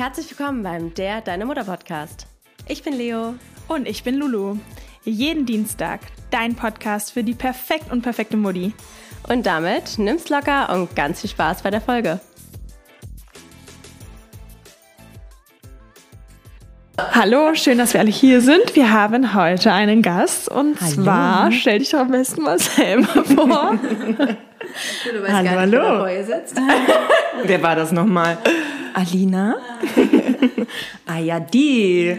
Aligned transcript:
Herzlich 0.00 0.30
willkommen 0.30 0.62
beim 0.62 0.94
Der 0.94 1.20
Deine 1.20 1.44
Mutter 1.44 1.64
Podcast. 1.64 2.26
Ich 2.66 2.82
bin 2.82 2.94
Leo. 2.94 3.34
Und 3.68 3.86
ich 3.86 4.02
bin 4.02 4.14
Lulu. 4.16 4.56
Jeden 5.04 5.44
Dienstag 5.44 6.00
dein 6.30 6.54
Podcast 6.56 7.12
für 7.12 7.22
die 7.22 7.34
perfekt 7.34 7.92
und 7.92 8.00
perfekte 8.00 8.38
Mutti. 8.38 8.72
Und 9.28 9.44
damit 9.44 9.98
nimm's 9.98 10.30
locker 10.30 10.72
und 10.72 10.96
ganz 10.96 11.20
viel 11.20 11.28
Spaß 11.28 11.60
bei 11.60 11.70
der 11.70 11.82
Folge. 11.82 12.18
Hallo, 17.12 17.54
schön, 17.54 17.76
dass 17.76 17.92
wir 17.92 18.00
alle 18.00 18.10
hier 18.10 18.40
sind. 18.40 18.74
Wir 18.74 18.94
haben 18.94 19.34
heute 19.34 19.70
einen 19.70 20.00
Gast 20.00 20.48
und 20.48 20.80
Hallo. 20.80 20.92
zwar, 20.94 21.52
stell 21.52 21.78
dich 21.80 21.90
doch 21.90 21.98
am 21.98 22.12
besten 22.12 22.40
mal 22.40 22.58
selber 22.58 23.22
vor. 23.22 23.78
Du 25.12 25.22
weißt 25.22 25.32
Hallo, 25.32 25.50
gar 25.50 25.66
nicht, 25.66 25.74
hallo. 25.76 25.82
wer 25.82 25.92
da 25.92 25.98
vor 25.98 26.10
ihr 26.10 26.24
sitzt. 26.24 26.60
Wer 27.44 27.62
war 27.62 27.74
das 27.74 27.92
nochmal? 27.92 28.36
Alina? 28.94 29.56
ah 31.06 31.18
ja, 31.18 31.40
die. 31.40 32.16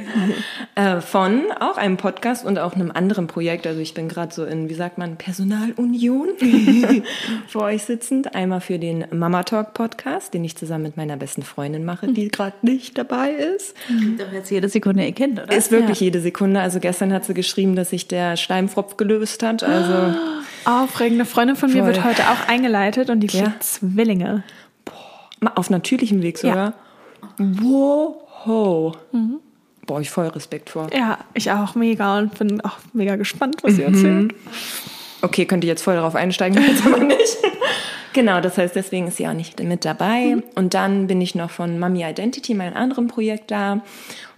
äh, 0.76 1.02
von 1.02 1.44
auch 1.60 1.78
einem 1.78 1.98
Podcast 1.98 2.46
und 2.46 2.60
auch 2.60 2.74
einem 2.74 2.92
anderen 2.92 3.28
Projekt. 3.28 3.68
Also 3.68 3.80
ich 3.80 3.94
bin 3.94 4.08
gerade 4.08 4.34
so 4.34 4.46
in, 4.46 4.70
wie 4.70 4.74
sagt 4.74 4.98
man, 4.98 5.18
Personalunion 5.18 6.30
vor 7.48 7.64
euch 7.64 7.84
sitzend. 7.84 8.36
Einmal 8.36 8.62
für 8.62 8.80
den 8.80 9.06
Mama 9.12 9.44
Talk 9.44 9.74
Podcast, 9.74 10.34
den 10.34 10.44
ich 10.44 10.56
zusammen 10.56 10.84
mit 10.84 10.98
meiner 10.98 11.18
besten 11.18 11.44
Freundin 11.44 11.86
mache, 11.86 12.08
die 12.12 12.30
gerade 12.30 12.56
nicht 12.62 12.98
dabei 12.98 13.32
ist. 13.32 13.76
Doch 14.18 14.32
jetzt 14.32 14.50
jede 14.52 14.70
Sekunde 14.70 15.06
ihr 15.06 15.12
Kind, 15.14 15.42
oder? 15.42 15.52
Ist 15.56 15.72
wirklich 15.72 16.00
jede 16.00 16.20
Sekunde. 16.22 16.60
Also 16.62 16.80
gestern 16.80 17.14
hat 17.14 17.26
sie 17.26 17.34
geschrieben, 17.34 17.76
dass 17.76 17.90
sich 17.92 18.08
der 18.08 18.38
Schleimfropf 18.38 18.98
gelöst 18.98 19.44
hat. 19.44 19.64
Also 19.64 20.18
Aufregende 20.66 21.26
Freundin 21.26 21.56
von 21.56 21.72
mir 21.74 21.84
Voll. 21.84 21.96
wird 21.96 22.04
heute 22.04 22.22
auch 22.30 22.48
eingeleitet 22.48 23.10
und 23.10 23.22
die 23.22 23.28
Ja. 23.36 23.54
Zwillinge. 23.60 24.44
Auf 25.56 25.70
natürlichem 25.70 26.22
Weg 26.22 26.38
sogar. 26.38 26.74
Wow. 27.38 28.96
Boah, 29.88 30.00
ich 30.00 30.10
voll 30.10 30.28
Respekt 30.28 30.70
vor. 30.70 30.88
Ja, 30.96 31.20
ich 31.34 31.52
auch 31.52 31.76
mega 31.76 32.20
und 32.20 32.38
bin 32.38 32.62
auch 32.62 32.78
mega 32.94 33.16
gespannt, 33.16 33.58
was 33.64 33.76
sie 33.76 33.84
erzählt. 33.84 34.34
Okay, 35.22 35.46
könnte 35.46 35.66
ich 35.66 35.70
jetzt 35.70 35.84
voll 35.84 35.96
darauf 35.96 36.16
einsteigen, 36.16 36.62
jetzt 36.68 36.86
aber 36.86 37.00
nicht. 37.00 37.38
genau, 38.14 38.42
das 38.42 38.58
heißt, 38.58 38.76
deswegen 38.76 39.08
ist 39.08 39.18
sie 39.18 39.28
auch 39.28 39.34
nicht 39.34 39.62
mit 39.64 39.86
dabei. 39.86 40.38
Und 40.56 40.74
dann 40.74 41.08
bin 41.08 41.22
ich 41.22 41.36
noch 41.36 41.50
von 41.52 41.78
Mami 41.80 42.04
Identity, 42.04 42.54
meinem 42.54 42.76
anderen 42.76 43.08
Projekt 43.08 43.52
da. 43.52 43.82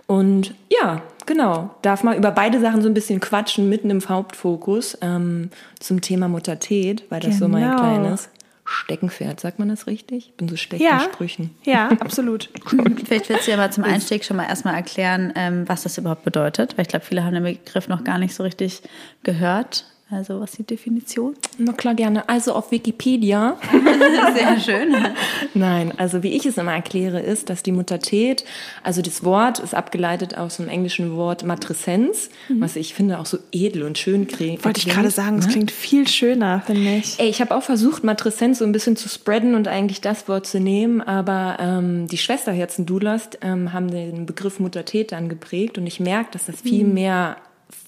Und 0.07 0.53
ja, 0.69 1.01
genau, 1.25 1.69
darf 1.81 2.03
mal 2.03 2.17
über 2.17 2.31
beide 2.31 2.59
Sachen 2.59 2.81
so 2.81 2.89
ein 2.89 2.93
bisschen 2.93 3.19
quatschen, 3.21 3.69
mitten 3.69 3.89
im 3.89 4.01
Hauptfokus 4.07 4.97
ähm, 5.01 5.49
zum 5.79 6.01
Thema 6.01 6.27
Muttertät, 6.27 7.03
weil 7.09 7.21
das 7.21 7.37
so 7.37 7.47
mein 7.47 7.63
Genau. 7.63 7.77
kleines 7.77 8.29
Steckenpferd, 8.73 9.39
sagt 9.39 9.59
man 9.59 9.69
das 9.69 9.87
richtig? 9.87 10.29
Ich 10.29 10.35
bin 10.35 10.49
so 10.49 10.55
schlecht 10.57 10.83
Ja, 10.83 10.97
in 11.03 11.11
Sprüchen. 11.11 11.55
ja, 11.63 11.89
absolut. 11.99 12.49
Vielleicht 13.05 13.29
willst 13.29 13.47
du 13.47 13.51
ja 13.51 13.57
mal 13.57 13.71
zum 13.71 13.83
Einstieg 13.83 14.25
schon 14.25 14.37
mal 14.37 14.45
erstmal 14.47 14.75
erklären, 14.75 15.31
ähm, 15.35 15.67
was 15.69 15.83
das 15.83 15.97
überhaupt 15.97 16.23
bedeutet. 16.23 16.77
Weil 16.77 16.83
ich 16.83 16.89
glaube, 16.89 17.05
viele 17.05 17.23
haben 17.23 17.33
den 17.33 17.43
Begriff 17.43 17.87
noch 17.87 18.03
gar 18.03 18.17
nicht 18.17 18.33
so 18.35 18.43
richtig 18.43 18.81
gehört. 19.23 19.85
Also 20.13 20.39
was 20.39 20.51
ist 20.51 20.59
die 20.59 20.63
Definition? 20.63 21.35
Na 21.57 21.73
klar, 21.73 21.95
gerne. 21.95 22.27
Also 22.29 22.53
auf 22.53 22.71
Wikipedia 22.71 23.57
Sehr 24.35 24.59
schön. 24.59 24.95
Nein, 25.53 25.93
also 25.97 26.23
wie 26.23 26.29
ich 26.29 26.45
es 26.45 26.57
immer 26.57 26.73
erkläre, 26.73 27.19
ist, 27.19 27.49
dass 27.49 27.63
die 27.63 27.71
Muttertät, 27.71 28.45
also 28.83 29.01
das 29.01 29.23
Wort 29.23 29.59
ist 29.59 29.73
abgeleitet 29.73 30.37
aus 30.37 30.57
dem 30.57 30.67
englischen 30.67 31.15
Wort 31.15 31.43
Matreszenz, 31.43 32.29
was 32.49 32.75
ich 32.75 32.93
finde 32.93 33.19
auch 33.19 33.25
so 33.25 33.37
edel 33.51 33.83
und 33.83 33.97
schön 33.97 34.27
klingt. 34.27 34.63
Wollte 34.65 34.79
ich 34.79 34.87
gerade 34.87 35.09
sagen, 35.09 35.39
es 35.39 35.47
klingt 35.47 35.71
viel 35.71 36.07
schöner, 36.07 36.61
finde 36.65 36.97
ich. 36.97 37.19
Ey, 37.19 37.29
ich 37.29 37.41
habe 37.41 37.55
auch 37.55 37.63
versucht, 37.63 38.03
Matreszenz 38.03 38.59
so 38.59 38.65
ein 38.65 38.71
bisschen 38.71 38.95
zu 38.95 39.09
spreaden 39.09 39.55
und 39.55 39.67
eigentlich 39.67 40.01
das 40.01 40.27
Wort 40.27 40.45
zu 40.45 40.59
nehmen, 40.59 41.01
aber 41.01 41.57
ähm, 41.59 42.07
die 42.07 42.17
Schwesterherzen 42.17 42.85
Doulas 42.85 43.29
ähm, 43.41 43.73
haben 43.73 43.89
den 43.89 44.25
Begriff 44.25 44.59
Muttertät 44.59 45.11
dann 45.11 45.29
geprägt 45.29 45.77
und 45.77 45.87
ich 45.87 45.99
merke, 45.99 46.31
dass 46.31 46.45
das 46.45 46.61
viel 46.61 46.85
mehr 46.85 47.37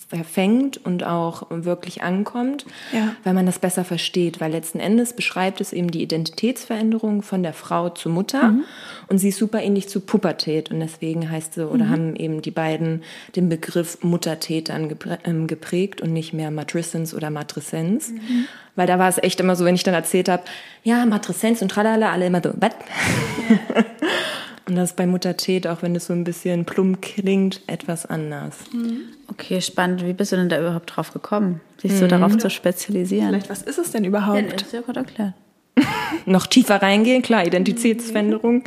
verfängt 0.07 0.77
und 0.85 1.03
auch 1.03 1.47
wirklich 1.49 2.03
ankommt, 2.03 2.65
Ja. 2.93 3.15
weil 3.23 3.33
man 3.33 3.45
das 3.47 3.57
besser 3.59 3.83
versteht, 3.83 4.39
weil 4.39 4.51
letzten 4.51 4.79
Endes 4.79 5.13
beschreibt 5.13 5.61
es 5.61 5.73
eben 5.73 5.89
die 5.89 6.03
Identitätsveränderung 6.03 7.23
von 7.23 7.41
der 7.41 7.53
Frau 7.53 7.89
zur 7.89 8.11
Mutter 8.11 8.53
und 9.07 9.17
sie 9.17 9.29
ist 9.29 9.37
super 9.39 9.61
ähnlich 9.63 9.89
zu 9.89 10.01
Pubertät 10.01 10.69
und 10.69 10.79
deswegen 10.79 11.29
heißt 11.31 11.55
sie 11.55 11.67
oder 11.67 11.89
haben 11.89 12.15
eben 12.15 12.41
die 12.43 12.51
beiden 12.51 13.01
den 13.35 13.49
Begriff 13.49 13.97
Muttertät 14.03 14.69
dann 14.69 14.89
geprä- 14.89 15.17
ähm, 15.25 15.47
geprägt 15.47 16.01
und 16.01 16.13
nicht 16.13 16.33
mehr 16.33 16.51
Matrescence 16.51 17.13
oder 17.15 17.31
Matreszenz, 17.31 18.11
weil 18.75 18.85
da 18.87 18.99
war 18.99 19.09
es 19.09 19.17
echt 19.17 19.39
immer 19.39 19.55
so, 19.55 19.65
wenn 19.65 19.75
ich 19.75 19.83
dann 19.83 19.93
erzählt 19.95 20.29
habe, 20.29 20.43
ja, 20.83 21.05
Matreszenz 21.05 21.61
und 21.63 21.69
tralala, 21.69 22.11
alle 22.11 22.27
immer 22.27 22.41
so, 22.43 22.51
was? 22.59 22.71
Und 24.67 24.75
das 24.75 24.91
ist 24.91 24.95
bei 24.95 25.05
Muttertät, 25.05 25.67
auch 25.67 25.81
wenn 25.83 25.95
es 25.95 26.07
so 26.07 26.13
ein 26.13 26.23
bisschen 26.23 26.65
plump 26.65 27.01
klingt, 27.01 27.61
etwas 27.67 28.05
anders. 28.05 28.57
Okay, 29.27 29.61
spannend. 29.61 30.03
Wie 30.05 30.13
bist 30.13 30.31
du 30.31 30.37
denn 30.37 30.49
da 30.49 30.59
überhaupt 30.59 30.95
drauf 30.95 31.13
gekommen, 31.13 31.61
sich 31.79 31.93
so 31.95 32.07
darauf 32.07 32.37
zu 32.37 32.49
spezialisieren? 32.49 33.29
Vielleicht, 33.29 33.49
was 33.49 33.61
ist 33.61 33.77
es 33.77 33.91
denn 33.91 34.03
Ja, 34.03 34.09
überhaupt? 34.09 34.53
das 34.53 34.63
ist 34.63 34.73
ja 34.73 34.81
gut 34.81 34.97
erklärt. 34.97 35.33
Noch 36.25 36.47
tiefer 36.47 36.81
reingehen, 36.81 37.21
klar, 37.21 37.45
Identitätsveränderung. 37.45 38.63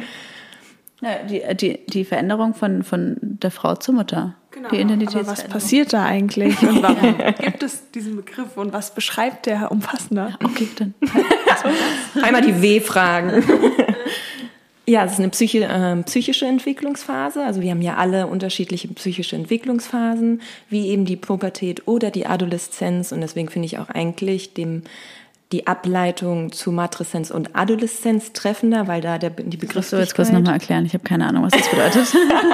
Ja, 1.00 1.22
die, 1.28 1.42
die, 1.54 1.86
die 1.86 2.04
Veränderung 2.04 2.54
von, 2.54 2.82
von 2.82 3.16
der 3.20 3.50
Frau 3.50 3.74
zur 3.76 3.94
Mutter. 3.94 4.34
Die 4.72 4.82
Aber 4.82 5.26
was 5.26 5.44
passiert 5.44 5.92
da 5.92 6.04
eigentlich 6.04 6.60
und 6.62 6.82
warum 6.82 7.16
gibt 7.40 7.62
es 7.62 7.90
diesen 7.92 8.16
Begriff 8.16 8.56
und 8.56 8.72
was 8.72 8.92
beschreibt 8.94 9.46
der 9.46 9.70
umfassender? 9.70 10.36
Okay, 10.42 10.68
dann. 10.76 10.94
Einmal 12.22 12.42
die 12.42 12.60
W-Fragen. 12.60 13.44
Ja, 14.88 15.04
es 15.04 15.12
ist 15.12 15.18
eine 15.18 15.28
Psyche, 15.28 15.64
äh, 15.64 16.02
psychische 16.04 16.46
Entwicklungsphase. 16.46 17.44
Also 17.44 17.60
wir 17.60 17.70
haben 17.72 17.82
ja 17.82 17.96
alle 17.96 18.26
unterschiedliche 18.26 18.88
psychische 18.88 19.36
Entwicklungsphasen, 19.36 20.40
wie 20.70 20.88
eben 20.88 21.04
die 21.04 21.16
Pubertät 21.16 21.86
oder 21.86 22.10
die 22.10 22.24
Adoleszenz. 22.24 23.12
Und 23.12 23.20
deswegen 23.20 23.50
finde 23.50 23.66
ich 23.66 23.78
auch 23.78 23.90
eigentlich 23.90 24.54
dem, 24.54 24.84
die 25.52 25.66
Ableitung 25.66 26.52
zu 26.52 26.72
Matreszenz 26.72 27.30
und 27.30 27.54
Adoleszenz 27.54 28.32
treffender, 28.32 28.88
weil 28.88 29.02
da 29.02 29.18
der, 29.18 29.28
die 29.28 29.42
Musst 29.42 29.52
du 29.52 29.58
Begrifflichkeit... 29.58 30.00
jetzt 30.00 30.14
kurz 30.14 30.32
nochmal 30.32 30.54
erklären? 30.54 30.86
Ich 30.86 30.94
habe 30.94 31.04
keine 31.04 31.26
Ahnung, 31.26 31.44
was 31.44 31.52
das 31.52 31.68
bedeutet. 31.68 32.06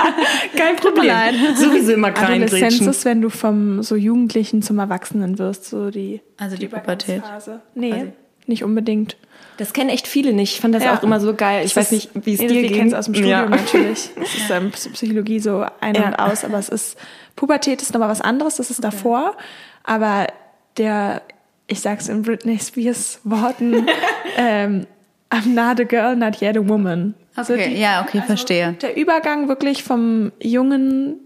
Kein 0.57 0.75
Problem. 0.75 1.13
Sowieso 1.57 1.93
immer 1.93 2.09
Adoleszenz 2.09 2.53
reingrätschen. 2.53 2.89
ist, 2.89 3.05
wenn 3.05 3.23
du 3.23 3.31
vom 3.31 3.85
so 3.85 3.95
Jugendlichen 3.95 4.61
zum 4.63 4.81
Erwachsenen 4.81 5.39
wirst, 5.39 5.67
so 5.67 5.91
die 5.91 6.21
Also 6.37 6.57
die 6.57 6.67
Pubertät. 6.67 7.19
Übergangsphase. 7.19 7.61
Nee, 7.77 7.93
Also- 7.93 8.13
nicht 8.47 8.65
unbedingt. 8.65 9.17
Das 9.57 9.73
kennen 9.73 9.91
echt 9.91 10.07
viele 10.09 10.33
nicht. 10.33 10.55
Ich 10.55 10.61
fand 10.61 10.75
das 10.75 10.83
Ja. 10.85 10.97
auch 10.99 11.03
immer 11.03 11.21
so 11.21 11.35
geil. 11.35 11.65
Ich 11.65 11.75
Das 11.75 11.85
weiß 11.85 11.93
nicht, 11.93 12.11
wie 12.15 12.35
es 12.35 12.41
nee, 12.41 12.49
dir 12.49 12.55
wir 12.55 12.63
ging. 12.69 12.77
kennen 12.77 12.89
es 12.89 12.95
aus 12.95 13.05
dem 13.07 13.15
Studium 13.15 13.31
Ja. 13.41 13.49
natürlich. 13.49 14.11
Es 14.23 14.35
ist 14.35 14.51
ähm, 14.51 14.71
Psychologie 14.71 15.39
so 15.41 15.65
ein 15.81 15.95
Ja. 15.95 16.09
und 16.09 16.15
aus, 16.17 16.45
aber 16.45 16.59
es 16.59 16.69
ist 16.69 16.97
Pubertät 17.37 17.81
ist 17.83 17.93
nochmal 17.93 18.09
was 18.09 18.21
anderes, 18.21 18.57
das 18.57 18.71
ist 18.71 18.83
davor. 18.83 19.37
Aber 19.85 20.27
der, 20.77 21.23
ich 21.67 21.81
sag's 21.81 22.09
in 22.09 22.23
Britney 22.23 22.59
Spears 22.59 23.21
Worten, 23.25 23.87
ähm, 24.37 24.87
I'm 25.31 25.49
not 25.49 25.81
a 25.81 25.85
girl, 25.85 26.17
not 26.17 26.41
yet 26.41 26.57
a 26.57 26.69
woman. 26.69 27.15
Also 27.37 27.55
Okay, 27.55 27.77
ja, 27.77 28.03
okay, 28.07 28.23
verstehe. 28.25 28.73
Der 28.83 28.97
Übergang 28.97 29.49
wirklich 29.49 29.83
vom 29.83 30.31
jungen 30.41 31.21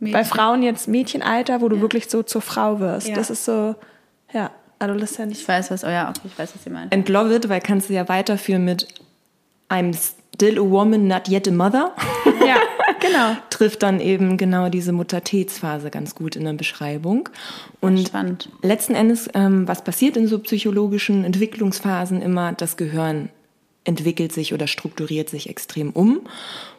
bei 0.00 0.24
Frauen 0.24 0.62
jetzt 0.62 0.86
Mädchenalter, 0.88 1.60
wo 1.60 1.68
du 1.68 1.80
wirklich 1.80 2.08
so 2.08 2.22
zur 2.22 2.40
Frau 2.40 2.78
wirst. 2.80 3.08
Ja. 3.08 3.14
Das 3.16 3.30
ist 3.30 3.44
so, 3.44 3.74
ja, 4.32 4.50
Adoleszenz. 4.78 5.38
Ich 5.38 5.48
weiß 5.48 5.70
was, 5.70 5.84
oh 5.84 5.88
ja, 5.88 6.08
okay, 6.08 6.20
ich 6.24 6.38
weiß, 6.38 6.54
was 6.54 6.66
ihr 6.66 6.72
meint. 6.72 6.92
And 6.92 7.08
love 7.08 7.34
it, 7.34 7.48
weil 7.48 7.60
kannst 7.60 7.88
du 7.88 7.94
ja 7.94 8.08
weiterführen 8.08 8.64
mit 8.64 8.86
I'm 9.68 9.94
still 9.94 10.58
a 10.58 10.62
woman, 10.62 11.06
not 11.08 11.28
yet 11.28 11.46
a 11.48 11.50
mother. 11.50 11.92
Ja, 12.46 12.56
genau. 13.00 13.36
Trifft 13.50 13.82
dann 13.82 14.00
eben 14.00 14.36
genau 14.38 14.68
diese 14.68 14.92
Muttertätsphase 14.92 15.90
ganz 15.90 16.14
gut 16.14 16.36
in 16.36 16.44
der 16.44 16.52
Beschreibung. 16.54 17.28
Und 17.80 18.08
Spannend. 18.08 18.48
letzten 18.62 18.94
Endes, 18.94 19.28
ähm, 19.34 19.66
was 19.68 19.82
passiert 19.82 20.16
in 20.16 20.28
so 20.28 20.38
psychologischen 20.38 21.24
Entwicklungsphasen 21.24 22.22
immer? 22.22 22.52
Das 22.52 22.76
Gehirn 22.76 23.28
entwickelt 23.88 24.32
sich 24.32 24.54
oder 24.54 24.68
strukturiert 24.68 25.28
sich 25.28 25.48
extrem 25.48 25.90
um. 25.90 26.20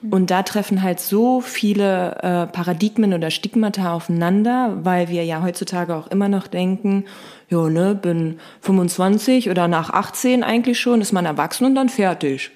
Und 0.09 0.31
da 0.31 0.43
treffen 0.43 0.81
halt 0.81 1.01
so 1.01 1.41
viele 1.41 2.15
äh, 2.21 2.47
Paradigmen 2.47 3.13
oder 3.13 3.31
Stigmata 3.31 3.93
aufeinander, 3.93 4.77
weil 4.83 5.09
wir 5.09 5.25
ja 5.25 5.41
heutzutage 5.41 5.95
auch 5.95 6.07
immer 6.07 6.29
noch 6.29 6.47
denken, 6.47 7.05
ja, 7.49 7.67
ne, 7.67 7.95
bin 7.95 8.39
25 8.61 9.49
oder 9.49 9.67
nach 9.67 9.89
18 9.89 10.43
eigentlich 10.43 10.79
schon, 10.79 11.01
ist 11.01 11.11
man 11.11 11.25
erwachsen 11.25 11.65
und 11.65 11.75
dann 11.75 11.89
fertig. 11.89 12.51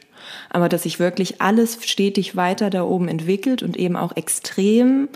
Aber 0.50 0.70
dass 0.70 0.84
sich 0.84 1.00
wirklich 1.00 1.42
alles 1.42 1.80
stetig 1.86 2.36
weiter 2.36 2.70
da 2.70 2.84
oben 2.84 3.10
entwickelt 3.10 3.64
und 3.64 3.76
eben 3.76 3.98
auch 3.98 4.16
extrem 4.16 5.10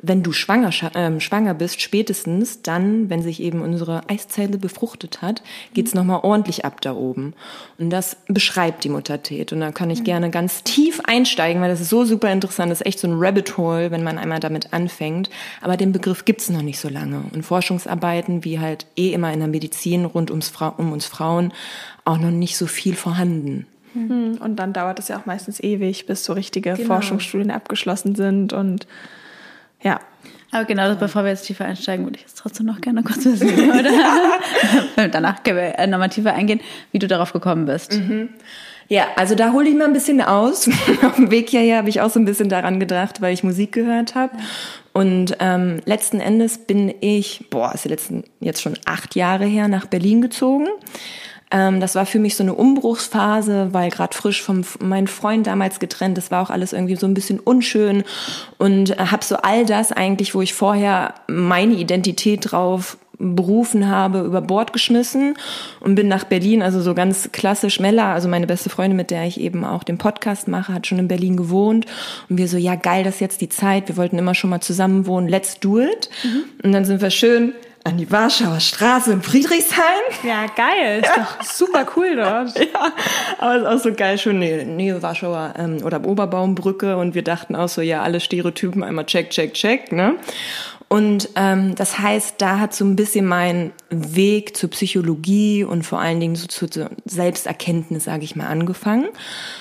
wenn 0.00 0.22
du 0.22 0.32
schwanger, 0.32 0.70
ähm, 0.94 1.20
schwanger 1.20 1.54
bist, 1.54 1.80
spätestens 1.80 2.62
dann, 2.62 3.08
wenn 3.10 3.22
sich 3.22 3.40
eben 3.40 3.62
unsere 3.62 4.08
Eiszelle 4.08 4.58
befruchtet 4.58 5.22
hat, 5.22 5.42
geht's 5.74 5.94
noch 5.94 5.98
nochmal 6.08 6.20
ordentlich 6.22 6.64
ab 6.64 6.80
da 6.80 6.94
oben. 6.94 7.34
Und 7.76 7.90
das 7.90 8.16
beschreibt 8.28 8.84
die 8.84 8.88
Muttertät. 8.88 9.52
Und 9.52 9.60
da 9.60 9.70
kann 9.70 9.90
ich 9.90 10.04
gerne 10.04 10.30
ganz 10.30 10.62
tief 10.62 11.00
einsteigen, 11.04 11.60
weil 11.60 11.68
das 11.68 11.80
ist 11.80 11.90
so 11.90 12.04
super 12.04 12.32
interessant. 12.32 12.70
Das 12.70 12.80
ist 12.80 12.86
echt 12.86 12.98
so 12.98 13.08
ein 13.08 13.18
Rabbit 13.18 13.58
Hole, 13.58 13.90
wenn 13.90 14.02
man 14.02 14.18
einmal 14.18 14.40
damit 14.40 14.72
anfängt. 14.72 15.28
Aber 15.60 15.76
den 15.76 15.92
Begriff 15.92 16.24
gibt's 16.24 16.48
noch 16.48 16.62
nicht 16.62 16.80
so 16.80 16.88
lange. 16.88 17.24
Und 17.32 17.42
Forschungsarbeiten, 17.42 18.44
wie 18.44 18.58
halt 18.58 18.86
eh 18.96 19.12
immer 19.12 19.32
in 19.32 19.40
der 19.40 19.48
Medizin 19.48 20.06
rund 20.06 20.30
ums 20.30 20.48
Fra 20.48 20.68
um 20.68 20.92
uns 20.92 21.04
Frauen, 21.06 21.52
auch 22.04 22.18
noch 22.18 22.30
nicht 22.30 22.56
so 22.56 22.66
viel 22.66 22.94
vorhanden. 22.94 23.66
Hm, 23.92 24.38
Und 24.40 24.56
dann 24.56 24.72
dauert 24.72 24.98
es 24.98 25.08
ja 25.08 25.18
auch 25.18 25.26
meistens 25.26 25.60
ewig, 25.60 26.06
bis 26.06 26.24
so 26.24 26.32
richtige 26.32 26.76
Forschungsstudien 26.76 27.50
abgeschlossen 27.50 28.14
sind 28.14 28.52
und 28.52 28.86
ja. 29.82 30.00
Aber 30.50 30.64
genau, 30.64 30.94
bevor 30.94 31.24
wir 31.24 31.30
jetzt 31.30 31.46
tiefer 31.46 31.66
einsteigen, 31.66 32.06
würde 32.06 32.16
ich 32.16 32.22
jetzt 32.22 32.38
trotzdem 32.38 32.66
noch 32.66 32.80
gerne 32.80 33.02
kurz 33.02 33.24
wissen, 33.24 33.48
oder? 33.70 35.08
Danach 35.08 35.42
können 35.42 35.58
wir 35.58 35.78
äh, 35.78 35.86
nochmal 35.86 36.08
tiefer 36.08 36.32
eingehen, 36.32 36.60
wie 36.90 36.98
du 36.98 37.06
darauf 37.06 37.32
gekommen 37.32 37.66
bist. 37.66 38.00
Ja, 38.90 39.08
also 39.16 39.34
da 39.34 39.52
hole 39.52 39.68
ich 39.68 39.76
mal 39.76 39.84
ein 39.84 39.92
bisschen 39.92 40.22
aus. 40.22 40.68
Auf 41.02 41.16
dem 41.16 41.30
Weg 41.30 41.50
hierher 41.50 41.78
habe 41.78 41.90
ich 41.90 42.00
auch 42.00 42.08
so 42.08 42.18
ein 42.18 42.24
bisschen 42.24 42.48
daran 42.48 42.80
gedacht, 42.80 43.20
weil 43.20 43.34
ich 43.34 43.44
Musik 43.44 43.72
gehört 43.72 44.14
habe. 44.14 44.32
Und 44.94 45.36
ähm, 45.40 45.80
letzten 45.84 46.20
Endes 46.20 46.56
bin 46.56 46.94
ich, 47.00 47.44
boah, 47.50 47.72
ist 47.74 47.84
die 47.84 47.90
letzten 47.90 48.24
jetzt 48.40 48.62
schon 48.62 48.78
acht 48.86 49.14
Jahre 49.14 49.44
her, 49.44 49.68
nach 49.68 49.84
Berlin 49.86 50.22
gezogen. 50.22 50.68
Ähm, 51.50 51.80
das 51.80 51.94
war 51.94 52.06
für 52.06 52.18
mich 52.18 52.36
so 52.36 52.42
eine 52.42 52.54
Umbruchsphase, 52.54 53.68
weil 53.72 53.90
gerade 53.90 54.16
frisch 54.16 54.42
vom 54.42 54.64
meinem 54.80 55.06
Freund 55.06 55.46
damals 55.46 55.80
getrennt, 55.80 56.18
das 56.18 56.30
war 56.30 56.42
auch 56.42 56.50
alles 56.50 56.72
irgendwie 56.72 56.96
so 56.96 57.06
ein 57.06 57.14
bisschen 57.14 57.40
unschön. 57.40 58.04
Und 58.58 58.90
äh, 58.90 58.96
habe 59.10 59.24
so 59.24 59.36
all 59.36 59.64
das 59.64 59.92
eigentlich, 59.92 60.34
wo 60.34 60.42
ich 60.42 60.54
vorher 60.54 61.14
meine 61.26 61.74
Identität 61.74 62.50
drauf 62.50 62.98
berufen 63.18 63.88
habe, 63.88 64.20
über 64.20 64.40
Bord 64.40 64.72
geschmissen 64.72 65.34
und 65.80 65.96
bin 65.96 66.06
nach 66.06 66.24
Berlin, 66.24 66.62
also 66.62 66.80
so 66.80 66.94
ganz 66.94 67.30
klassisch 67.32 67.80
Mella, 67.80 68.14
also 68.14 68.28
meine 68.28 68.46
beste 68.46 68.70
Freundin, 68.70 68.96
mit 68.96 69.10
der 69.10 69.26
ich 69.26 69.40
eben 69.40 69.64
auch 69.64 69.82
den 69.82 69.98
Podcast 69.98 70.46
mache, 70.46 70.72
hat 70.72 70.86
schon 70.86 71.00
in 71.00 71.08
Berlin 71.08 71.36
gewohnt. 71.36 71.86
Und 72.28 72.38
wir 72.38 72.46
so, 72.46 72.56
ja 72.56 72.76
geil, 72.76 73.02
das 73.02 73.14
ist 73.14 73.20
jetzt 73.20 73.40
die 73.40 73.48
Zeit, 73.48 73.88
wir 73.88 73.96
wollten 73.96 74.18
immer 74.18 74.34
schon 74.34 74.50
mal 74.50 74.60
zusammen 74.60 75.06
wohnen, 75.06 75.28
let's 75.28 75.58
do 75.58 75.80
it. 75.80 76.10
Und 76.62 76.72
dann 76.72 76.84
sind 76.84 77.00
wir 77.00 77.10
schön 77.10 77.54
an 77.88 77.96
die 77.96 78.10
Warschauer 78.10 78.60
Straße 78.60 79.10
in 79.12 79.22
Friedrichshain. 79.22 79.82
Ja, 80.22 80.46
geil. 80.54 81.00
Ist 81.02 81.10
doch 81.16 81.42
super 81.42 81.86
cool 81.96 82.16
dort. 82.16 82.58
Ja, 82.68 82.92
aber 83.38 83.54
es 83.54 83.62
ist 83.62 83.68
auch 83.68 83.90
so 83.90 83.94
geil, 83.94 84.18
schön 84.18 84.40
Nähe, 84.40 84.66
Nähe 84.66 85.02
Warschauer 85.02 85.54
ähm, 85.56 85.78
oder 85.82 86.04
Oberbaumbrücke 86.04 86.96
und 86.96 87.14
wir 87.14 87.22
dachten 87.22 87.56
auch 87.56 87.68
so, 87.68 87.80
ja, 87.80 88.02
alle 88.02 88.20
Stereotypen 88.20 88.84
einmal 88.84 89.06
check, 89.06 89.30
check, 89.30 89.54
check, 89.54 89.90
ne? 89.92 90.16
Und 90.88 91.30
ähm, 91.36 91.74
das 91.74 91.98
heißt, 91.98 92.36
da 92.38 92.58
hat 92.58 92.74
so 92.74 92.84
ein 92.84 92.96
bisschen 92.96 93.26
mein 93.26 93.72
Weg 93.90 94.56
zur 94.56 94.70
Psychologie 94.70 95.64
und 95.64 95.82
vor 95.84 96.00
allen 96.00 96.18
Dingen 96.20 96.34
so 96.34 96.46
zur 96.46 96.70
zur 96.70 96.90
Selbsterkenntnis, 97.04 98.04
sage 98.04 98.24
ich 98.24 98.36
mal, 98.36 98.46
angefangen, 98.46 99.08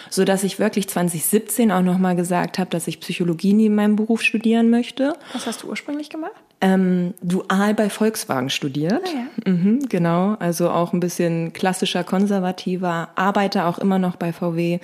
so 0.10 0.26
dass 0.26 0.44
ich 0.44 0.60
wirklich 0.60 0.90
2017 0.90 1.72
auch 1.72 1.82
noch 1.82 1.98
mal 1.98 2.16
gesagt 2.16 2.60
habe, 2.60 2.70
dass 2.70 2.88
ich 2.88 3.00
Psychologie 3.00 3.54
neben 3.54 3.76
meinem 3.76 3.96
Beruf 3.96 4.22
studieren 4.22 4.70
möchte 4.70 5.14
Was 5.34 5.46
hast 5.48 5.64
du 5.64 5.70
ursprünglich 5.70 6.10
gemacht? 6.10 6.32
Ähm, 6.59 7.13
dual 7.21 7.74
bei 7.75 7.89
Volkswagen 7.89 8.50
studiert. 8.50 9.04
Ah, 9.06 9.50
mhm, 9.50 9.88
genau, 9.89 10.36
also 10.39 10.69
auch 10.69 10.92
ein 10.92 11.00
bisschen 11.00 11.54
klassischer, 11.54 12.04
konservativer, 12.04 13.09
arbeite 13.15 13.65
auch 13.65 13.77
immer 13.77 14.00
noch 14.00 14.15
bei 14.15 14.33
VW, 14.33 14.80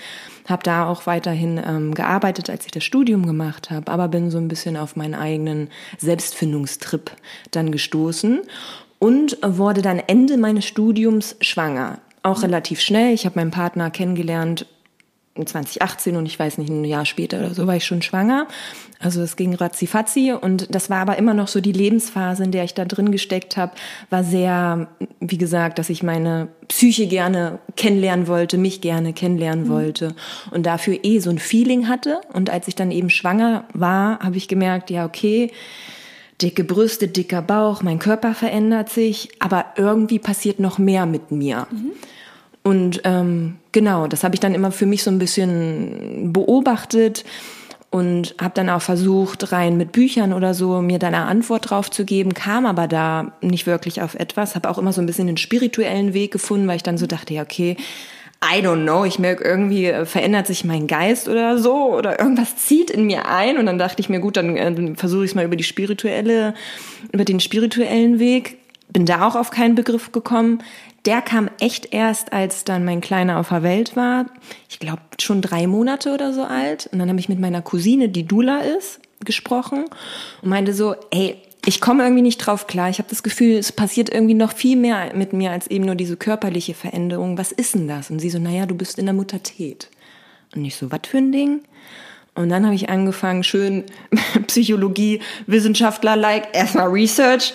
habe 0.47 0.63
da 0.63 0.87
auch 0.87 1.07
weiterhin 1.07 1.59
ähm, 1.65 1.93
gearbeitet, 1.95 2.49
als 2.49 2.65
ich 2.65 2.71
das 2.71 2.83
Studium 2.83 3.25
gemacht 3.25 3.71
habe, 3.71 3.91
aber 3.91 4.07
bin 4.07 4.29
so 4.29 4.37
ein 4.37 4.47
bisschen 4.47 4.77
auf 4.77 4.95
meinen 4.95 5.15
eigenen 5.15 5.69
Selbstfindungstrip 5.97 7.11
dann 7.51 7.71
gestoßen 7.71 8.41
und 8.99 9.37
wurde 9.41 9.81
dann 9.81 9.99
Ende 9.99 10.37
meines 10.37 10.65
Studiums 10.65 11.35
schwanger. 11.41 11.99
Auch 12.21 12.41
relativ 12.43 12.79
schnell. 12.79 13.13
Ich 13.13 13.25
habe 13.25 13.37
meinen 13.37 13.51
Partner 13.51 13.91
kennengelernt 13.91 14.65
2018 15.35 16.15
und 16.15 16.27
ich 16.27 16.37
weiß 16.37 16.59
nicht, 16.59 16.69
ein 16.69 16.85
Jahr 16.85 17.05
später 17.05 17.39
oder 17.39 17.53
so 17.55 17.65
war 17.65 17.75
ich 17.75 17.85
schon 17.85 18.03
schwanger. 18.03 18.47
Also 18.99 19.21
es 19.21 19.35
ging 19.35 19.55
ratzifatzi 19.55 20.31
und 20.31 20.73
das 20.73 20.89
war 20.91 20.99
aber 20.99 21.17
immer 21.17 21.33
noch 21.33 21.47
so 21.47 21.59
die 21.59 21.71
Lebensphase, 21.71 22.43
in 22.43 22.51
der 22.51 22.63
ich 22.63 22.75
da 22.75 22.85
drin 22.85 23.11
gesteckt 23.11 23.57
habe, 23.57 23.73
war 24.11 24.23
sehr, 24.23 24.87
wie 25.19 25.39
gesagt, 25.39 25.79
dass 25.79 25.89
ich 25.89 26.03
meine 26.03 26.49
Psyche 26.67 27.07
gerne 27.07 27.59
kennenlernen 27.75 28.27
wollte, 28.27 28.57
mich 28.59 28.81
gerne 28.81 29.13
kennenlernen 29.13 29.67
wollte 29.69 30.15
und 30.51 30.65
dafür 30.65 30.99
eh 31.01 31.19
so 31.19 31.31
ein 31.31 31.39
Feeling 31.39 31.87
hatte. 31.87 32.21
Und 32.31 32.51
als 32.51 32.67
ich 32.67 32.75
dann 32.75 32.91
eben 32.91 33.09
schwanger 33.09 33.65
war, 33.73 34.19
habe 34.19 34.37
ich 34.37 34.47
gemerkt, 34.47 34.91
ja, 34.91 35.03
okay, 35.05 35.51
dicke 36.41 36.63
Brüste, 36.63 37.07
dicker 37.07 37.41
Bauch, 37.41 37.81
mein 37.81 37.99
Körper 37.99 38.35
verändert 38.35 38.89
sich, 38.89 39.29
aber 39.39 39.65
irgendwie 39.77 40.19
passiert 40.19 40.59
noch 40.59 40.77
mehr 40.77 41.05
mit 41.05 41.31
mir. 41.31 41.67
Und 42.63 43.01
ähm, 43.03 43.57
genau, 43.73 44.07
das 44.07 44.23
habe 44.23 44.35
ich 44.35 44.39
dann 44.39 44.55
immer 44.55 44.71
für 44.71 44.85
mich 44.85 45.03
so 45.03 45.11
ein 45.11 45.19
bisschen 45.19 46.31
beobachtet 46.31 47.25
und 47.89 48.33
habe 48.41 48.55
dann 48.55 48.69
auch 48.69 48.81
versucht, 48.81 49.51
rein 49.51 49.77
mit 49.77 49.91
Büchern 49.91 50.33
oder 50.33 50.53
so 50.53 50.81
mir 50.81 50.97
da 50.97 51.07
eine 51.07 51.25
Antwort 51.25 51.69
drauf 51.69 51.91
zu 51.91 52.05
geben, 52.05 52.33
kam 52.33 52.65
aber 52.65 52.87
da 52.87 53.33
nicht 53.41 53.67
wirklich 53.67 54.01
auf 54.01 54.15
etwas, 54.15 54.55
habe 54.55 54.69
auch 54.69 54.79
immer 54.79 54.93
so 54.93 55.01
ein 55.01 55.05
bisschen 55.05 55.27
den 55.27 55.37
spirituellen 55.37 56.13
Weg 56.13 56.31
gefunden, 56.31 56.67
weil 56.67 56.77
ich 56.77 56.83
dann 56.83 56.97
so 56.97 57.05
dachte, 57.05 57.35
ja, 57.35 57.43
okay, 57.43 57.77
I 58.43 58.61
don't 58.61 58.83
know, 58.83 59.05
ich 59.05 59.19
merke 59.19 59.43
irgendwie 59.43 59.85
äh, 59.85 60.05
verändert 60.05 60.47
sich 60.47 60.65
mein 60.65 60.87
Geist 60.87 61.29
oder 61.29 61.59
so 61.59 61.93
oder 61.93 62.19
irgendwas 62.19 62.57
zieht 62.57 62.89
in 62.89 63.05
mir 63.05 63.27
ein 63.27 63.57
und 63.57 63.65
dann 63.67 63.77
dachte 63.77 64.01
ich 64.01 64.09
mir, 64.09 64.19
gut, 64.19 64.37
dann 64.37 64.57
äh, 64.57 64.95
versuche 64.95 65.23
ich 65.23 65.31
es 65.31 65.35
mal 65.35 65.45
über 65.45 65.55
die 65.55 65.63
spirituelle, 65.63 66.53
über 67.11 67.25
den 67.25 67.39
spirituellen 67.39 68.19
Weg. 68.19 68.57
Bin 68.93 69.05
da 69.05 69.27
auch 69.27 69.35
auf 69.35 69.49
keinen 69.49 69.75
Begriff 69.75 70.11
gekommen. 70.11 70.63
Der 71.05 71.21
kam 71.21 71.49
echt 71.59 71.93
erst, 71.93 72.31
als 72.31 72.63
dann 72.63 72.85
mein 72.85 73.01
Kleiner 73.01 73.39
auf 73.39 73.49
der 73.49 73.63
Welt 73.63 73.95
war. 73.95 74.27
Ich 74.69 74.79
glaube 74.79 75.01
schon 75.19 75.41
drei 75.41 75.67
Monate 75.67 76.13
oder 76.13 76.31
so 76.31 76.43
alt. 76.43 76.87
Und 76.91 76.99
dann 76.99 77.09
habe 77.09 77.19
ich 77.19 77.27
mit 77.27 77.39
meiner 77.39 77.61
Cousine, 77.61 78.07
die 78.07 78.25
Dula 78.25 78.59
ist, 78.59 79.01
gesprochen 79.25 79.85
und 80.41 80.49
meinte 80.49 80.73
so, 80.73 80.95
ey, 81.11 81.37
ich 81.65 81.81
komme 81.81 82.03
irgendwie 82.03 82.21
nicht 82.21 82.37
drauf 82.37 82.67
klar. 82.67 82.89
Ich 82.89 82.99
habe 82.99 83.09
das 83.09 83.23
Gefühl, 83.23 83.57
es 83.57 83.71
passiert 83.71 84.13
irgendwie 84.13 84.33
noch 84.33 84.53
viel 84.53 84.75
mehr 84.77 85.15
mit 85.15 85.33
mir 85.33 85.51
als 85.51 85.67
eben 85.67 85.85
nur 85.85 85.95
diese 85.95 86.17
körperliche 86.17 86.73
Veränderung. 86.73 87.37
Was 87.37 87.51
ist 87.51 87.75
denn 87.75 87.87
das? 87.87 88.11
Und 88.11 88.19
sie 88.19 88.29
so, 88.29 88.39
naja, 88.39 88.65
du 88.65 88.75
bist 88.75 88.99
in 88.99 89.05
der 89.05 89.13
Muttertät. 89.13 89.89
Und 90.55 90.65
ich 90.65 90.75
so, 90.75 90.91
was 90.91 91.01
für 91.07 91.17
ein 91.17 91.31
Ding? 91.31 91.61
Und 92.35 92.49
dann 92.49 92.65
habe 92.65 92.73
ich 92.73 92.89
angefangen, 92.89 93.43
schön 93.43 93.83
Psychologie, 94.47 95.21
Wissenschaftler 95.45 96.15
like, 96.15 96.47
erstmal 96.53 96.87
Research, 96.89 97.53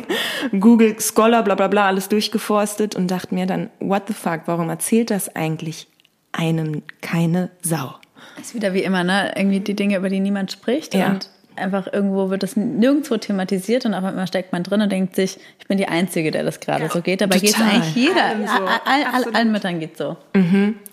Google 0.60 1.00
Scholar, 1.00 1.42
bla 1.42 1.54
bla 1.54 1.68
bla, 1.68 1.86
alles 1.86 2.08
durchgeforstet 2.08 2.94
und 2.94 3.10
dachte 3.10 3.34
mir 3.34 3.46
dann, 3.46 3.70
what 3.80 4.02
the 4.06 4.14
fuck, 4.14 4.42
warum 4.46 4.68
erzählt 4.68 5.10
das 5.10 5.34
eigentlich 5.34 5.86
einem 6.32 6.82
keine 7.00 7.50
Sau? 7.62 7.94
Ist 8.40 8.54
wieder 8.54 8.74
wie 8.74 8.82
immer, 8.82 9.02
ne? 9.02 9.32
Irgendwie 9.34 9.60
die 9.60 9.74
Dinge, 9.74 9.96
über 9.96 10.10
die 10.10 10.20
niemand 10.20 10.52
spricht. 10.52 10.94
Ja. 10.94 11.08
Und 11.08 11.30
einfach 11.56 11.92
irgendwo 11.92 12.30
wird 12.30 12.42
das 12.42 12.54
nirgendwo 12.54 13.16
thematisiert 13.16 13.84
und 13.84 13.94
auf 13.94 14.04
einmal 14.04 14.26
steckt 14.26 14.52
man 14.52 14.62
drin 14.62 14.80
und 14.80 14.92
denkt 14.92 15.16
sich, 15.16 15.38
ich 15.58 15.66
bin 15.66 15.78
die 15.78 15.88
Einzige, 15.88 16.30
der 16.30 16.44
das 16.44 16.60
gerade 16.60 16.88
so 16.88 17.00
geht. 17.00 17.20
Dabei 17.20 17.38
geht 17.38 17.50
es 17.50 17.60
eigentlich 17.60 17.94
jeder. 17.94 18.24
Allen 18.24 18.46
so. 18.46 18.52
All, 18.52 18.80
all, 18.84 19.04
all, 19.12 19.34
allen 19.34 19.52
Müttern 19.52 19.80
geht 19.80 19.96
so. 19.96 20.16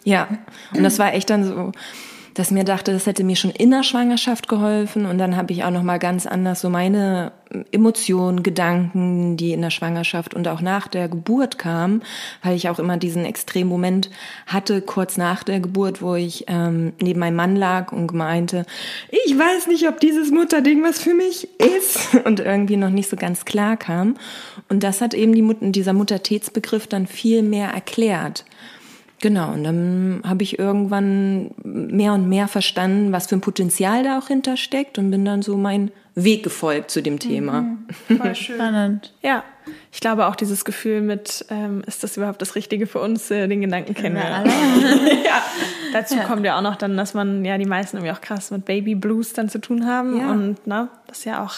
Ja, 0.04 0.28
und 0.74 0.84
das 0.84 0.98
war 0.98 1.14
echt 1.14 1.30
dann 1.30 1.44
so, 1.44 1.72
dass 2.36 2.52
mir 2.52 2.66
dachte, 2.66 2.92
das 2.92 3.08
hätte 3.08 3.24
mir 3.24 3.38
schon 3.38 3.52
in 3.52 3.72
der 3.72 3.84
Schwangerschaft 3.84 4.50
geholfen. 4.50 5.06
Und 5.06 5.18
dann 5.18 5.38
habe 5.38 5.54
ich 5.54 5.64
auch 5.64 5.72
noch 5.72 5.84
mal 5.84 6.00
ganz 6.00 6.26
anders 6.28 6.60
so 6.60 6.70
meine 6.70 7.32
Emotionen, 7.72 8.44
Gedanken, 8.44 9.38
die 9.38 9.54
in 9.54 9.62
der 9.62 9.70
Schwangerschaft 9.70 10.34
und 10.34 10.46
auch 10.50 10.60
nach 10.60 10.90
der 10.90 11.08
Geburt 11.08 11.58
kamen, 11.58 12.04
weil 12.44 12.56
ich 12.56 12.68
auch 12.68 12.78
immer 12.78 12.98
diesen 12.98 13.24
extremen 13.24 13.70
Moment 13.70 14.10
hatte 14.48 14.82
kurz 14.82 15.16
nach 15.16 15.44
der 15.44 15.62
Geburt, 15.62 16.02
wo 16.02 16.16
ich 16.16 16.44
ähm, 16.48 16.92
neben 17.02 17.22
meinem 17.22 17.38
Mann 17.38 17.56
lag 17.56 17.94
und 17.94 18.14
meinte, 18.14 18.66
ich 19.26 19.38
weiß 19.38 19.68
nicht, 19.68 19.88
ob 19.88 20.02
dieses 20.02 20.30
Mutterding 20.30 20.84
was 20.84 21.02
für 21.02 21.14
mich 21.14 21.48
ist. 21.60 22.16
Und 22.26 22.40
irgendwie 22.40 22.78
noch 22.78 22.90
nicht 22.90 23.10
so 23.10 23.16
ganz 23.16 23.46
klar 23.46 23.78
kam. 23.78 24.16
Und 24.68 24.84
das 24.84 25.00
hat 25.00 25.14
eben 25.14 25.34
die 25.34 25.42
Mut 25.42 25.58
dieser 25.62 25.94
Muttertätsbegriff 25.94 26.88
dann 26.88 27.08
viel 27.08 27.44
mehr 27.44 27.70
erklärt. 27.70 28.46
Genau, 29.22 29.54
und 29.54 29.64
dann 29.64 30.22
habe 30.26 30.44
ich 30.44 30.60
irgendwann 30.60 31.52
mehr 31.64 32.14
und 32.14 32.28
mehr 32.28 32.48
verstanden, 32.48 33.12
was 33.12 33.28
für 33.28 33.36
ein 33.36 33.42
Potenzial 33.42 34.04
da 34.04 34.20
auch 34.20 34.28
hintersteckt 34.28 34.98
und 34.98 35.10
bin 35.10 35.24
dann 35.26 35.42
so 35.42 35.58
meinen 35.58 35.92
Weg 36.16 36.44
gefolgt 36.44 36.92
zu 36.92 37.02
dem 37.02 37.20
Thema. 37.20 37.66
Voll 38.08 38.36
schön. 38.36 38.56
Spannend. 38.56 39.14
Ja, 39.22 39.44
ich 39.92 40.00
glaube 40.00 40.28
auch 40.28 40.36
dieses 40.36 40.64
Gefühl 40.64 41.02
mit, 41.02 41.46
ähm, 41.50 41.82
ist 41.88 42.04
das 42.04 42.18
überhaupt 42.18 42.42
das 42.42 42.56
Richtige 42.56 42.88
für 42.88 43.00
uns, 43.00 43.32
äh, 43.32 43.48
den 43.48 43.62
Gedanken 43.62 43.94
kennen 43.96 44.16
wir. 44.16 44.24
ja. 45.26 45.42
Dazu 45.94 46.18
kommt 46.18 46.46
ja 46.46 46.58
auch 46.58 46.62
noch 46.62 46.76
dann, 46.76 46.96
dass 46.98 47.14
man 47.14 47.44
ja 47.46 47.58
die 47.58 47.66
meisten 47.66 47.98
irgendwie 47.98 48.14
auch 48.14 48.22
krass 48.22 48.52
mit 48.52 48.66
Baby 48.66 48.96
Blues 48.96 49.34
dann 49.34 49.50
zu 49.50 49.60
tun 49.60 49.86
haben 49.88 50.20
Ja. 50.20 50.30
und 50.32 50.68
ne, 50.68 50.90
das 51.08 51.26
ja 51.26 51.44
auch 51.44 51.54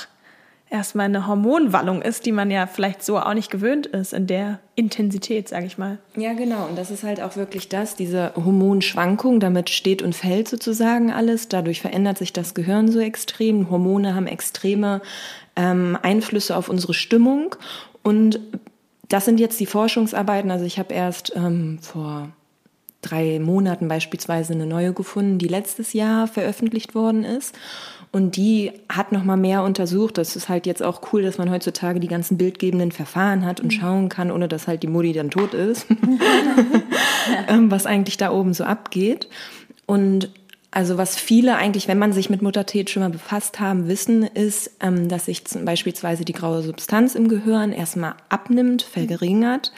erstmal 0.69 1.05
eine 1.05 1.27
Hormonwallung 1.27 2.01
ist, 2.01 2.25
die 2.25 2.31
man 2.31 2.51
ja 2.51 2.67
vielleicht 2.67 3.03
so 3.03 3.17
auch 3.17 3.33
nicht 3.33 3.49
gewöhnt 3.49 3.87
ist 3.87 4.13
in 4.13 4.27
der 4.27 4.59
Intensität, 4.75 5.47
sage 5.47 5.65
ich 5.65 5.77
mal. 5.77 5.97
Ja, 6.15 6.33
genau. 6.33 6.65
Und 6.67 6.77
das 6.77 6.91
ist 6.91 7.03
halt 7.03 7.21
auch 7.21 7.35
wirklich 7.35 7.69
das, 7.69 7.95
diese 7.95 8.33
Hormonschwankung, 8.35 9.39
damit 9.39 9.69
steht 9.69 10.01
und 10.01 10.15
fällt 10.15 10.47
sozusagen 10.47 11.11
alles. 11.11 11.47
Dadurch 11.47 11.81
verändert 11.81 12.17
sich 12.17 12.33
das 12.33 12.53
Gehirn 12.53 12.91
so 12.91 12.99
extrem. 12.99 13.69
Hormone 13.69 14.13
haben 14.13 14.27
extreme 14.27 15.01
ähm, 15.55 15.97
Einflüsse 16.01 16.55
auf 16.55 16.69
unsere 16.69 16.93
Stimmung. 16.93 17.55
Und 18.03 18.39
das 19.07 19.25
sind 19.25 19.39
jetzt 19.39 19.59
die 19.59 19.65
Forschungsarbeiten. 19.65 20.51
Also 20.51 20.65
ich 20.65 20.79
habe 20.79 20.93
erst 20.93 21.33
ähm, 21.35 21.79
vor 21.81 22.29
drei 23.01 23.39
Monaten 23.39 23.87
beispielsweise 23.87 24.53
eine 24.53 24.65
neue 24.65 24.93
gefunden, 24.93 25.37
die 25.37 25.47
letztes 25.47 25.93
Jahr 25.93 26.27
veröffentlicht 26.27 26.95
worden 26.95 27.23
ist. 27.23 27.55
Und 28.11 28.35
die 28.37 28.71
hat 28.89 29.11
noch 29.11 29.23
mal 29.23 29.37
mehr 29.37 29.63
untersucht. 29.63 30.17
Das 30.17 30.35
ist 30.35 30.49
halt 30.49 30.65
jetzt 30.65 30.81
auch 30.81 31.01
cool, 31.11 31.21
dass 31.21 31.37
man 31.37 31.51
heutzutage 31.51 31.99
die 31.99 32.07
ganzen 32.07 32.37
bildgebenden 32.37 32.91
Verfahren 32.91 33.45
hat 33.45 33.59
und 33.59 33.73
schauen 33.73 34.09
kann, 34.09 34.31
ohne 34.31 34.47
dass 34.47 34.67
halt 34.67 34.83
die 34.83 34.87
Mutti 34.87 35.13
dann 35.13 35.29
tot 35.29 35.53
ist. 35.53 35.87
ähm, 37.47 37.69
was 37.69 37.85
eigentlich 37.85 38.17
da 38.17 38.31
oben 38.31 38.53
so 38.53 38.63
abgeht. 38.63 39.27
Und 39.85 40.29
also 40.71 40.97
was 40.97 41.17
viele 41.17 41.55
eigentlich, 41.55 41.87
wenn 41.87 41.97
man 41.97 42.13
sich 42.13 42.29
mit 42.29 42.41
Muttertät 42.41 42.89
schon 42.89 43.01
mal 43.01 43.09
befasst 43.09 43.59
haben, 43.59 43.87
wissen, 43.87 44.23
ist, 44.23 44.71
ähm, 44.79 45.09
dass 45.09 45.25
sich 45.25 45.45
zum 45.45 45.65
beispielsweise 45.65 46.25
die 46.25 46.33
graue 46.33 46.61
Substanz 46.61 47.15
im 47.15 47.29
Gehirn 47.29 47.71
erstmal 47.71 48.15
abnimmt, 48.29 48.83
verringert 48.83 49.71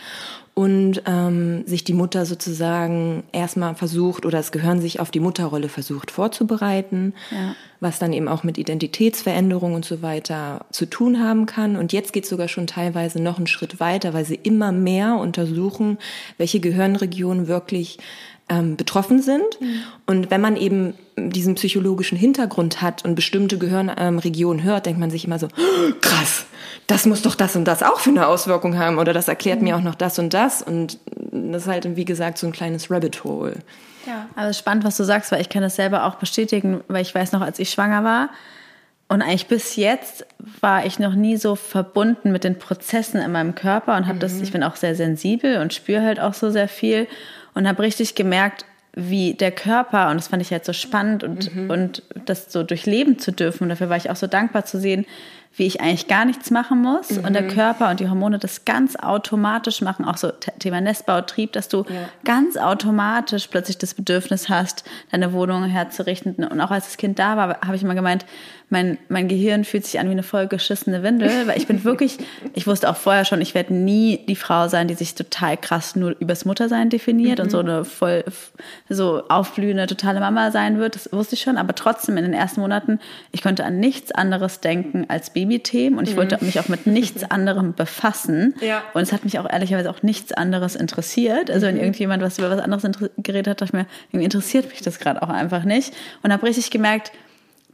und 0.60 1.04
ähm, 1.06 1.66
sich 1.66 1.86
die 1.86 1.94
Mutter 1.94 2.26
sozusagen 2.26 3.24
erstmal 3.32 3.76
versucht 3.76 4.26
oder 4.26 4.40
das 4.40 4.52
Gehirn 4.52 4.82
sich 4.82 5.00
auf 5.00 5.10
die 5.10 5.22
Mutterrolle 5.22 5.70
versucht 5.70 6.12
vorzubereiten, 6.12 7.14
Ja. 7.32 7.56
was 7.80 7.98
dann 7.98 8.12
eben 8.12 8.28
auch 8.28 8.44
mit 8.44 8.58
Identitätsveränderung 8.58 9.74
und 9.74 9.86
so 9.86 10.02
weiter 10.02 10.66
zu 10.70 10.86
tun 10.86 11.24
haben 11.24 11.46
kann. 11.46 11.78
Und 11.78 11.94
jetzt 11.94 12.12
geht 12.12 12.26
es 12.26 12.30
sogar 12.30 12.50
schon 12.50 12.68
teilweise 12.68 13.22
noch 13.22 13.38
einen 13.38 13.48
Schritt 13.48 13.80
weiter, 13.80 14.14
weil 14.14 14.26
sie 14.26 14.36
immer 14.44 14.74
mehr 14.74 15.16
untersuchen, 15.16 15.98
welche 16.38 16.60
Gehirnregionen 16.60 17.48
wirklich 17.48 17.98
ähm, 18.50 18.76
betroffen 18.76 19.22
sind. 19.22 19.60
Und 20.06 20.32
wenn 20.32 20.42
man 20.42 20.58
eben 20.58 20.94
diesen 21.18 21.56
psychologischen 21.56 22.18
Hintergrund 22.18 22.82
hat 22.82 23.06
und 23.06 23.16
bestimmte 23.16 23.58
Gehirnregionen 23.58 24.64
hört, 24.64 24.86
denkt 24.86 25.00
man 25.00 25.12
sich 25.12 25.26
immer 25.26 25.40
so, 25.40 25.48
"Oh, 25.48 25.92
krass, 26.02 26.46
das 26.88 27.06
muss 27.06 27.22
doch 27.22 27.36
das 27.36 27.56
und 27.56 27.66
das 27.66 27.84
auch 27.84 28.00
für 28.00 28.10
eine 28.10 28.28
Auswirkung 28.28 28.78
haben 28.78 28.98
oder 28.98 29.14
das 29.14 29.28
erklärt 29.28 29.62
mir 29.62 29.78
auch 29.78 29.82
noch 29.82 29.96
das 29.96 30.20
und 30.20 30.34
das. 30.34 30.62
Und 30.62 30.98
das 31.32 31.64
ist 31.64 31.68
halt, 31.68 31.96
wie 31.96 32.06
gesagt, 32.06 32.38
so 32.38 32.48
ein 32.48 32.54
kleines 32.54 32.90
Rabbit 32.90 33.24
Hole. 33.24 33.58
Aber 34.36 34.46
es 34.46 34.58
ist 34.58 34.60
spannend, 34.60 34.84
was 34.84 34.98
du 34.98 35.04
sagst, 35.04 35.32
weil 35.32 35.42
ich 35.42 35.50
kann 35.50 35.62
das 35.62 35.76
selber 35.76 36.06
auch 36.06 36.16
bestätigen, 36.16 36.82
weil 36.88 37.02
ich 37.02 37.14
weiß 37.14 37.32
noch, 37.32 37.42
als 37.42 37.60
ich 37.60 37.70
schwanger 37.70 38.04
war 38.04 38.30
und 39.12 39.24
eigentlich 39.24 39.48
bis 39.48 39.76
jetzt 39.76 40.26
war 40.62 40.86
ich 40.86 41.00
noch 41.00 41.16
nie 41.16 41.36
so 41.36 41.56
verbunden 41.56 42.32
mit 42.32 42.44
den 42.44 42.60
Prozessen 42.60 43.20
in 43.20 43.32
meinem 43.32 43.56
Körper 43.56 43.98
und 43.98 44.08
habe 44.08 44.20
das, 44.20 44.40
ich 44.40 44.52
bin 44.52 44.64
auch 44.64 44.76
sehr 44.76 44.94
sensibel 44.94 45.58
und 45.58 45.74
spüre 45.74 46.04
halt 46.04 46.20
auch 46.20 46.36
so 46.36 46.52
sehr 46.52 46.68
viel 46.68 47.08
und 47.54 47.68
habe 47.68 47.84
richtig 47.84 48.16
gemerkt, 48.16 48.66
wie 48.94 49.34
der 49.34 49.52
Körper, 49.52 50.10
und 50.10 50.18
das 50.18 50.30
fand 50.30 50.42
ich 50.42 50.52
halt 50.52 50.66
so 50.66 50.74
spannend 50.74 51.24
und, 51.24 51.52
und 51.70 52.04
das 52.26 52.52
so 52.52 52.64
durchleben 52.64 53.20
zu 53.20 53.32
dürfen. 53.32 53.64
Und 53.64 53.70
dafür 53.70 53.90
war 53.90 53.98
ich 53.98 54.10
auch 54.10 54.16
so 54.16 54.28
dankbar 54.28 54.66
zu 54.66 54.80
sehen, 54.80 55.06
wie 55.56 55.66
ich 55.66 55.82
eigentlich 55.82 56.08
gar 56.08 56.26
nichts 56.26 56.52
machen 56.52 56.82
muss 56.82 57.12
und 57.12 57.34
der 57.34 57.48
Körper 57.48 57.90
und 57.90 58.00
die 58.00 58.08
Hormone 58.08 58.38
das 58.38 58.66
ganz 58.66 58.96
automatisch 58.96 59.82
machen, 59.82 60.06
auch 60.06 60.18
so 60.18 60.32
Thema 60.60 60.80
Nestbau, 60.80 61.22
Trieb, 61.22 61.54
dass 61.54 61.68
du 61.68 61.86
ganz 62.24 62.56
automatisch 62.56 63.48
plötzlich 63.48 63.78
das 63.78 63.94
Bedürfnis 63.94 64.48
hast, 64.48 64.84
deine 65.12 65.34
Wohnung 65.34 65.66
herzurichten. 65.66 66.36
Und 66.36 66.62
auch 66.62 66.72
als 66.72 66.86
das 66.86 66.98
Kind 66.98 67.20
da 67.20 67.36
war, 67.36 67.62
habe 67.62 67.76
ich 67.76 67.84
immer 67.84 67.96
gemeint, 67.96 68.26
mein, 68.70 68.98
mein 69.10 69.28
Gehirn 69.28 69.64
fühlt 69.64 69.86
sich 69.86 70.00
an 70.00 70.08
wie 70.08 70.12
eine 70.12 70.24
voll 70.24 70.48
geschissene 70.48 71.02
Windel, 71.02 71.48
weil 71.48 71.58
ich 71.58 71.68
bin 71.68 71.84
wirklich, 71.86 72.18
ich 72.54 72.68
wusste 72.68 72.90
auch 72.90 72.96
vorher 72.96 73.26
schon, 73.26 73.42
ich 73.42 73.56
werde 73.56 73.74
nie 73.74 74.20
die 74.28 74.36
Frau 74.36 74.68
sein, 74.68 74.88
die 74.88 74.94
sich 74.94 75.16
total 75.16 75.58
krass 75.58 75.96
nur 75.96 76.16
übers 76.20 76.46
Muttersein 76.46 76.90
definiert 76.90 77.40
und 77.40 77.50
so 77.50 77.60
eine 77.60 77.84
voll, 77.84 78.24
so 78.88 79.24
aufblühende, 79.28 79.88
totale 79.88 80.20
Mama 80.20 80.52
sein 80.52 80.78
wird. 80.78 80.96
Das 80.96 81.12
wusste 81.12 81.36
ich 81.36 81.42
schon, 81.42 81.58
aber 81.58 81.74
trotzdem 81.74 82.18
in 82.18 82.24
den 82.24 82.34
ersten 82.34 82.62
Monaten, 82.62 83.00
ich 83.32 83.42
konnte 83.42 83.66
an 83.66 83.80
nichts 83.80 84.12
anderes 84.12 84.60
denken 84.60 85.06
als 85.08 85.32
Babythemen 85.32 85.98
und 85.98 86.08
ich 86.08 86.16
wollte 86.16 86.38
mich 86.44 86.60
auch 86.60 86.68
mit 86.68 86.86
nichts 86.86 87.24
anderem 87.30 87.74
befassen. 87.74 88.54
Ja. 88.62 88.84
Und 88.94 89.02
es 89.02 89.12
hat 89.12 89.24
mich 89.24 89.40
auch 89.40 89.50
ehrlicherweise 89.50 89.90
auch 89.90 90.04
nichts 90.04 90.32
anderes 90.32 90.76
interessiert. 90.76 91.50
Also 91.50 91.66
wenn 91.66 91.78
irgendjemand 91.78 92.22
was 92.22 92.38
über 92.38 92.50
was 92.50 92.60
anderes 92.60 92.84
geredet 93.18 93.48
hat, 93.48 93.62
dachte 93.62 93.66
ich 93.66 93.74
mir, 93.74 93.86
irgendwie 94.10 94.26
interessiert 94.26 94.70
mich 94.70 94.82
das 94.82 95.00
gerade 95.00 95.22
auch 95.24 95.30
einfach 95.30 95.64
nicht. 95.64 95.94
Und 96.22 96.32
habe 96.32 96.46
richtig 96.46 96.70
gemerkt, 96.70 97.12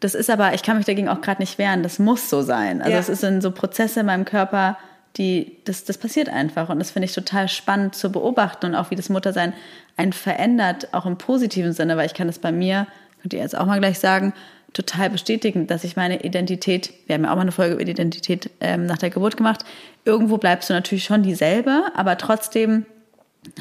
das 0.05 0.13
ist 0.13 0.29
aber, 0.29 0.53
ich 0.53 0.61
kann 0.61 0.77
mich 0.77 0.85
dagegen 0.85 1.09
auch 1.09 1.19
gerade 1.19 1.41
nicht 1.41 1.57
wehren, 1.57 1.81
das 1.81 1.97
muss 1.97 2.29
so 2.29 2.43
sein. 2.43 2.83
Also 2.83 2.93
Ja. 2.93 2.99
es 2.99 3.07
sind 3.07 3.41
so 3.41 3.49
Prozesse 3.49 4.01
in 4.01 4.05
meinem 4.05 4.23
Körper, 4.23 4.77
die, 5.17 5.57
das, 5.65 5.83
das 5.83 5.97
passiert 5.97 6.29
einfach. 6.29 6.69
Und 6.69 6.77
das 6.77 6.91
finde 6.91 7.07
ich 7.07 7.13
total 7.15 7.47
spannend 7.47 7.95
zu 7.95 8.11
beobachten 8.11 8.67
und 8.67 8.75
auch 8.75 8.91
wie 8.91 8.95
das 8.95 9.09
Muttersein 9.09 9.53
einen 9.97 10.13
verändert, 10.13 10.93
auch 10.93 11.07
im 11.07 11.17
positiven 11.17 11.73
Sinne, 11.73 11.97
weil 11.97 12.05
ich 12.05 12.13
kann 12.13 12.27
das 12.27 12.37
bei 12.37 12.51
mir, 12.51 12.85
könnt 13.23 13.33
ihr 13.33 13.39
jetzt 13.39 13.57
auch 13.57 13.65
mal 13.65 13.79
gleich 13.79 13.97
sagen, 13.97 14.33
total 14.73 15.09
bestätigen, 15.09 15.65
dass 15.65 15.83
ich 15.83 15.95
meine 15.95 16.21
Identität, 16.23 16.93
wir 17.07 17.15
haben 17.15 17.23
ja 17.23 17.31
auch 17.31 17.35
mal 17.35 17.41
eine 17.41 17.51
Folge 17.51 17.73
über 17.73 17.85
die 17.85 17.91
Identität 17.93 18.51
ähm, 18.61 18.85
nach 18.85 18.99
der 18.99 19.09
Geburt 19.09 19.37
gemacht, 19.37 19.65
irgendwo 20.03 20.37
bleibst 20.37 20.69
du 20.69 20.73
natürlich 20.75 21.05
schon 21.05 21.23
dieselbe, 21.23 21.85
aber 21.95 22.15
trotzdem 22.19 22.85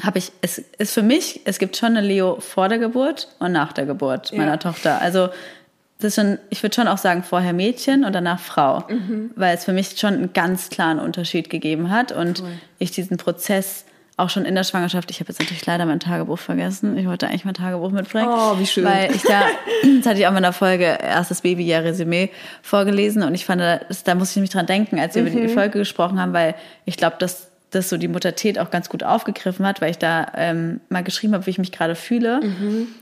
habe 0.03 0.19
ich, 0.19 0.31
es 0.41 0.59
ist 0.77 0.93
für 0.93 1.01
mich, 1.01 1.41
es 1.45 1.57
gibt 1.57 1.75
schon 1.75 1.97
eine 1.97 2.05
Leo 2.05 2.39
vor 2.39 2.69
der 2.69 2.77
Geburt 2.77 3.29
und 3.39 3.51
nach 3.51 3.73
der 3.73 3.87
Geburt 3.87 4.31
meiner 4.33 4.59
Tochter. 4.59 5.01
Also 5.01 5.29
das 6.05 6.15
ist 6.17 6.21
schon, 6.21 6.37
ich 6.49 6.61
würde 6.61 6.75
schon 6.75 6.87
auch 6.87 6.99
sagen, 6.99 7.23
vorher 7.23 7.51
Mädchen 7.51 8.05
und 8.05 8.13
danach 8.13 8.39
Frau, 8.39 8.83
weil 9.35 9.55
es 9.55 9.65
für 9.65 9.73
mich 9.73 9.99
schon 9.99 10.13
einen 10.13 10.33
ganz 10.33 10.69
klaren 10.69 10.99
Unterschied 10.99 11.49
gegeben 11.49 11.89
hat 11.89 12.11
und 12.11 12.43
ich 12.77 12.91
diesen 12.91 13.17
Prozess 13.17 13.85
auch 14.17 14.29
schon 14.29 14.45
in 14.45 14.55
der 14.55 14.63
Schwangerschaft, 14.63 15.11
ich 15.11 15.19
habe 15.19 15.29
jetzt 15.29 15.39
natürlich 15.39 15.65
leider 15.65 15.85
mein 15.85 15.99
Tagebuch 15.99 16.39
vergessen, 16.39 16.97
ich 16.97 17.05
wollte 17.05 17.27
eigentlich 17.27 17.43
mein 17.43 17.53
Tagebuch 17.53 17.91
mitbringen. 17.91 18.29
Oh, 18.29 18.57
wie 18.57 18.65
schön. 18.65 18.85
Weil 18.85 19.13
ich 19.13 19.23
da, 19.23 19.41
das 19.97 20.05
hatte 20.05 20.19
ich 20.19 20.25
auch 20.25 20.29
in 20.29 20.35
meiner 20.35 20.53
Folge 20.53 20.85
erstes 20.85 21.41
Babyjahr-Resümee 21.41 22.29
vorgelesen 22.61 23.23
und 23.23 23.35
ich 23.35 23.43
fand, 23.43 23.61
das, 23.61 24.03
da 24.03 24.15
muss 24.15 24.29
ich 24.29 24.35
nämlich 24.37 24.51
dran 24.51 24.67
denken, 24.67 24.99
als 24.99 25.15
wir 25.15 25.23
über 25.23 25.31
die 25.31 25.49
Folge 25.49 25.79
gesprochen 25.79 26.19
haben, 26.19 26.31
weil 26.31 26.55
ich 26.85 26.95
glaube, 26.95 27.17
dass 27.19 27.49
das 27.71 27.89
so 27.89 27.97
die 27.97 28.07
Muttertät 28.07 28.57
auch 28.59 28.71
ganz 28.71 28.89
gut 28.89 29.03
aufgegriffen 29.03 29.65
hat, 29.65 29.81
weil 29.81 29.91
ich 29.91 29.97
da 29.97 30.27
ähm, 30.35 30.79
mal 30.89 31.03
geschrieben 31.03 31.33
habe, 31.33 31.45
wie 31.45 31.49
ich 31.49 31.57
mich 31.57 31.71
gerade 31.71 31.95
fühle. 31.95 32.39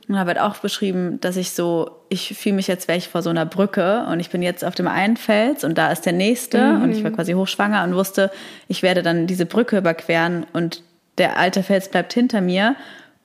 Und 0.08 0.17
habe 0.17 0.29
halt 0.29 0.39
auch 0.39 0.58
beschrieben, 0.58 1.20
dass 1.22 1.38
ich 1.38 1.51
so, 1.51 1.91
ich 2.10 2.36
fühle 2.38 2.55
mich 2.55 2.67
jetzt, 2.67 2.88
wäre 2.88 2.98
ich 2.98 3.10
vor 3.10 3.22
so 3.22 3.29
einer 3.29 3.46
Brücke 3.46 4.05
und 4.12 4.20
ich 4.20 4.29
bin 4.29 4.41
jetzt 4.41 4.65
auf 4.65 4.75
dem 4.75 4.88
einen 4.88 5.17
Fels 5.17 5.63
und 5.63 5.77
da 5.77 5.91
ist 5.91 6.05
der 6.05 6.13
nächste 6.13 6.58
und 6.84 6.91
ich 6.91 7.03
war 7.03 7.12
quasi 7.12 7.34
hochschwanger 7.34 7.84
und 7.84 7.96
wusste, 7.96 8.32
ich 8.67 8.84
werde 8.84 9.03
dann 9.03 9.27
diese 9.27 9.46
Brücke 9.46 9.77
überqueren 9.77 10.46
und 10.53 10.82
der 11.17 11.38
alte 11.38 11.63
Fels 11.63 11.89
bleibt 11.89 12.13
hinter 12.13 12.41
mir. 12.41 12.75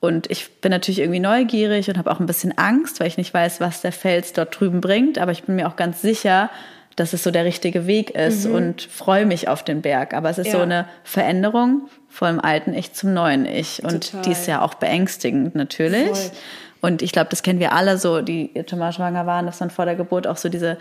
Und 0.00 0.30
ich 0.30 0.60
bin 0.60 0.70
natürlich 0.70 1.00
irgendwie 1.00 1.18
neugierig 1.18 1.88
und 1.88 1.98
habe 1.98 2.10
auch 2.10 2.20
ein 2.20 2.26
bisschen 2.26 2.56
Angst, 2.56 3.00
weil 3.00 3.08
ich 3.08 3.16
nicht 3.16 3.34
weiß, 3.34 3.60
was 3.60 3.80
der 3.80 3.90
Fels 3.90 4.32
dort 4.32 4.58
drüben 4.58 4.80
bringt. 4.80 5.18
Aber 5.18 5.32
ich 5.32 5.42
bin 5.42 5.56
mir 5.56 5.66
auch 5.66 5.74
ganz 5.74 6.02
sicher, 6.02 6.50
dass 7.00 7.12
es 7.12 7.22
so 7.22 7.30
der 7.30 7.44
richtige 7.44 7.86
Weg 7.86 8.10
ist 8.10 8.46
und 8.46 8.82
freue 8.82 9.26
mich 9.26 9.48
auf 9.48 9.62
den 9.62 9.82
Berg. 9.82 10.14
Aber 10.14 10.30
es 10.30 10.38
ist 10.38 10.50
so 10.50 10.58
Ja. 10.58 10.62
eine 10.64 10.88
Veränderung 11.04 11.88
vom 12.08 12.40
alten 12.40 12.74
Ich 12.74 12.92
zum 12.92 13.12
neuen 13.14 13.46
Ich. 13.46 13.82
Und 13.84 14.10
Total. 14.10 14.22
die 14.22 14.32
ist 14.32 14.46
ja 14.46 14.62
auch 14.62 14.74
beängstigend 14.74 15.54
natürlich. 15.54 16.08
Voll. 16.08 16.30
Und 16.80 17.02
ich 17.02 17.10
glaube, 17.12 17.28
das 17.30 17.42
kennen 17.42 17.58
wir 17.58 17.72
alle 17.72 17.98
so, 17.98 18.20
die 18.20 18.50
schon 18.68 18.78
mal 18.78 18.92
schwanger 18.92 19.26
waren, 19.26 19.46
dass 19.46 19.58
man 19.60 19.70
vor 19.70 19.84
der 19.84 19.96
Geburt 19.96 20.26
auch 20.26 20.36
so 20.36 20.48
diese 20.48 20.78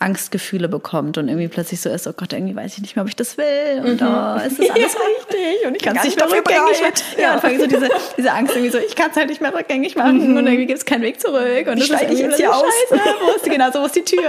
Angstgefühle 0.00 0.68
bekommt 0.68 1.18
und 1.18 1.28
irgendwie 1.28 1.48
plötzlich 1.48 1.80
so 1.80 1.90
ist, 1.90 2.06
oh 2.06 2.12
Gott, 2.16 2.32
irgendwie 2.32 2.56
weiß 2.56 2.74
ich 2.74 2.80
nicht 2.82 2.96
mehr, 2.96 3.02
ob 3.02 3.08
ich 3.08 3.16
das 3.16 3.36
will 3.36 3.82
und 3.84 4.02
oh, 4.02 4.36
ist 4.46 4.58
das 4.58 4.70
alles 4.70 4.96
richtig 4.96 5.66
und 5.66 5.76
ich 5.76 5.82
kann 5.82 5.96
es 5.96 6.04
nicht 6.04 6.16
mehr 6.16 6.26
rückgängig 6.30 6.80
machen. 6.80 6.92
Ja, 7.20 7.34
und 7.34 7.40
fange 7.40 7.60
so 7.60 7.66
diese, 7.66 7.88
diese 8.16 8.32
Angst 8.32 8.54
irgendwie 8.56 8.72
so, 8.72 8.78
ich 8.78 8.96
kann 8.96 9.10
es 9.10 9.16
halt 9.16 9.28
nicht 9.28 9.40
mehr 9.40 9.54
rückgängig 9.54 9.96
machen 9.96 10.36
und 10.36 10.46
irgendwie 10.46 10.66
gibt 10.66 10.78
es 10.78 10.84
keinen 10.86 11.02
Weg 11.02 11.20
zurück 11.20 11.66
und 11.66 11.78
das 11.80 11.90
ist 11.90 12.02
ich 12.10 12.18
jetzt 12.18 12.36
hier 12.38 12.54
aus? 12.54 12.64
scheiße. 12.88 13.02
Wo 13.24 13.30
ist 13.36 13.44
die, 13.46 13.50
genau 13.50 13.70
so, 13.70 13.80
wo 13.80 13.84
ist 13.86 13.96
die 13.96 14.04
Tür? 14.04 14.22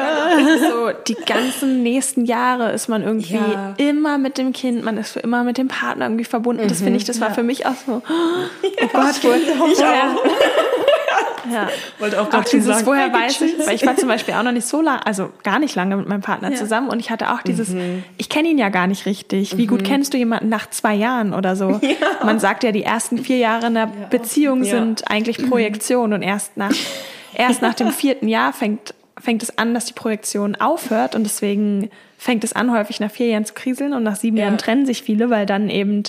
so 0.69 0.91
die 1.07 1.15
ganzen 1.15 1.81
nächsten 1.83 2.25
Jahre 2.25 2.71
ist 2.73 2.89
man 2.89 3.01
irgendwie 3.03 3.35
Ja. 3.35 3.73
immer 3.77 4.17
mit 4.17 4.37
dem 4.37 4.51
Kind, 4.53 4.83
man 4.83 4.97
ist 4.97 5.11
für 5.11 5.19
immer 5.21 5.43
mit 5.43 5.57
dem 5.57 5.69
Partner 5.69 6.05
irgendwie 6.05 6.25
verbunden. 6.25 6.67
Das 6.67 6.79
finde 6.81 6.97
ich, 6.97 7.05
das 7.05 7.21
war 7.21 7.33
für 7.33 7.43
mich 7.43 7.65
auch 7.65 7.75
so. 7.87 8.01
Oh 8.05 8.87
Gott, 8.91 9.15
ich 9.17 9.23
woher, 9.23 10.15
ja. 11.51 11.67
Wollte 11.99 12.21
auch 12.21 12.33
Auch 12.33 12.43
dieses, 12.43 12.65
sagen, 12.65 12.85
woher 12.85 13.11
weiß 13.11 13.41
ich, 13.41 13.65
weil 13.67 13.75
ich 13.75 13.85
war 13.85 13.95
zum 13.95 14.07
Beispiel 14.07 14.33
auch 14.35 14.43
noch 14.43 14.51
nicht 14.51 14.67
so 14.67 14.81
lange, 14.81 15.05
also 15.05 15.29
gar 15.43 15.59
nicht 15.61 15.75
lange 15.75 15.95
mit 15.95 16.09
meinem 16.09 16.19
Partner 16.21 16.53
zusammen 16.53 16.89
und 16.89 16.99
ich 16.99 17.09
hatte 17.09 17.31
auch 17.31 17.41
dieses, 17.41 17.73
ich 18.17 18.27
kenne 18.27 18.49
ihn 18.49 18.57
ja 18.57 18.67
gar 18.67 18.87
nicht 18.87 19.05
richtig. 19.05 19.57
Wie 19.57 19.65
gut 19.67 19.83
kennst 19.85 20.13
du 20.13 20.17
jemanden 20.17 20.49
nach 20.49 20.69
zwei 20.69 20.93
Jahren 20.93 21.33
oder 21.33 21.55
so? 21.55 21.79
Man 22.25 22.39
sagt 22.41 22.63
ja, 22.65 22.71
die 22.73 22.83
ersten 22.83 23.17
vier 23.19 23.37
Jahre 23.37 23.67
einer 23.67 23.87
Beziehung 23.87 24.63
Ja. 24.63 24.71
sind 24.79 25.09
eigentlich 25.09 25.37
Projektion 25.49 26.11
und 26.11 26.21
erst 26.21 26.57
nach, 26.57 26.73
erst 27.33 27.61
nach 27.61 27.73
dem 27.75 27.91
vierten 27.91 28.27
Jahr 28.27 28.51
fängt, 28.51 28.93
fängt 29.17 29.41
es 29.43 29.57
an, 29.57 29.73
dass 29.73 29.85
die 29.85 29.93
Projektion 29.93 30.55
aufhört 30.55 31.15
und 31.15 31.23
deswegen 31.23 31.89
fängt 32.17 32.43
es 32.43 32.53
an, 32.53 32.71
häufig 32.71 32.99
nach 32.99 33.11
vier 33.11 33.27
Jahren 33.27 33.45
zu 33.45 33.53
kriseln 33.53 33.93
und 33.93 34.03
nach 34.03 34.15
sieben 34.17 34.35
Ja. 34.37 34.43
Jahren 34.45 34.57
trennen 34.57 34.85
sich 34.85 35.01
viele, 35.03 35.29
weil 35.29 35.45
dann 35.45 35.69
eben, 35.69 36.03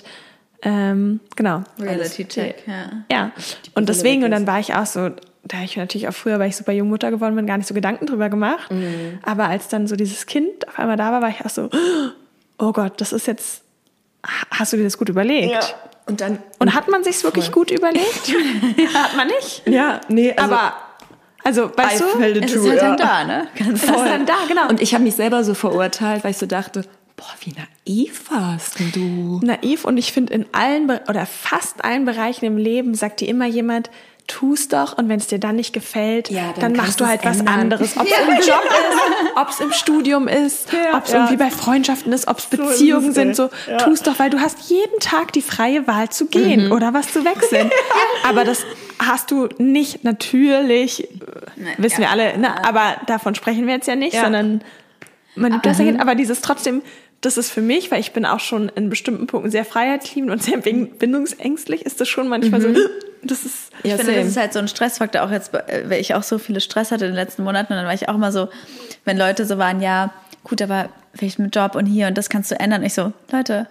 ähm, 0.63 1.21
genau, 1.37 1.63
Reality 1.81 2.27
Check, 2.27 2.63
ja. 2.67 2.91
ja, 3.11 3.31
und 3.75 3.89
deswegen, 3.89 4.23
und 4.25 4.31
dann 4.31 4.47
war 4.47 4.61
ich 4.61 4.75
auch 4.75 4.87
so, 4.87 5.11
da 5.45 5.57
habe 5.57 5.65
ich 5.65 5.77
mir 5.77 5.83
natürlich 5.83 6.09
auch 6.09 6.15
früher, 6.15 6.39
weil 6.39 6.49
ich 6.49 6.57
super 6.57 6.73
jung 6.73 6.89
Mutter 6.89 7.11
geworden 7.11 7.35
bin, 7.35 7.47
gar 7.47 7.59
nicht 7.59 7.67
so 7.67 7.75
Gedanken 7.75 8.07
drüber 8.07 8.29
gemacht. 8.29 8.71
Aber 9.23 9.47
als 9.47 9.69
dann 9.69 9.87
so 9.87 9.97
dieses 9.97 10.27
Kind 10.27 10.69
auf 10.69 10.79
einmal 10.79 10.97
da 10.97 11.11
war, 11.11 11.21
war 11.21 11.31
ich 11.31 11.45
auch 11.45 11.51
so, 11.51 11.69
oh 12.59 12.73
Gott, 12.73 13.01
das 13.01 13.13
ist 13.13 13.27
jetzt, 13.27 13.63
hast 14.51 14.73
du 14.73 14.77
dir 14.77 14.85
das 14.85 14.99
gut 14.99 15.09
überlegt? 15.09 15.53
Ja. 15.53 15.61
Und 16.07 16.21
dann. 16.21 16.39
Und 16.59 16.75
hat 16.75 16.89
man 16.89 17.05
sich's 17.05 17.23
wirklich 17.25 17.53
gut 17.53 17.71
überlegt? 17.71 18.29
hat 18.95 19.17
man 19.17 19.29
nicht. 19.29 19.63
Ja, 19.69 20.01
nee, 20.09 20.33
also. 20.33 20.55
Aber, 20.55 20.75
also, 21.45 21.71
weißt 21.77 22.01
I 22.01 22.05
du, 22.05 22.19
felt 22.19 22.37
it 22.37 22.45
Es 22.47 22.55
ist 22.55 22.69
halt 22.69 22.83
ja. 22.83 22.89
dann 22.89 22.97
da, 22.97 23.25
ne? 23.25 23.49
Ganz 23.57 23.81
das 23.81 23.91
ist 23.91 24.07
dann 24.07 24.27
da, 24.27 24.35
genau. 24.49 24.69
Und 24.69 24.81
ich 24.81 24.95
habe 24.95 25.05
mich 25.05 25.15
selber 25.15 25.45
so 25.45 25.55
verurteilt, 25.55 26.25
weil 26.25 26.33
ich 26.33 26.39
so 26.39 26.47
dachte, 26.47 26.83
boah, 27.17 27.35
wie 27.41 27.53
naiv 27.53 28.31
warst 28.31 28.79
denn 28.79 28.93
du? 28.93 29.41
naiv 29.45 29.85
und 29.85 29.97
ich 29.97 30.13
finde 30.13 30.35
in 30.35 30.47
allen 30.53 30.87
Be- 30.89 31.03
oder 31.09 31.27
fast 31.27 31.85
allen 31.85 32.05
Bereichen 32.05 32.45
im 32.45 32.57
Leben 32.57 32.95
sagt 32.95 33.21
dir 33.21 33.29
immer 33.29 33.47
jemand, 33.47 33.91
tu's 34.27 34.69
doch 34.69 34.97
und 34.97 35.09
wenn 35.09 35.19
es 35.19 35.27
dir 35.27 35.39
dann 35.39 35.57
nicht 35.57 35.73
gefällt, 35.73 36.31
Ja, 36.31 36.53
dann 36.53 36.73
dann, 36.73 36.77
machst 36.77 37.01
du 37.01 37.07
halt 37.07 37.25
was 37.25 37.41
ändern. 37.41 37.61
anderes. 37.61 37.97
Ob 37.97 38.07
es 38.07 38.13
im 38.13 38.35
Job 38.49 38.63
ist, 38.65 39.37
ob 39.37 39.49
es 39.49 39.61
im 39.61 39.73
Studium 39.73 40.29
ist, 40.29 40.73
Ja, 40.73 40.97
ob 40.97 41.05
es 41.05 41.13
ja. 41.13 41.19
irgendwie 41.19 41.37
bei 41.37 41.51
Freundschaften 41.51 42.13
ist, 42.13 42.29
ob 42.29 42.39
es 42.39 42.47
Beziehungen 42.47 43.09
es, 43.11 43.15
sind. 43.15 43.37
So. 43.37 43.51
Ja. 43.69 43.79
tu's 43.79 44.03
doch, 44.03 44.19
weil 44.19 44.31
du 44.31 44.41
hast 44.41 44.71
jeden 44.71 44.99
Tag 45.01 45.33
die 45.33 45.43
freie 45.43 45.87
Wahl 45.87 46.09
zu 46.09 46.27
gehen 46.27 46.67
Mhm. 46.67 46.73
oder 46.73 46.95
was 46.95 47.13
zu 47.13 47.25
wechseln. 47.25 47.71
Aber 48.29 48.45
das 48.45 48.65
hast 48.99 49.31
du 49.31 49.49
nicht 49.59 50.05
natürlich, 50.05 51.05
äh, 51.05 51.09
wissen 51.79 51.99
wir 52.01 52.11
alle, 52.11 52.39
ne? 52.39 52.65
aber 52.65 52.97
davon 53.07 53.35
sprechen 53.35 53.67
wir 53.67 53.75
jetzt 53.75 53.89
ja 53.89 53.97
nicht, 53.97 54.15
Ja. 54.15 54.23
sondern 54.25 54.63
man 55.35 55.51
liebt 55.53 55.67
das 55.67 55.79
ja, 55.79 55.87
aber 55.99 56.15
dieses 56.15 56.41
trotzdem, 56.43 56.83
das 57.23 57.39
ist 57.39 57.51
für 57.51 57.63
mich, 57.63 57.91
weil 57.91 58.01
ich 58.01 58.13
bin 58.13 58.27
auch 58.27 58.41
schon 58.41 58.69
in 58.69 58.91
bestimmten 58.91 59.27
Punkten 59.27 59.51
sehr 59.51 59.65
freiheitsliebend 59.65 60.31
und 60.31 60.43
sehr 60.43 60.59
bindungsängstlich, 60.59 61.87
ist 61.87 62.01
das 62.01 62.09
schon 62.09 62.29
manchmal 62.29 62.61
so, 62.61 62.69
das 63.23 63.45
ist, 63.45 63.71
Ja, 63.85 63.95
ich 63.95 64.03
finde, 64.03 64.13
same. 64.13 64.19
das 64.19 64.29
ist 64.29 64.37
halt 64.37 64.53
so 64.53 64.59
ein 64.59 64.69
Stressfaktor, 64.69 65.23
auch 65.23 65.31
jetzt, 65.31 65.53
weil 65.53 66.01
ich 66.01 66.15
auch 66.15 66.25
so 66.25 66.39
viele 66.39 66.61
Stress 66.61 66.91
hatte 66.91 67.07
in 67.07 67.13
den 67.13 67.17
letzten 67.17 67.45
Monaten 67.45 67.73
und 67.73 67.79
dann 67.79 67.87
war 67.87 67.95
ich 67.95 68.09
auch 68.09 68.17
immer 68.17 68.33
so, 68.33 68.49
wenn 69.05 69.17
Leute 69.17 69.47
so 69.47 69.57
waren, 69.57 69.81
ja, 69.81 70.13
gut, 70.45 70.61
aber 70.61 70.89
vielleicht 71.15 71.39
mit 71.39 71.55
Job 71.55 71.77
und 71.77 71.87
hier 71.87 72.09
und 72.09 72.19
das 72.19 72.29
kannst 72.29 72.51
du 72.51 72.59
ändern. 72.59 72.83
Ich 72.83 72.95
so, 72.95 73.13
Leute, 73.31 73.67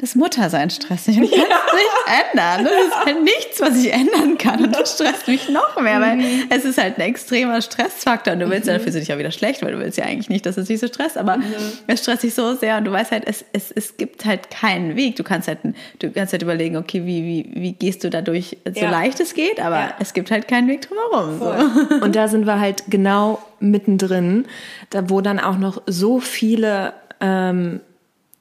das 0.00 0.14
Muttersein 0.14 0.70
stressig 0.70 1.18
und 1.18 1.24
ich 1.24 1.30
kann 1.32 1.42
es 1.42 1.72
nicht 1.74 2.30
ändern. 2.32 2.64
Das 2.64 2.86
ist 2.86 3.04
halt 3.04 3.22
nichts, 3.22 3.60
was 3.60 3.76
ich 3.76 3.92
ändern 3.92 4.38
kann 4.38 4.64
und 4.64 4.74
das 4.74 4.94
stresst 4.94 5.28
mich 5.28 5.48
noch 5.50 5.78
mehr, 5.80 6.00
weil 6.00 6.18
es 6.48 6.64
ist 6.64 6.78
halt 6.78 6.96
ein 6.96 7.02
extremer 7.02 7.60
Stressfaktor 7.60 8.32
und 8.32 8.40
du 8.40 8.48
willst 8.50 8.66
ja, 8.66 8.74
dafür 8.78 8.92
dich 8.92 9.12
auch 9.12 9.18
wieder 9.18 9.30
schlecht, 9.30 9.62
weil 9.62 9.72
du 9.72 9.78
willst 9.78 9.98
ja 9.98 10.04
eigentlich 10.04 10.30
nicht, 10.30 10.46
dass 10.46 10.56
es 10.56 10.68
dich 10.68 10.80
so 10.80 10.86
stresst, 10.86 11.18
aber 11.18 11.38
es 11.86 12.00
stresst 12.00 12.22
dich 12.22 12.34
so 12.34 12.54
sehr 12.54 12.78
und 12.78 12.84
du 12.86 12.92
weißt 12.92 13.10
halt, 13.12 13.24
es, 13.26 13.44
es, 13.52 13.70
es 13.70 13.96
gibt 13.98 14.24
halt 14.24 14.50
keinen 14.50 14.96
Weg. 14.96 15.16
Du 15.16 15.22
kannst 15.22 15.48
halt, 15.48 15.58
du 15.98 16.10
kannst 16.10 16.32
halt 16.32 16.42
überlegen, 16.42 16.76
okay, 16.78 17.02
wie, 17.04 17.22
wie, 17.24 17.50
wie 17.60 17.72
gehst 17.72 18.02
du 18.02 18.08
dadurch 18.10 18.56
so 18.74 18.80
Ja. 18.80 18.90
leicht 18.90 19.20
es 19.20 19.34
geht, 19.34 19.60
aber 19.60 19.76
Ja. 19.80 19.94
es 20.00 20.14
gibt 20.14 20.30
halt 20.30 20.48
keinen 20.48 20.66
Weg 20.68 20.80
drumherum. 20.88 21.38
So. 21.38 21.94
Und 22.04 22.16
da 22.16 22.26
sind 22.28 22.46
wir 22.46 22.58
halt 22.58 22.84
genau 22.88 23.38
mittendrin, 23.60 24.46
da 24.90 25.10
wo 25.10 25.20
dann 25.20 25.38
auch 25.38 25.58
noch 25.58 25.82
so 25.86 26.20
viele 26.20 26.94
ähm, 27.20 27.80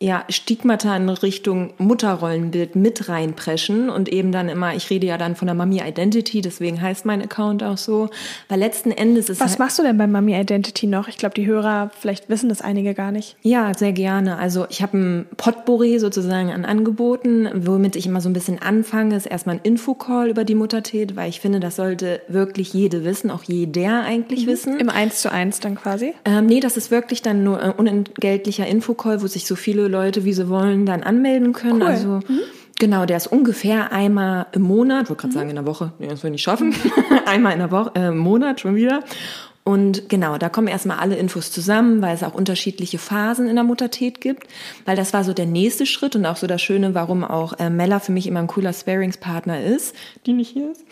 ja, 0.02 0.24
Stigmata 0.30 0.96
in 0.96 1.10
Richtung 1.10 1.74
Mutterrollenbild 1.78 2.78
mit 2.78 3.10
reinpreschen 3.10 3.90
und 3.90 4.08
eben 4.08 4.32
dann 4.32 4.48
immer, 4.48 4.74
ich 4.74 4.90
rede 4.90 5.08
ja 5.08 5.18
dann 5.18 5.36
von 5.36 5.48
der 5.48 5.56
Mami 5.56 5.82
Identity, 5.86 6.42
deswegen 6.42 6.82
heißt 6.82 7.06
mein 7.06 7.22
Account 7.22 7.64
auch 7.64 7.78
so, 7.78 8.10
weil 8.48 8.60
letzten 8.60 8.92
Endes 8.92 9.30
ist 9.30 9.42
was 9.42 9.52
halt, 9.52 9.60
machst 9.60 9.78
du 9.78 9.84
denn 9.84 9.98
bei 9.98 10.08
Mami 10.08 10.40
Identity 10.40 10.88
noch? 10.88 11.10
Ich 11.10 11.18
glaube, 11.18 11.36
die 11.36 11.46
Hörer, 11.46 11.92
vielleicht 12.00 12.30
wissen 12.30 12.48
das 12.48 12.62
einige 12.62 12.94
gar 12.94 13.12
nicht. 13.12 13.36
Ja, 13.42 13.74
sehr 13.74 13.92
gerne. 13.92 14.38
Also 14.38 14.68
ich 14.70 14.82
habe 14.82 14.98
ein 14.98 15.26
Potpourri 15.36 16.00
sozusagen 16.00 16.52
an 16.52 16.64
Angeboten, 16.64 17.50
womit 17.54 17.98
ich 17.98 18.06
immer 18.06 18.22
so 18.22 18.30
ein 18.30 18.34
bisschen 18.34 18.62
anfange, 18.62 19.18
ist 19.18 19.26
erstmal 19.26 19.58
ein 19.58 19.62
Infocall 19.64 20.30
über 20.30 20.46
die 20.46 20.56
Muttertät, 20.56 21.18
weil 21.18 21.28
ich 21.28 21.42
finde, 21.42 21.60
das 21.60 21.76
sollte 21.76 22.22
wirklich 22.30 22.74
jede 22.74 23.04
wissen, 23.04 23.32
auch 23.32 23.44
jeder 23.44 24.04
eigentlich 24.04 24.48
wissen. 24.48 24.80
Im 24.80 24.90
1 24.90 25.22
zu 25.22 25.30
1 25.30 25.60
dann 25.60 25.76
quasi. 25.76 26.14
Ähm, 26.24 26.46
nee, 26.46 26.62
das 26.62 26.78
ist 26.78 26.90
wirklich 26.90 27.22
dann 27.22 27.44
nur 27.44 27.62
ein 27.62 27.72
unentgeltlicher 27.72 28.66
Infocall, 28.66 29.22
wo 29.22 29.28
sich 29.28 29.46
so 29.46 29.58
viele 29.58 29.89
Leute, 29.90 30.26
wie 30.26 30.34
sie 30.34 30.50
wollen, 30.50 30.86
dann 30.86 31.04
anmelden 31.04 31.54
können. 31.54 31.82
Cool. 31.82 31.88
Also 31.88 32.20
genau, 32.80 33.06
der 33.06 33.18
ist 33.18 33.28
ungefähr 33.28 33.92
einmal 33.92 34.48
im 34.54 34.64
Monat, 34.64 35.10
wollte 35.10 35.22
gerade 35.22 35.34
sagen 35.34 35.50
in 35.50 35.56
der 35.56 35.66
Woche, 35.66 35.92
nee, 36.00 36.08
das 36.08 36.24
will 36.24 36.30
ich 36.30 36.34
nicht 36.34 36.44
schaffen, 36.44 36.74
einmal 37.26 37.54
in 37.54 37.60
der 37.60 37.72
Woche, 37.72 37.92
äh, 37.96 38.08
im 38.08 38.18
Monat 38.18 38.62
schon 38.62 38.76
wieder. 38.76 39.04
Und 39.70 40.10
genau, 40.10 40.40
da 40.40 40.50
kommen 40.50 40.68
erstmal 40.68 40.98
alle 40.98 41.16
Infos 41.16 41.52
zusammen, 41.52 42.02
weil 42.02 42.16
es 42.16 42.24
auch 42.24 42.34
unterschiedliche 42.34 42.98
Phasen 42.98 43.48
in 43.48 43.54
der 43.54 43.64
Muttertät 43.64 44.20
gibt. 44.20 44.48
Weil 44.86 44.96
das 44.96 45.14
war 45.14 45.24
so 45.24 45.32
der 45.32 45.46
nächste 45.46 45.86
Schritt 45.86 46.16
und 46.16 46.26
auch 46.26 46.38
so 46.38 46.48
das 46.48 46.60
Schöne, 46.60 46.96
warum 46.96 47.24
auch 47.24 47.54
äh, 47.60 47.70
Mella 47.70 48.00
für 48.00 48.12
mich 48.12 48.26
immer 48.26 48.40
ein 48.40 48.48
cooler 48.48 48.74
Sparingspartner 48.74 49.64
ist, 49.64 49.96
die 50.26 50.34
nicht 50.34 50.50
hier 50.50 50.72
ist. 50.72 50.84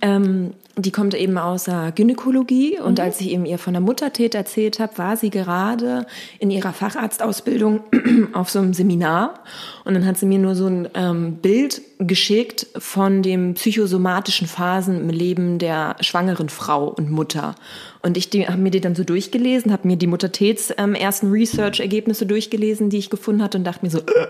Ähm, 0.00 0.52
die 0.76 0.90
kommt 0.90 1.14
eben 1.14 1.38
aus 1.38 1.64
der 1.64 1.92
Gynäkologie 1.92 2.80
und 2.80 2.98
als 2.98 3.20
ich 3.20 3.30
eben 3.30 3.46
ihr 3.46 3.58
von 3.58 3.74
der 3.74 3.82
Muttertät 3.82 4.34
erzählt 4.34 4.80
habe, 4.80 4.98
war 4.98 5.16
sie 5.16 5.30
gerade 5.30 6.06
in 6.38 6.50
ihrer 6.50 6.72
Facharztausbildung 6.72 7.80
auf 8.32 8.50
so 8.50 8.58
einem 8.58 8.74
Seminar 8.74 9.40
und 9.84 9.94
dann 9.94 10.04
hat 10.04 10.18
sie 10.18 10.26
mir 10.26 10.38
nur 10.38 10.54
so 10.54 10.66
ein 10.66 10.88
ähm, 10.94 11.36
Bild 11.36 11.82
geschickt 11.98 12.66
von 12.76 13.22
den 13.22 13.54
psychosomatischen 13.54 14.46
Phasen 14.46 15.00
im 15.00 15.10
Leben 15.10 15.58
der 15.58 15.96
schwangeren 16.00 16.48
Frau 16.48 16.88
und 16.88 17.10
Mutter. 17.10 17.54
Und 18.02 18.18
ich 18.18 18.28
habe 18.48 18.60
mir 18.60 18.70
die 18.70 18.82
dann 18.82 18.94
so 18.94 19.04
durchgelesen, 19.04 19.72
habe 19.72 19.88
mir 19.88 19.96
die 19.96 20.06
Muttertäts 20.06 20.74
ähm, 20.76 20.94
ersten 20.94 21.30
Research-Ergebnisse 21.30 22.26
durchgelesen, 22.26 22.90
die 22.90 22.98
ich 22.98 23.08
gefunden 23.08 23.42
hatte 23.42 23.56
und 23.56 23.64
dachte 23.64 23.84
mir 23.84 23.90
so, 23.90 24.00
äh, 24.00 24.26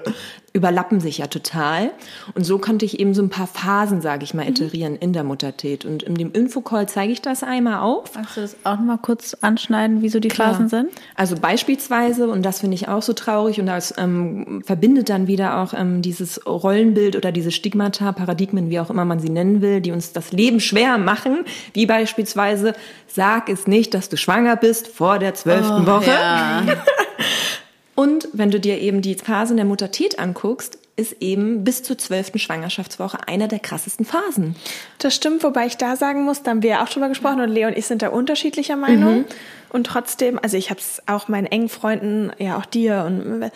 überlappen 0.53 1.01
sich 1.01 1.19
ja 1.19 1.27
total. 1.27 1.91
Und 2.35 2.45
so 2.45 2.59
konnte 2.59 2.85
ich 2.85 3.01
eben 3.01 3.15
so 3.15 3.23
ein 3.23 3.31
paar 3.31 3.49
Phasen, 3.49 4.01
sage 4.01 4.23
ich 4.23 4.35
mal, 4.35 4.49
iterieren 4.49 4.95
in 4.95 5.13
der 5.13 5.25
Muttertät. 5.25 5.85
Und 5.85 6.05
in 6.05 6.15
dem 6.15 6.31
Infocall 6.35 6.89
zeige 6.89 7.13
ich 7.13 7.23
das 7.23 7.43
einmal 7.43 7.81
auf. 7.81 8.15
Magst 8.15 8.37
du 8.37 8.41
das 8.41 8.57
auch 8.65 8.77
noch 8.77 8.85
mal 8.85 8.99
kurz 8.99 9.37
anschneiden, 9.41 10.03
wie 10.03 10.09
so 10.09 10.21
die 10.21 10.31
Phasen 10.31 10.69
sind? 10.69 10.91
Also 11.15 11.37
beispielsweise, 11.37 12.29
und 12.29 12.43
das 12.43 12.61
finde 12.61 12.75
ich 12.75 12.89
auch 12.89 13.03
so 13.03 13.13
traurig, 13.13 13.61
und 13.61 13.67
das 13.67 13.95
ähm, 13.97 14.63
verbindet 14.65 15.09
dann 15.09 15.27
wieder 15.27 15.63
auch 15.63 15.73
ähm, 15.75 16.03
dieses 16.03 16.45
Rollenbild 16.47 17.17
oder 17.17 17.33
diese 17.33 17.51
Stigmata, 17.51 18.13
Paradigmen, 18.13 18.69
wie 18.69 18.81
auch 18.81 18.91
immer 18.91 19.05
man 19.05 19.21
sie 19.21 19.31
nennen 19.31 19.63
will, 19.63 19.81
die 19.81 19.93
uns 19.93 20.13
das 20.13 20.33
Leben 20.33 20.61
schwer 20.61 20.99
machen, 20.99 21.45
wie 21.73 21.87
beispielsweise, 21.87 22.75
sag 23.07 23.49
es 23.49 23.67
nicht, 23.67 23.95
dass 23.95 24.09
du 24.09 24.17
schwanger 24.17 24.57
bist 24.57 24.89
vor 24.89 25.19
der 25.19 25.35
zwölften 25.35 25.87
Woche. 25.87 26.11
Ja. 26.11 26.63
Und 27.95 28.29
wenn 28.33 28.51
du 28.51 28.59
dir 28.59 28.81
eben 28.81 29.03
die 29.03 29.15
Phasen 29.15 29.57
der 29.57 29.67
Muttertät 29.67 30.19
anguckst, 30.19 30.79
ist 30.97 31.17
eben 31.21 31.65
bis 31.65 31.83
zur 31.83 31.99
zwölften 31.99 32.39
Schwangerschaftswoche 32.39 33.19
einer 33.27 33.49
der 33.49 33.59
krassesten 33.59 34.07
Phasen. 34.07 34.55
Das 34.99 35.15
stimmt, 35.15 35.43
wobei 35.43 35.67
ich 35.67 35.77
da 35.77 35.97
sagen 35.97 36.25
muss, 36.25 36.43
da 36.43 36.53
haben 36.53 36.63
wir 36.63 36.71
ja 36.71 36.85
auch 36.85 36.89
drüber 36.89 37.09
gesprochen 37.09 37.41
und 37.41 37.49
Leo 37.49 37.67
und 37.69 37.77
ich 37.77 37.87
sind 37.87 38.03
da 38.03 38.09
unterschiedlicher 38.09 38.77
Meinung. 38.77 39.25
Und 39.71 39.87
trotzdem, 39.89 40.39
also 40.41 40.57
ich 40.57 40.71
habe 40.71 40.79
es 40.79 41.03
auch 41.07 41.27
meinen 41.27 41.47
engen 41.47 41.69
Freunden, 41.69 42.31
ja 42.39 42.57
auch 42.57 42.65
dir 42.67 43.05
und 43.07 43.51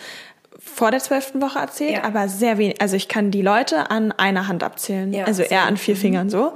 vor 0.61 0.91
der 0.91 0.99
zwölften 0.99 1.41
Woche 1.41 1.59
erzählt, 1.59 1.93
Ja. 1.93 2.03
aber 2.03 2.27
sehr 2.27 2.57
wenig. 2.57 2.81
Also 2.81 2.97
ich 2.97 3.07
kann 3.07 3.31
die 3.31 3.41
Leute 3.41 3.89
an 3.89 4.11
einer 4.11 4.49
Hand 4.49 4.61
abzählen, 4.63 5.13
Ja, 5.13 5.23
also 5.23 5.41
eher 5.41 5.63
an 5.63 5.77
vier 5.77 5.95
Fingern 5.95 6.29
so. 6.29 6.53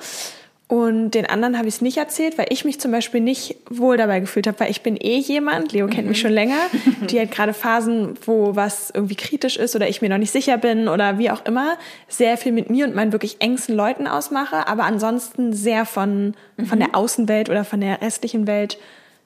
Und 0.74 1.12
den 1.12 1.28
anderen 1.28 1.56
habe 1.60 1.68
ich 1.68 1.76
es 1.76 1.82
nicht 1.82 1.98
erzählt, 1.98 2.40
weil 2.40 2.48
ich 2.50 2.66
mich 2.66 2.80
zum 2.80 2.90
Beispiel 2.90 3.22
nicht 3.22 3.58
wohl 3.70 3.96
dabei 3.96 4.20
gefühlt 4.20 4.48
habe, 4.48 4.60
weil 4.60 4.72
ich 4.72 4.82
bin 4.82 4.98
eh 5.00 5.20
jemand, 5.20 5.72
Leo 5.72 5.86
kennt 5.86 6.08
mich 6.08 6.20
schon 6.20 6.32
länger, 6.32 6.58
die 7.12 7.20
halt 7.20 7.30
gerade 7.30 7.54
Phasen, 7.54 8.16
wo 8.26 8.56
was 8.56 8.90
irgendwie 8.90 9.14
kritisch 9.14 9.56
ist 9.58 9.76
oder 9.76 9.88
ich 9.88 10.02
mir 10.02 10.10
noch 10.10 10.18
nicht 10.18 10.32
sicher 10.32 10.58
bin 10.58 10.88
oder 10.88 11.20
wie 11.20 11.30
auch 11.30 11.46
immer, 11.46 11.78
sehr 12.08 12.38
viel 12.38 12.54
mit 12.54 12.72
mir 12.72 12.88
und 12.88 12.96
meinen 12.96 13.12
wirklich 13.12 13.36
engsten 13.40 13.76
Leuten 13.76 14.08
ausmache, 14.08 14.68
aber 14.68 14.86
ansonsten 14.86 15.54
sehr 15.54 15.86
von, 15.86 16.34
von 16.66 16.80
der 16.80 16.96
Außenwelt 16.96 17.52
oder 17.52 17.66
von 17.66 17.80
der 17.80 18.02
restlichen 18.02 18.48
Welt 18.48 18.80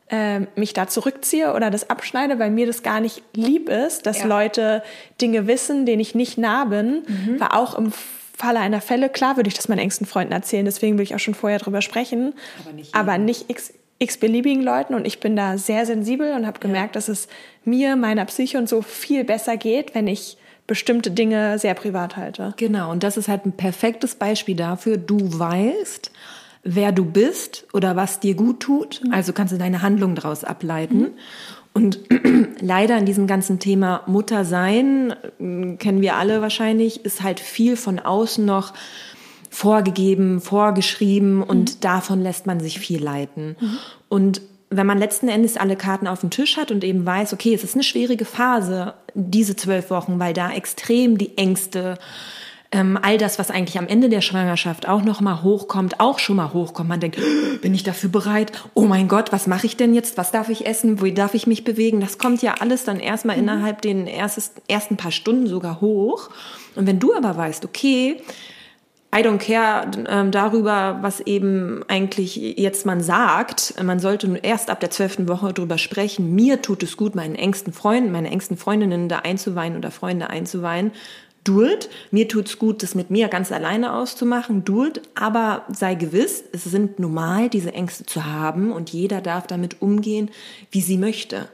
ähm, 0.10 0.48
mich 0.58 0.74
da 0.74 0.88
zurückziehe 0.88 1.54
oder 1.54 1.72
das 1.72 1.90
abschneide, 1.90 2.40
weil 2.40 2.52
mir 2.52 2.68
das 2.68 2.84
gar 2.84 3.00
nicht 3.00 3.24
lieb 3.34 3.70
ist, 3.70 4.06
dass 4.06 4.20
Ja. 4.20 4.26
Leute 4.26 4.84
Dinge 5.22 5.48
wissen, 5.48 5.86
denen 5.86 6.02
ich 6.02 6.14
nicht 6.14 6.38
nah 6.38 6.66
bin, 6.66 7.04
war 7.40 7.58
auch 7.58 7.78
im 7.78 7.94
Falle 8.38 8.60
einer 8.60 8.82
Fälle, 8.82 9.10
klar 9.10 9.36
würde 9.36 9.48
ich 9.48 9.56
das 9.56 9.68
meinen 9.68 9.80
engsten 9.80 10.06
Freunden 10.06 10.32
erzählen, 10.32 10.64
deswegen 10.64 10.98
will 10.98 11.04
ich 11.04 11.16
auch 11.16 11.20
schon 11.20 11.34
vorher 11.34 11.58
drüber 11.58 11.82
sprechen, 11.82 12.34
Aber 12.62 12.72
nicht 12.72 12.96
aber 12.96 13.18
nicht 13.18 13.50
x, 13.50 13.74
x 13.98 14.18
beliebigen 14.18 14.62
Leuten 14.62 14.94
und 14.94 15.08
ich 15.08 15.20
bin 15.20 15.36
da 15.36 15.58
sehr 15.58 15.88
sensibel 15.88 16.34
und 16.34 16.46
habe 16.46 16.60
gemerkt, 16.60 16.96
dass 16.96 17.08
es 17.08 17.28
mir, 17.66 17.96
meiner 17.96 18.26
Psyche 18.26 18.60
und 18.60 18.70
so 18.70 18.84
viel 18.84 19.24
besser 19.24 19.58
geht, 19.58 19.96
wenn 19.96 20.06
ich 20.06 20.38
bestimmte 20.68 21.10
Dinge 21.10 21.58
sehr 21.58 21.74
privat 21.74 22.16
halte. 22.16 22.54
Genau, 22.58 22.92
und 22.92 23.02
das 23.02 23.18
ist 23.18 23.28
halt 23.28 23.48
ein 23.48 23.54
perfektes 23.54 24.14
Beispiel 24.14 24.56
dafür. 24.56 24.98
Du 24.98 25.18
weißt, 25.40 26.12
wer 26.62 26.92
du 26.92 27.06
bist 27.06 27.66
oder 27.74 27.96
was 27.96 28.20
dir 28.20 28.36
gut 28.36 28.60
tut. 28.60 29.02
Also 29.12 29.34
kannst 29.34 29.52
du 29.54 29.58
deine 29.58 29.82
Handlung 29.82 30.14
daraus 30.14 30.44
ableiten. 30.44 31.14
Und 31.78 32.00
leider 32.60 32.98
in 32.98 33.06
diesem 33.06 33.28
ganzen 33.28 33.60
Thema 33.60 34.02
Mutter 34.08 34.46
sein, 34.46 35.12
äh, 35.12 35.76
kennen 35.76 36.02
wir 36.02 36.16
alle 36.16 36.42
wahrscheinlich, 36.42 37.06
ist 37.06 37.22
halt 37.22 37.40
viel 37.40 37.78
von 37.78 38.00
außen 38.00 38.44
noch 38.44 38.74
vorgegeben, 39.52 40.42
vorgeschrieben 40.42 41.44
und 41.44 41.84
davon 41.86 42.24
lässt 42.24 42.48
man 42.48 42.60
sich 42.60 42.80
viel 42.80 43.04
leiten. 43.04 43.56
Und 44.10 44.42
wenn 44.72 44.88
man 44.88 44.98
letzten 44.98 45.28
Endes 45.28 45.56
alle 45.56 45.76
Karten 45.76 46.08
auf 46.08 46.22
dem 46.22 46.32
Tisch 46.32 46.58
hat 46.58 46.72
und 46.72 46.84
eben 46.84 47.06
weiß, 47.06 47.34
okay, 47.34 47.54
es 47.54 47.64
ist 47.64 47.76
eine 47.76 47.84
schwierige 47.84 48.26
Phase, 48.26 48.96
diese 49.14 49.56
zwölf 49.56 49.92
Wochen, 49.92 50.18
weil 50.18 50.34
da 50.34 50.52
extrem 50.52 51.20
die 51.20 51.38
Ängste, 51.38 52.00
ähm, 52.72 53.00
all 53.02 53.18
das, 53.18 53.40
was 53.40 53.50
eigentlich 53.50 53.78
am 53.78 53.88
Ende 53.88 54.10
der 54.10 54.22
Schwangerschaft 54.22 54.88
auch 54.88 55.02
noch 55.02 55.22
mal 55.22 55.42
hochkommt, 55.44 56.00
auch 56.00 56.20
schon 56.20 56.36
mal 56.36 56.54
hochkommt. 56.54 56.90
Man 56.90 57.00
denkt, 57.00 57.18
bin 57.62 57.74
ich 57.74 57.84
dafür 57.84 58.10
bereit? 58.10 58.52
Oh 58.74 58.86
mein 58.86 59.08
Gott, 59.08 59.32
was 59.32 59.48
mache 59.48 59.66
ich 59.66 59.78
denn 59.78 59.94
jetzt? 59.94 60.18
Was 60.18 60.32
darf 60.32 60.50
ich 60.50 60.66
essen? 60.66 61.02
Wo 61.02 61.06
darf 61.06 61.34
ich 61.34 61.48
mich 61.48 61.64
bewegen? 61.64 62.02
Das 62.02 62.18
kommt 62.18 62.42
ja 62.42 62.56
alles 62.60 62.84
dann 62.84 63.00
erstmal 63.00 63.38
innerhalb 63.38 63.82
den 63.82 64.06
erstes, 64.08 64.52
ersten 64.68 64.98
paar 64.98 65.12
Stunden 65.12 65.48
sogar 65.48 65.80
hoch. 65.80 66.30
Und 66.76 66.88
wenn 66.88 67.00
du 67.00 67.14
aber 67.16 67.38
weißt, 67.38 67.64
okay, 67.64 68.22
I 69.16 69.20
don't 69.22 69.38
care 69.38 69.90
ähm, 70.10 70.32
darüber, 70.32 71.00
was 71.02 71.22
eben 71.22 71.84
eigentlich 71.88 72.36
jetzt 72.36 72.86
man 72.86 73.02
sagt. 73.02 73.82
Man 73.82 74.00
sollte 74.00 74.38
erst 74.44 74.70
ab 74.70 74.82
der 74.82 74.92
zwölften 74.92 75.30
Woche 75.30 75.54
drüber 75.54 75.78
sprechen. 75.78 76.36
Mir 76.36 76.62
tut 76.62 76.84
es 76.84 76.98
gut, 76.98 77.16
meinen 77.16 77.36
engsten 77.36 77.72
Freunden, 77.72 78.12
meine 78.12 78.30
engsten 78.30 78.58
Freundinnen 78.58 79.08
da 79.08 79.20
einzuweihen 79.20 79.78
oder 79.78 79.92
Freunde 79.92 80.30
einzuweihen. 80.30 80.92
It. 81.48 81.90
Mir 82.12 82.28
tut's 82.28 82.60
gut, 82.60 82.84
das 82.84 82.96
mit 82.96 83.10
mir 83.10 83.28
ganz 83.28 83.52
alleine 83.52 83.94
auszumachen, 83.94 84.64
it. 84.88 85.02
Aber 85.16 85.64
sei 85.72 85.96
gewiss, 85.96 86.44
es 86.52 86.66
sind 86.66 87.00
normal, 87.00 87.50
diese 87.50 87.74
Ängste 87.74 88.06
zu 88.06 88.26
haben 88.26 88.72
und 88.72 88.90
jeder 88.90 89.22
darf 89.22 89.48
damit 89.48 89.82
umgehen, 89.82 90.30
wie 90.72 90.82
sie 90.82 90.98
möchte. 90.98 91.48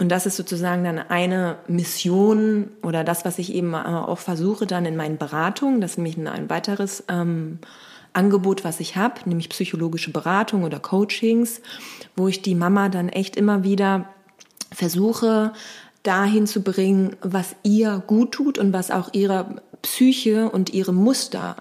Und 0.00 0.10
das 0.10 0.26
ist 0.26 0.36
sozusagen 0.36 0.84
dann 0.84 0.98
eine 0.98 1.56
Mission 1.66 2.70
oder 2.82 3.02
das, 3.02 3.24
was 3.24 3.38
ich 3.38 3.52
eben 3.52 3.74
auch 3.74 4.18
versuche 4.18 4.66
dann 4.66 4.86
in 4.86 4.96
meinen 4.96 5.18
Beratungen. 5.18 5.80
Das 5.80 5.92
ist 5.92 5.98
nämlich 5.98 6.16
ein 6.16 6.48
weiteres 6.48 7.02
ähm, 7.08 7.58
Angebot, 8.12 8.64
was 8.64 8.78
ich 8.78 8.96
habe, 8.96 9.20
nämlich 9.24 9.48
psychologische 9.48 10.12
Beratung 10.12 10.62
oder 10.62 10.78
Coachings, 10.78 11.60
wo 12.14 12.28
ich 12.28 12.42
die 12.42 12.54
Mama 12.54 12.88
dann 12.88 13.08
echt 13.08 13.36
immer 13.36 13.64
wieder 13.64 14.08
versuche, 14.72 15.52
dahin 16.02 16.46
zu 16.46 16.62
bringen, 16.62 17.16
was 17.22 17.56
ihr 17.62 18.02
gut 18.06 18.32
tut 18.32 18.58
und 18.58 18.72
was 18.72 18.90
auch 18.90 19.12
ihrer 19.12 19.56
Psyche 19.82 20.50
und 20.50 20.72
ihre 20.72 20.92
Muster 20.92 21.56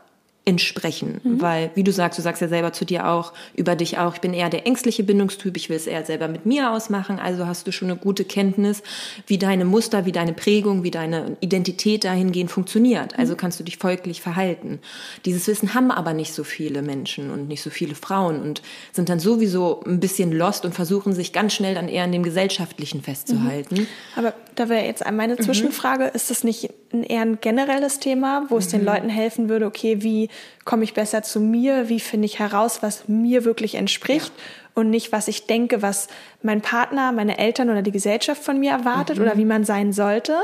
entsprechen. 0.47 1.19
Mhm. 1.23 1.41
Weil, 1.41 1.71
wie 1.75 1.83
du 1.83 1.91
sagst, 1.91 2.17
du 2.17 2.23
sagst 2.23 2.41
ja 2.41 2.47
selber 2.47 2.71
zu 2.71 2.85
dir 2.85 3.09
auch, 3.09 3.33
über 3.53 3.75
dich 3.75 3.97
auch, 3.97 4.15
ich 4.15 4.21
bin 4.21 4.33
eher 4.33 4.49
der 4.49 4.65
ängstliche 4.65 5.03
Bindungstyp, 5.03 5.57
ich 5.57 5.69
will 5.69 5.75
es 5.75 5.87
eher 5.87 6.05
selber 6.05 6.29
mit 6.29 6.45
mir 6.45 6.71
ausmachen, 6.71 7.19
also 7.19 7.45
hast 7.45 7.67
du 7.67 7.73
schon 7.73 7.89
eine 7.89 7.99
gute 7.99 8.23
Kenntnis, 8.23 8.81
wie 9.27 9.37
deine 9.37 9.65
Muster, 9.65 10.05
wie 10.05 10.13
deine 10.13 10.31
Prägung, 10.31 10.83
wie 10.83 10.91
deine 10.91 11.35
Identität 11.41 12.05
dahingehend 12.05 12.49
funktioniert. 12.49 13.19
Also 13.19 13.33
mhm. 13.33 13.37
kannst 13.37 13.59
du 13.59 13.65
dich 13.65 13.77
folglich 13.77 14.21
verhalten. 14.21 14.79
Dieses 15.25 15.45
Wissen 15.47 15.73
haben 15.73 15.91
aber 15.91 16.13
nicht 16.13 16.33
so 16.33 16.45
viele 16.45 16.81
Menschen 16.81 17.29
und 17.29 17.49
nicht 17.49 17.61
so 17.61 17.69
viele 17.69 17.95
Frauen 17.95 18.41
und 18.41 18.61
sind 18.93 19.09
dann 19.09 19.19
sowieso 19.19 19.83
ein 19.85 19.99
bisschen 19.99 20.31
lost 20.31 20.63
und 20.63 20.73
versuchen 20.73 21.13
sich 21.13 21.33
ganz 21.33 21.53
schnell 21.53 21.75
dann 21.75 21.89
eher 21.89 22.05
an 22.05 22.13
dem 22.13 22.23
Gesellschaftlichen 22.23 23.01
festzuhalten. 23.01 23.81
Mhm. 23.81 23.87
Aber 24.15 24.33
da 24.55 24.69
wäre 24.69 24.85
jetzt 24.85 25.03
meine 25.11 25.35
mhm. 25.35 25.41
Zwischenfrage, 25.41 26.05
ist 26.05 26.29
das 26.29 26.45
nicht 26.45 26.69
eher 26.91 27.21
ein 27.21 27.41
generelles 27.41 27.99
Thema, 27.99 28.45
wo 28.47 28.57
es 28.57 28.69
den 28.69 28.81
mhm. 28.81 28.87
Leuten 28.87 29.09
helfen 29.09 29.49
würde, 29.49 29.65
okay, 29.65 30.03
wie 30.03 30.29
komme 30.65 30.83
ich 30.83 30.93
besser 30.93 31.23
zu 31.23 31.39
mir, 31.39 31.89
wie 31.89 31.99
finde 31.99 32.25
ich 32.25 32.39
heraus, 32.39 32.83
was 32.83 33.07
mir 33.07 33.45
wirklich 33.45 33.75
entspricht 33.75 34.31
ja. 34.35 34.43
und 34.75 34.89
nicht, 34.89 35.11
was 35.11 35.27
ich 35.27 35.47
denke, 35.47 35.81
was 35.81 36.07
mein 36.41 36.61
Partner, 36.61 37.11
meine 37.11 37.37
Eltern 37.37 37.69
oder 37.69 37.81
die 37.81 37.91
Gesellschaft 37.91 38.43
von 38.43 38.59
mir 38.59 38.71
erwartet 38.71 39.17
mhm. 39.17 39.23
oder 39.23 39.37
wie 39.37 39.45
man 39.45 39.63
sein 39.63 39.93
sollte, 39.93 40.37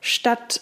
statt 0.00 0.60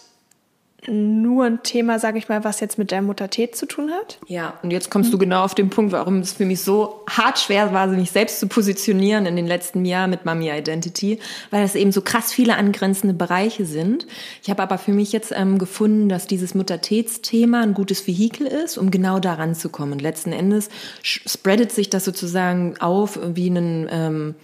nur 0.86 1.44
ein 1.44 1.62
Thema, 1.62 1.98
sage 1.98 2.18
ich 2.18 2.28
mal, 2.28 2.44
was 2.44 2.60
jetzt 2.60 2.78
mit 2.78 2.90
der 2.90 3.02
Muttertät 3.02 3.56
zu 3.56 3.66
tun 3.66 3.90
hat. 3.90 4.18
Ja, 4.26 4.54
und 4.62 4.70
jetzt 4.70 4.90
kommst 4.90 5.12
du 5.12 5.18
genau 5.18 5.42
auf 5.42 5.54
den 5.54 5.70
Punkt, 5.70 5.92
warum 5.92 6.20
es 6.20 6.32
für 6.32 6.44
mich 6.44 6.62
so 6.62 7.04
hart 7.10 7.38
schwer 7.38 7.72
war, 7.72 7.88
mich 7.88 8.12
selbst 8.12 8.38
zu 8.38 8.46
positionieren 8.46 9.26
in 9.26 9.34
den 9.34 9.46
letzten 9.46 9.84
Jahren 9.84 10.10
mit 10.10 10.24
Mami 10.24 10.50
Identity, 10.50 11.18
weil 11.50 11.64
es 11.64 11.74
eben 11.74 11.90
so 11.90 12.00
krass 12.00 12.32
viele 12.32 12.56
angrenzende 12.56 13.14
Bereiche 13.14 13.64
sind. 13.64 14.06
Ich 14.42 14.50
habe 14.50 14.62
aber 14.62 14.78
für 14.78 14.92
mich 14.92 15.12
jetzt 15.12 15.32
ähm, 15.34 15.58
gefunden, 15.58 16.08
dass 16.08 16.26
dieses 16.26 16.54
Muttertätsthema 16.54 17.60
ein 17.60 17.74
gutes 17.74 18.06
Vehikel 18.06 18.46
ist, 18.46 18.78
um 18.78 18.90
genau 18.90 19.18
daran 19.18 19.54
zu 19.54 19.70
kommen. 19.70 19.98
letzten 19.98 20.32
Endes 20.32 20.68
spreadet 21.02 21.72
sich 21.72 21.90
das 21.90 22.04
sozusagen 22.04 22.76
auf 22.78 23.18
wie 23.34 23.50
einen 23.50 23.88
ähm, 23.90 24.34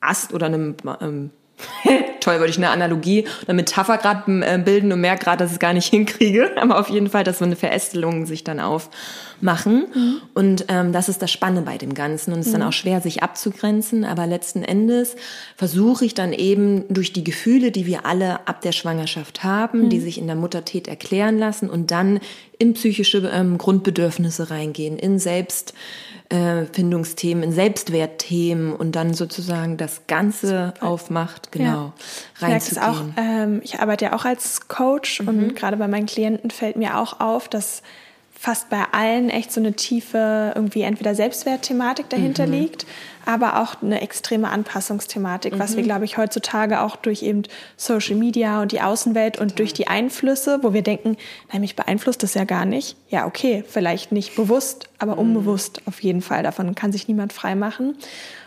Ast 0.00 0.32
oder 0.32 0.46
einem 0.46 0.74
ähm, 1.00 1.30
Toll, 2.20 2.38
würde 2.38 2.50
ich 2.50 2.56
eine 2.56 2.70
Analogie 2.70 3.26
oder 3.42 3.54
Metapher 3.54 3.98
gerade 3.98 4.46
äh, 4.46 4.58
bilden 4.58 4.92
und 4.92 5.00
merke 5.00 5.24
gerade, 5.24 5.38
dass 5.38 5.50
ich 5.50 5.54
es 5.54 5.60
gar 5.60 5.72
nicht 5.72 5.86
hinkriege. 5.90 6.50
Aber 6.60 6.78
auf 6.78 6.88
jeden 6.88 7.08
Fall, 7.08 7.24
dass 7.24 7.38
so 7.38 7.44
eine 7.44 7.56
Verästelung 7.56 8.26
sich 8.26 8.44
dann 8.44 8.60
aufmachen. 9.42 9.86
Mhm. 9.94 10.20
Und 10.34 10.64
ähm, 10.68 10.92
das 10.92 11.08
ist 11.08 11.20
das 11.20 11.30
Spannende 11.30 11.62
bei 11.62 11.78
dem 11.78 11.94
Ganzen. 11.94 12.32
Und 12.32 12.40
es 12.40 12.46
ist 12.46 12.52
mhm. 12.52 12.60
dann 12.60 12.68
auch 12.68 12.72
schwer, 12.72 13.00
sich 13.00 13.22
abzugrenzen. 13.22 14.04
Aber 14.04 14.26
letzten 14.26 14.62
Endes 14.62 15.16
versuche 15.56 16.04
ich 16.04 16.14
dann 16.14 16.32
eben 16.32 16.84
durch 16.88 17.12
die 17.12 17.24
Gefühle, 17.24 17.70
die 17.70 17.86
wir 17.86 18.06
alle 18.06 18.46
ab 18.46 18.60
der 18.62 18.72
Schwangerschaft 18.72 19.44
haben, 19.44 19.84
mhm. 19.84 19.88
die 19.90 20.00
sich 20.00 20.18
in 20.18 20.26
der 20.26 20.36
Muttertät 20.36 20.88
erklären 20.88 21.38
lassen 21.38 21.68
und 21.68 21.90
dann 21.90 22.20
in 22.58 22.74
psychische 22.74 23.30
ähm, 23.32 23.58
Grundbedürfnisse 23.58 24.50
reingehen, 24.50 24.96
in 24.96 25.18
Selbst 25.18 25.74
äh, 26.28 26.64
Findungsthemen, 26.72 27.42
in 27.42 27.52
Selbstwertthemen 27.52 28.72
und 28.72 28.92
dann 28.92 29.14
sozusagen 29.14 29.76
das 29.76 30.06
Ganze 30.06 30.72
Super. 30.74 30.86
aufmacht, 30.86 31.50
genau, 31.50 31.92
ja. 32.40 32.46
reinzugehen. 32.46 32.84
Auch, 32.84 33.02
ähm, 33.16 33.60
ich 33.64 33.80
arbeite 33.80 34.06
ja 34.06 34.12
auch 34.14 34.24
als 34.24 34.68
Coach 34.68 35.20
mhm. 35.20 35.28
und 35.28 35.56
gerade 35.56 35.76
bei 35.76 35.88
meinen 35.88 36.06
Klienten 36.06 36.50
fällt 36.50 36.76
mir 36.76 36.98
auch 36.98 37.18
auf, 37.20 37.48
dass 37.48 37.82
fast 38.42 38.70
bei 38.70 38.82
allen 38.90 39.30
echt 39.30 39.52
so 39.52 39.60
eine 39.60 39.74
tiefe, 39.74 40.50
irgendwie 40.56 40.82
entweder 40.82 41.14
Selbstwertthematik 41.14 42.08
dahinter 42.08 42.48
mhm. 42.48 42.52
liegt, 42.54 42.86
aber 43.24 43.60
auch 43.60 43.82
eine 43.82 44.00
extreme 44.00 44.48
Anpassungsthematik, 44.50 45.54
mhm. 45.54 45.58
was 45.58 45.76
wir, 45.76 45.82
glaube 45.82 46.04
ich, 46.04 46.18
heutzutage 46.18 46.80
auch 46.80 46.96
durch 46.96 47.22
eben 47.22 47.42
Social 47.76 48.16
Media 48.16 48.62
und 48.62 48.72
die 48.72 48.80
Außenwelt 48.80 49.38
und 49.38 49.58
durch 49.58 49.72
die 49.72 49.88
Einflüsse, 49.88 50.60
wo 50.62 50.72
wir 50.72 50.82
denken, 50.82 51.16
nein, 51.52 51.60
mich 51.60 51.76
beeinflusst 51.76 52.22
das 52.22 52.34
ja 52.34 52.44
gar 52.44 52.64
nicht. 52.64 52.96
Ja, 53.08 53.26
okay, 53.26 53.64
vielleicht 53.66 54.12
nicht 54.12 54.36
bewusst, 54.36 54.88
aber 54.98 55.12
mhm. 55.14 55.20
unbewusst 55.20 55.82
auf 55.86 56.02
jeden 56.02 56.22
Fall. 56.22 56.42
Davon 56.42 56.74
kann 56.74 56.92
sich 56.92 57.08
niemand 57.08 57.32
frei 57.32 57.54
machen. 57.54 57.96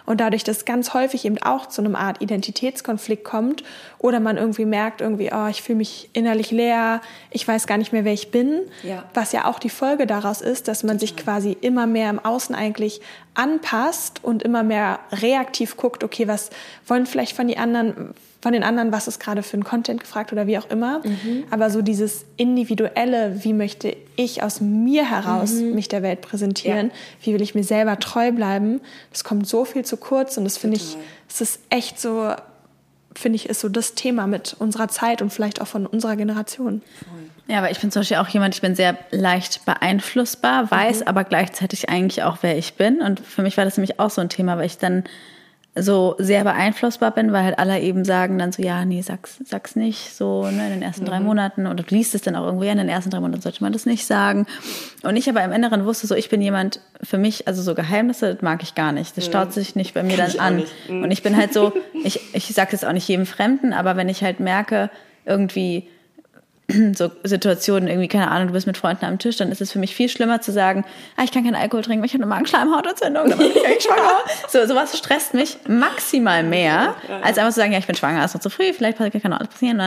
Und 0.05 0.21
dadurch, 0.21 0.43
dass 0.43 0.65
ganz 0.65 0.93
häufig 0.93 1.25
eben 1.25 1.39
auch 1.39 1.65
zu 1.65 1.81
einem 1.81 1.95
Art 1.95 2.21
Identitätskonflikt 2.21 3.23
kommt 3.23 3.63
oder 3.97 4.19
man 4.19 4.37
irgendwie 4.37 4.65
merkt, 4.65 5.01
irgendwie, 5.01 5.31
oh, 5.33 5.47
ich 5.47 5.63
fühle 5.63 5.77
mich 5.77 6.09
innerlich 6.13 6.51
leer, 6.51 7.01
ich 7.31 7.47
weiß 7.47 7.65
gar 7.67 7.77
nicht 7.77 7.91
mehr, 7.91 8.05
wer 8.05 8.13
ich 8.13 8.31
bin, 8.31 8.61
ja. 8.83 9.03
was 9.13 9.31
ja 9.31 9.45
auch 9.45 9.59
die 9.59 9.69
Folge 9.69 10.05
daraus 10.05 10.41
ist, 10.41 10.67
dass 10.67 10.83
man 10.83 10.99
sich 10.99 11.15
quasi 11.15 11.57
immer 11.59 11.87
mehr 11.87 12.09
im 12.09 12.23
Außen 12.23 12.53
eigentlich 12.53 13.01
anpasst 13.33 14.23
und 14.23 14.43
immer 14.43 14.63
mehr 14.65 14.99
reaktiv 15.11 15.77
guckt, 15.77 16.03
okay, 16.03 16.27
was 16.27 16.49
wollen 16.87 17.05
vielleicht 17.05 17.35
von 17.35 17.47
die 17.47 17.57
anderen, 17.57 18.13
von 18.41 18.53
den 18.53 18.63
anderen, 18.63 18.91
was 18.91 19.07
ist 19.07 19.19
gerade 19.19 19.41
für 19.41 19.57
ein 19.57 19.63
Content 19.63 19.99
gefragt 20.01 20.31
oder 20.31 20.45
wie 20.45 20.57
auch 20.57 20.69
immer. 20.69 20.99
Mhm. 20.99 21.45
Aber 21.49 21.69
so 21.69 21.81
dieses 21.81 22.25
individuelle, 22.37 23.43
wie 23.43 23.53
möchte 23.53 23.95
ich 24.15 24.43
aus 24.43 24.61
mir 24.61 25.09
heraus 25.09 25.53
mhm. 25.53 25.73
mich 25.73 25.87
der 25.87 26.03
Welt 26.03 26.21
präsentieren, 26.21 26.87
ja. 26.87 26.93
wie 27.23 27.33
will 27.33 27.41
ich 27.41 27.55
mir 27.55 27.63
selber 27.63 27.97
treu 27.99 28.31
bleiben, 28.31 28.81
das 29.11 29.23
kommt 29.23 29.47
so 29.47 29.65
viel 29.65 29.83
zu 29.85 29.97
kurz 29.97 30.37
und 30.37 30.43
das 30.43 30.57
finde 30.57 30.77
ich, 30.77 30.97
es 31.29 31.41
ist 31.41 31.59
echt 31.69 31.99
so, 31.99 32.33
finde 33.15 33.37
ich, 33.37 33.49
ist 33.49 33.61
so 33.61 33.69
das 33.69 33.95
Thema 33.95 34.27
mit 34.27 34.55
unserer 34.59 34.89
Zeit 34.89 35.21
und 35.21 35.33
vielleicht 35.33 35.61
auch 35.61 35.67
von 35.67 35.87
unserer 35.87 36.15
Generation. 36.15 36.81
Ja, 37.47 37.59
aber 37.59 37.69
ich 37.69 37.79
bin 37.79 37.91
zum 37.91 38.01
Beispiel 38.01 38.17
auch 38.17 38.27
jemand, 38.27 38.55
ich 38.55 38.61
bin 38.61 38.75
sehr 38.75 38.97
leicht 39.11 39.65
beeinflussbar, 39.65 40.71
weiß 40.71 41.01
mhm. 41.01 41.07
aber 41.07 41.23
gleichzeitig 41.23 41.89
eigentlich 41.89 42.23
auch, 42.23 42.37
wer 42.41 42.57
ich 42.57 42.73
bin. 42.73 43.01
Und 43.01 43.19
für 43.19 43.43
mich 43.43 43.57
war 43.57 43.65
das 43.65 43.77
nämlich 43.77 43.99
auch 43.99 44.09
so 44.09 44.21
ein 44.21 44.29
Thema, 44.29 44.57
weil 44.57 44.65
ich 44.65 44.77
dann 44.77 45.03
so 45.77 46.15
sehr 46.19 46.45
beeinflussbar 46.45 47.11
bin, 47.11 47.33
weil 47.33 47.43
halt 47.43 47.59
alle 47.59 47.81
eben 47.81 48.05
sagen 48.05 48.39
dann 48.39 48.53
so, 48.53 48.63
ja, 48.63 48.85
nee, 48.85 49.01
sag's, 49.01 49.39
sag's 49.43 49.75
nicht 49.75 50.15
so 50.15 50.43
ne, 50.45 50.67
in 50.67 50.73
den 50.75 50.81
ersten 50.81 51.03
mhm. 51.03 51.09
drei 51.09 51.19
Monaten 51.19 51.67
oder 51.67 51.83
du 51.83 51.93
liest 51.93 52.15
es 52.15 52.21
dann 52.21 52.37
auch 52.37 52.45
irgendwo, 52.45 52.63
ja, 52.63 52.71
in 52.71 52.77
den 52.77 52.87
ersten 52.87 53.09
drei 53.09 53.19
Monaten 53.19 53.41
sollte 53.41 53.61
man 53.61 53.73
das 53.73 53.85
nicht 53.85 54.05
sagen. 54.05 54.47
Und 55.03 55.17
ich 55.17 55.29
aber 55.29 55.43
im 55.43 55.51
Inneren 55.51 55.85
wusste 55.85 56.07
so, 56.07 56.15
ich 56.15 56.29
bin 56.29 56.41
jemand, 56.41 56.79
für 57.03 57.17
mich, 57.17 57.47
also 57.47 57.61
so 57.61 57.75
Geheimnisse 57.75 58.33
das 58.33 58.41
mag 58.41 58.63
ich 58.63 58.73
gar 58.73 58.93
nicht. 58.93 59.17
Das 59.17 59.25
mhm. 59.25 59.29
staut 59.29 59.53
sich 59.53 59.75
nicht 59.75 59.93
bei 59.93 60.01
mir 60.01 60.15
dann 60.15 60.39
an. 60.39 60.63
Mhm. 60.87 61.03
Und 61.03 61.11
ich 61.11 61.21
bin 61.21 61.35
halt 61.35 61.53
so, 61.53 61.73
ich, 62.03 62.21
ich 62.33 62.47
sage 62.47 62.71
das 62.71 62.85
auch 62.85 62.93
nicht 62.93 63.07
jedem 63.07 63.25
Fremden, 63.25 63.73
aber 63.73 63.97
wenn 63.97 64.07
ich 64.07 64.23
halt 64.23 64.39
merke, 64.39 64.89
irgendwie, 65.25 65.89
so 66.95 67.11
Situationen, 67.23 67.87
irgendwie, 67.87 68.07
keine 68.07 68.31
Ahnung, 68.31 68.47
du 68.47 68.53
bist 68.53 68.67
mit 68.67 68.77
Freunden 68.77 69.05
am 69.05 69.19
Tisch, 69.19 69.37
dann 69.37 69.51
ist 69.51 69.61
es 69.61 69.71
für 69.71 69.79
mich 69.79 69.95
viel 69.95 70.09
schlimmer 70.09 70.41
zu 70.41 70.51
sagen, 70.51 70.83
ah, 71.15 71.23
ich 71.23 71.31
kann 71.31 71.43
keinen 71.43 71.55
Alkohol 71.55 71.83
trinken, 71.83 72.01
weil 72.01 72.07
ich 72.07 72.13
habe 72.13 72.23
eine 72.23 72.29
Magenschleimhautentzündung, 72.29 73.29
dann 73.29 73.37
bin 73.37 73.51
ich 73.51 73.65
eigentlich 73.65 73.83
schwanger. 73.83 74.01
So, 74.49 74.65
sowas 74.65 74.97
stresst 74.97 75.33
mich 75.33 75.57
maximal 75.67 76.43
mehr, 76.43 76.95
als 77.21 77.37
einfach 77.37 77.53
zu 77.53 77.59
sagen, 77.59 77.73
ja, 77.73 77.79
ich 77.79 77.87
bin 77.87 77.95
schwanger, 77.95 78.23
ist 78.23 78.33
noch 78.33 78.41
zu 78.41 78.49
früh, 78.49 78.73
vielleicht 78.73 78.97
kann 78.97 79.11
noch 79.31 79.39
alles 79.39 79.49
passieren. 79.49 79.81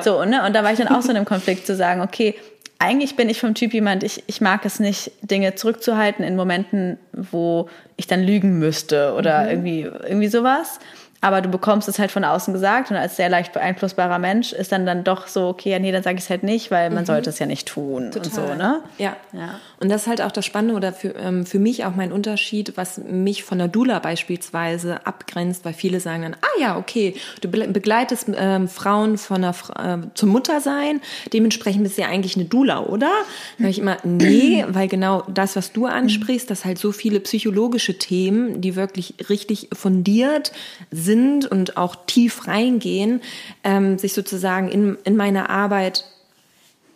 So, 0.00 0.24
ne? 0.24 0.44
Und 0.46 0.54
da 0.54 0.62
war 0.62 0.72
ich 0.72 0.78
dann 0.78 0.88
auch 0.88 1.02
so 1.02 1.10
in 1.10 1.16
einem 1.16 1.26
Konflikt 1.26 1.66
zu 1.66 1.74
sagen, 1.76 2.00
okay, 2.00 2.34
eigentlich 2.78 3.16
bin 3.16 3.28
ich 3.28 3.40
vom 3.40 3.54
Typ 3.54 3.72
jemand, 3.72 4.02
ich, 4.02 4.24
ich 4.26 4.40
mag 4.40 4.64
es 4.64 4.80
nicht, 4.80 5.12
Dinge 5.22 5.54
zurückzuhalten 5.54 6.24
in 6.24 6.36
Momenten, 6.36 6.98
wo 7.12 7.68
ich 7.96 8.06
dann 8.06 8.22
lügen 8.22 8.58
müsste 8.58 9.14
oder 9.14 9.44
mhm. 9.44 9.50
irgendwie, 9.50 9.80
irgendwie 9.82 10.28
sowas 10.28 10.80
aber 11.24 11.40
du 11.40 11.48
bekommst 11.48 11.88
es 11.88 11.98
halt 11.98 12.10
von 12.10 12.22
außen 12.22 12.52
gesagt 12.52 12.90
und 12.90 12.98
als 12.98 13.16
sehr 13.16 13.30
leicht 13.30 13.54
beeinflussbarer 13.54 14.18
Mensch 14.18 14.52
ist 14.52 14.72
dann 14.72 14.84
dann 14.84 15.04
doch 15.04 15.26
so, 15.26 15.48
okay, 15.48 15.70
ja, 15.70 15.78
nee, 15.78 15.90
dann 15.90 16.02
sage 16.02 16.18
ich 16.18 16.24
es 16.24 16.28
halt 16.28 16.42
nicht, 16.42 16.70
weil 16.70 16.90
man 16.90 17.04
mhm. 17.04 17.06
sollte 17.06 17.30
es 17.30 17.38
ja 17.38 17.46
nicht 17.46 17.66
tun 17.66 18.10
Total. 18.10 18.26
und 18.26 18.34
so, 18.34 18.54
ne? 18.54 18.82
Ja. 18.98 19.16
ja. 19.32 19.58
Und 19.84 19.90
das 19.90 20.02
ist 20.02 20.08
halt 20.08 20.22
auch 20.22 20.32
das 20.32 20.46
Spannende 20.46 20.76
oder 20.76 20.94
für, 20.94 21.14
ähm, 21.14 21.44
für 21.44 21.58
mich 21.58 21.84
auch 21.84 21.94
mein 21.94 22.10
Unterschied, 22.10 22.72
was 22.76 22.96
mich 22.96 23.44
von 23.44 23.58
der 23.58 23.68
Dula 23.68 23.98
beispielsweise 23.98 25.06
abgrenzt, 25.06 25.66
weil 25.66 25.74
viele 25.74 26.00
sagen 26.00 26.22
dann, 26.22 26.36
ah 26.40 26.58
ja, 26.58 26.78
okay, 26.78 27.14
du 27.42 27.50
begleitest 27.50 28.28
ähm, 28.34 28.66
Frauen 28.66 29.18
von 29.18 29.42
der, 29.42 29.54
äh, 29.78 29.98
zum 30.14 30.30
Muttersein, 30.30 31.02
dementsprechend 31.34 31.82
bist 31.82 31.98
du 31.98 32.00
ja 32.00 32.08
eigentlich 32.08 32.34
eine 32.34 32.46
Dula, 32.46 32.80
oder? 32.86 33.10
Da 33.58 33.68
ich 33.68 33.78
immer, 33.78 33.98
nee, 34.04 34.64
weil 34.68 34.88
genau 34.88 35.22
das, 35.28 35.54
was 35.54 35.72
du 35.72 35.84
ansprichst, 35.84 36.48
dass 36.48 36.64
halt 36.64 36.78
so 36.78 36.90
viele 36.90 37.20
psychologische 37.20 37.98
Themen, 37.98 38.62
die 38.62 38.76
wirklich 38.76 39.16
richtig 39.28 39.68
fundiert 39.74 40.52
sind 40.92 41.44
und 41.44 41.76
auch 41.76 41.94
tief 42.06 42.48
reingehen, 42.48 43.20
ähm, 43.64 43.98
sich 43.98 44.14
sozusagen 44.14 44.70
in, 44.70 44.96
in 45.04 45.14
meiner 45.14 45.50
Arbeit 45.50 46.06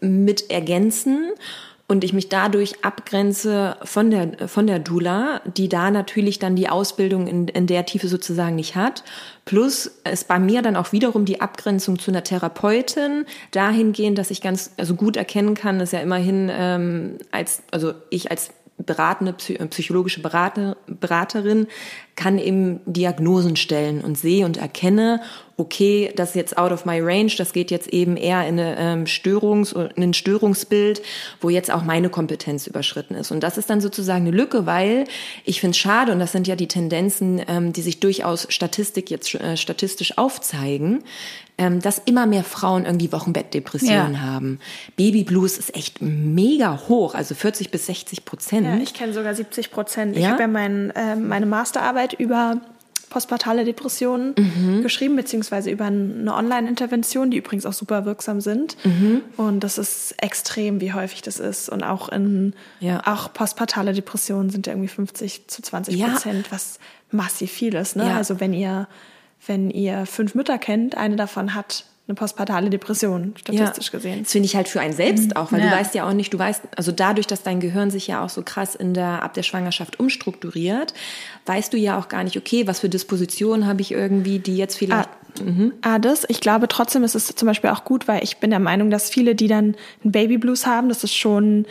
mit 0.00 0.50
ergänzen 0.50 1.32
und 1.88 2.04
ich 2.04 2.12
mich 2.12 2.28
dadurch 2.28 2.84
abgrenze 2.84 3.78
von 3.82 4.10
der, 4.10 4.46
von 4.46 4.66
der 4.66 4.78
Dula, 4.78 5.40
die 5.56 5.70
da 5.70 5.90
natürlich 5.90 6.38
dann 6.38 6.54
die 6.54 6.68
Ausbildung 6.68 7.26
in, 7.26 7.48
in 7.48 7.66
der 7.66 7.86
Tiefe 7.86 8.08
sozusagen 8.08 8.56
nicht 8.56 8.76
hat. 8.76 9.04
Plus 9.46 9.90
ist 10.10 10.28
bei 10.28 10.38
mir 10.38 10.60
dann 10.60 10.76
auch 10.76 10.92
wiederum 10.92 11.24
die 11.24 11.40
Abgrenzung 11.40 11.98
zu 11.98 12.10
einer 12.10 12.22
Therapeutin 12.22 13.24
dahingehend, 13.52 14.18
dass 14.18 14.30
ich 14.30 14.42
ganz 14.42 14.72
also 14.76 14.94
gut 14.94 15.16
erkennen 15.16 15.54
kann, 15.54 15.78
dass 15.78 15.92
ja 15.92 16.00
immerhin 16.00 16.50
ähm, 16.52 17.16
als 17.30 17.62
also 17.70 17.94
ich 18.10 18.30
als 18.30 18.50
beratende 18.78 19.32
psychologische 19.32 20.22
Berater, 20.22 20.76
Beraterin 20.86 21.66
kann 22.14 22.38
eben 22.38 22.80
Diagnosen 22.86 23.56
stellen 23.56 24.00
und 24.00 24.16
sehe 24.16 24.44
und 24.44 24.56
erkenne, 24.56 25.20
okay, 25.56 26.12
das 26.14 26.30
ist 26.30 26.34
jetzt 26.36 26.58
out 26.58 26.70
of 26.70 26.84
my 26.84 27.00
range, 27.00 27.34
das 27.36 27.52
geht 27.52 27.70
jetzt 27.70 27.88
eben 27.88 28.16
eher 28.16 28.46
in, 28.46 28.60
eine, 28.60 28.76
ähm, 28.78 29.06
Störungs, 29.06 29.72
in 29.72 30.02
ein 30.02 30.14
Störungsbild, 30.14 31.02
wo 31.40 31.48
jetzt 31.48 31.72
auch 31.72 31.82
meine 31.82 32.08
Kompetenz 32.08 32.66
überschritten 32.66 33.14
ist. 33.14 33.32
Und 33.32 33.40
das 33.40 33.58
ist 33.58 33.68
dann 33.68 33.80
sozusagen 33.80 34.26
eine 34.26 34.36
Lücke, 34.36 34.66
weil 34.66 35.04
ich 35.44 35.60
finde 35.60 35.72
es 35.72 35.78
schade, 35.78 36.12
und 36.12 36.20
das 36.20 36.32
sind 36.32 36.46
ja 36.46 36.54
die 36.54 36.68
Tendenzen, 36.68 37.42
ähm, 37.48 37.72
die 37.72 37.82
sich 37.82 37.98
durchaus 37.98 38.46
Statistik 38.48 39.10
jetzt 39.10 39.34
äh, 39.34 39.56
statistisch 39.56 40.16
aufzeigen, 40.16 41.02
ähm, 41.58 41.80
dass 41.80 42.00
immer 42.04 42.26
mehr 42.26 42.44
Frauen 42.44 42.86
irgendwie 42.86 43.12
Wochenbettdepressionen 43.12 44.14
ja. 44.14 44.20
haben. 44.20 44.60
Babyblues 44.96 45.58
ist 45.58 45.74
echt 45.74 46.00
mega 46.00 46.80
hoch, 46.88 47.14
also 47.14 47.34
40 47.34 47.70
bis 47.70 47.86
60 47.86 48.24
Prozent. 48.24 48.66
Ja, 48.66 48.76
ich 48.78 48.94
kenne 48.94 49.12
sogar 49.12 49.34
70 49.34 49.70
Prozent. 49.70 50.16
Ich 50.16 50.22
ja? 50.22 50.30
habe 50.30 50.42
ja 50.42 50.48
mein, 50.48 50.90
äh, 50.90 51.16
meine 51.16 51.46
Masterarbeit 51.46 51.98
Arbeit 51.98 52.12
über 52.14 52.60
postpartale 53.10 53.64
Depressionen 53.64 54.34
mhm. 54.36 54.82
geschrieben, 54.82 55.16
beziehungsweise 55.16 55.70
über 55.70 55.86
eine 55.86 56.34
Online-Intervention, 56.34 57.30
die 57.30 57.38
übrigens 57.38 57.64
auch 57.64 57.72
super 57.72 58.04
wirksam 58.04 58.42
sind. 58.42 58.76
Mhm. 58.84 59.22
Und 59.38 59.60
das 59.60 59.78
ist 59.78 60.14
extrem, 60.22 60.82
wie 60.82 60.92
häufig 60.92 61.22
das 61.22 61.40
ist. 61.40 61.70
Und 61.70 61.82
auch 61.82 62.10
in 62.10 62.52
ja. 62.80 63.02
auch 63.06 63.32
postpartale 63.32 63.94
Depressionen 63.94 64.50
sind 64.50 64.66
ja 64.66 64.74
irgendwie 64.74 64.88
50 64.88 65.48
zu 65.48 65.62
20 65.62 66.02
Prozent, 66.02 66.46
ja. 66.46 66.52
was 66.52 66.78
massiv 67.10 67.50
viel 67.50 67.74
ist. 67.74 67.96
Ne? 67.96 68.06
Ja. 68.06 68.16
Also 68.16 68.40
wenn 68.40 68.52
ihr, 68.52 68.86
wenn 69.46 69.70
ihr 69.70 70.06
fünf 70.06 70.34
Mütter 70.34 70.58
kennt, 70.58 70.96
eine 70.96 71.16
davon 71.16 71.54
hat 71.54 71.84
eine 72.08 72.14
postpartale 72.14 72.70
Depression, 72.70 73.34
statistisch 73.36 73.86
ja. 73.88 73.92
gesehen. 73.92 74.22
Das 74.22 74.32
finde 74.32 74.46
ich 74.46 74.56
halt 74.56 74.66
für 74.66 74.80
einen 74.80 74.94
selbst 74.94 75.36
auch, 75.36 75.52
weil 75.52 75.60
ja. 75.60 75.68
du 75.68 75.76
weißt 75.76 75.94
ja 75.94 76.08
auch 76.08 76.14
nicht, 76.14 76.32
du 76.32 76.38
weißt, 76.38 76.62
also 76.74 76.90
dadurch, 76.90 77.26
dass 77.26 77.42
dein 77.42 77.60
Gehirn 77.60 77.90
sich 77.90 78.06
ja 78.06 78.24
auch 78.24 78.30
so 78.30 78.42
krass 78.42 78.74
in 78.74 78.94
der, 78.94 79.22
ab 79.22 79.34
der 79.34 79.42
Schwangerschaft 79.42 80.00
umstrukturiert, 80.00 80.94
weißt 81.44 81.70
du 81.70 81.76
ja 81.76 81.98
auch 81.98 82.08
gar 82.08 82.24
nicht, 82.24 82.38
okay, 82.38 82.66
was 82.66 82.80
für 82.80 82.88
Dispositionen 82.88 83.66
habe 83.66 83.82
ich 83.82 83.92
irgendwie, 83.92 84.38
die 84.38 84.56
jetzt 84.56 84.78
vielleicht. 84.78 85.10
Ah, 85.38 85.42
mhm. 85.42 85.74
ah, 85.82 85.98
das. 85.98 86.24
Ich 86.28 86.40
glaube 86.40 86.66
trotzdem 86.68 87.04
ist 87.04 87.14
es 87.14 87.26
zum 87.26 87.46
Beispiel 87.46 87.68
auch 87.68 87.84
gut, 87.84 88.08
weil 88.08 88.24
ich 88.24 88.38
bin 88.38 88.48
der 88.48 88.58
Meinung, 88.58 88.90
dass 88.90 89.10
viele, 89.10 89.34
die 89.34 89.46
dann 89.46 89.76
einen 90.02 90.12
Babyblues 90.12 90.66
haben, 90.66 90.88
das 90.88 91.04
ist 91.04 91.14
schon 91.14 91.66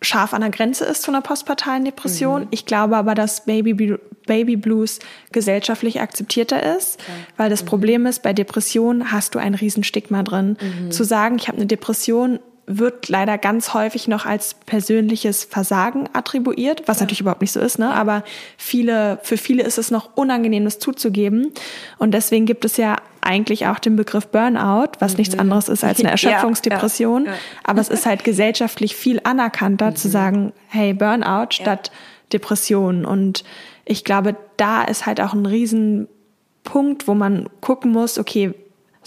scharf 0.00 0.32
an 0.32 0.42
der 0.42 0.50
Grenze 0.50 0.84
ist 0.84 1.02
zu 1.02 1.10
einer 1.10 1.22
postpartalen 1.22 1.84
Depression. 1.84 2.42
Mhm. 2.42 2.48
Ich 2.50 2.66
glaube 2.66 2.96
aber, 2.96 3.14
dass 3.14 3.44
Baby, 3.44 3.98
Baby 4.26 4.56
Blues 4.56 5.00
gesellschaftlich 5.32 6.00
akzeptierter 6.00 6.76
ist, 6.76 7.00
okay. 7.00 7.12
weil 7.36 7.50
das 7.50 7.62
mhm. 7.62 7.66
Problem 7.66 8.06
ist, 8.06 8.22
bei 8.22 8.32
Depressionen 8.32 9.10
hast 9.10 9.34
du 9.34 9.38
ein 9.38 9.54
Riesenstigma 9.54 10.22
drin. 10.22 10.56
Mhm. 10.60 10.90
Zu 10.90 11.04
sagen, 11.04 11.36
ich 11.36 11.48
habe 11.48 11.58
eine 11.58 11.66
Depression, 11.66 12.38
wird 12.68 13.08
leider 13.08 13.38
ganz 13.38 13.72
häufig 13.72 14.08
noch 14.08 14.26
als 14.26 14.52
persönliches 14.52 15.44
Versagen 15.44 16.08
attribuiert, 16.12 16.82
was 16.86 16.98
ja. 16.98 17.04
natürlich 17.04 17.22
überhaupt 17.22 17.40
nicht 17.40 17.52
so 17.52 17.60
ist, 17.60 17.78
ne? 17.78 17.90
Aber 17.90 18.24
viele, 18.58 19.18
für 19.22 19.38
viele 19.38 19.62
ist 19.62 19.78
es 19.78 19.90
noch 19.90 20.10
unangenehm, 20.16 20.64
das 20.64 20.78
zuzugeben. 20.78 21.52
Und 21.96 22.12
deswegen 22.12 22.44
gibt 22.44 22.66
es 22.66 22.76
ja 22.76 22.96
eigentlich 23.28 23.66
auch 23.66 23.78
den 23.78 23.94
Begriff 23.94 24.28
Burnout, 24.28 24.92
was 24.98 25.12
mhm. 25.12 25.18
nichts 25.18 25.38
anderes 25.38 25.68
ist 25.68 25.84
als 25.84 26.00
eine 26.00 26.10
Erschöpfungsdepression. 26.12 27.26
Ja, 27.26 27.32
ja, 27.32 27.38
Aber 27.62 27.80
es 27.80 27.88
ist 27.88 28.06
halt 28.06 28.24
gesellschaftlich 28.24 28.96
viel 28.96 29.20
anerkannter 29.22 29.90
mhm. 29.90 29.96
zu 29.96 30.08
sagen, 30.08 30.52
hey, 30.68 30.94
Burnout 30.94 31.48
statt 31.50 31.90
Depression. 32.32 33.04
Und 33.04 33.44
ich 33.84 34.04
glaube, 34.04 34.36
da 34.56 34.82
ist 34.82 35.06
halt 35.06 35.20
auch 35.20 35.34
ein 35.34 35.46
Riesenpunkt, 35.46 37.06
wo 37.06 37.14
man 37.14 37.48
gucken 37.60 37.92
muss, 37.92 38.18
okay, 38.18 38.54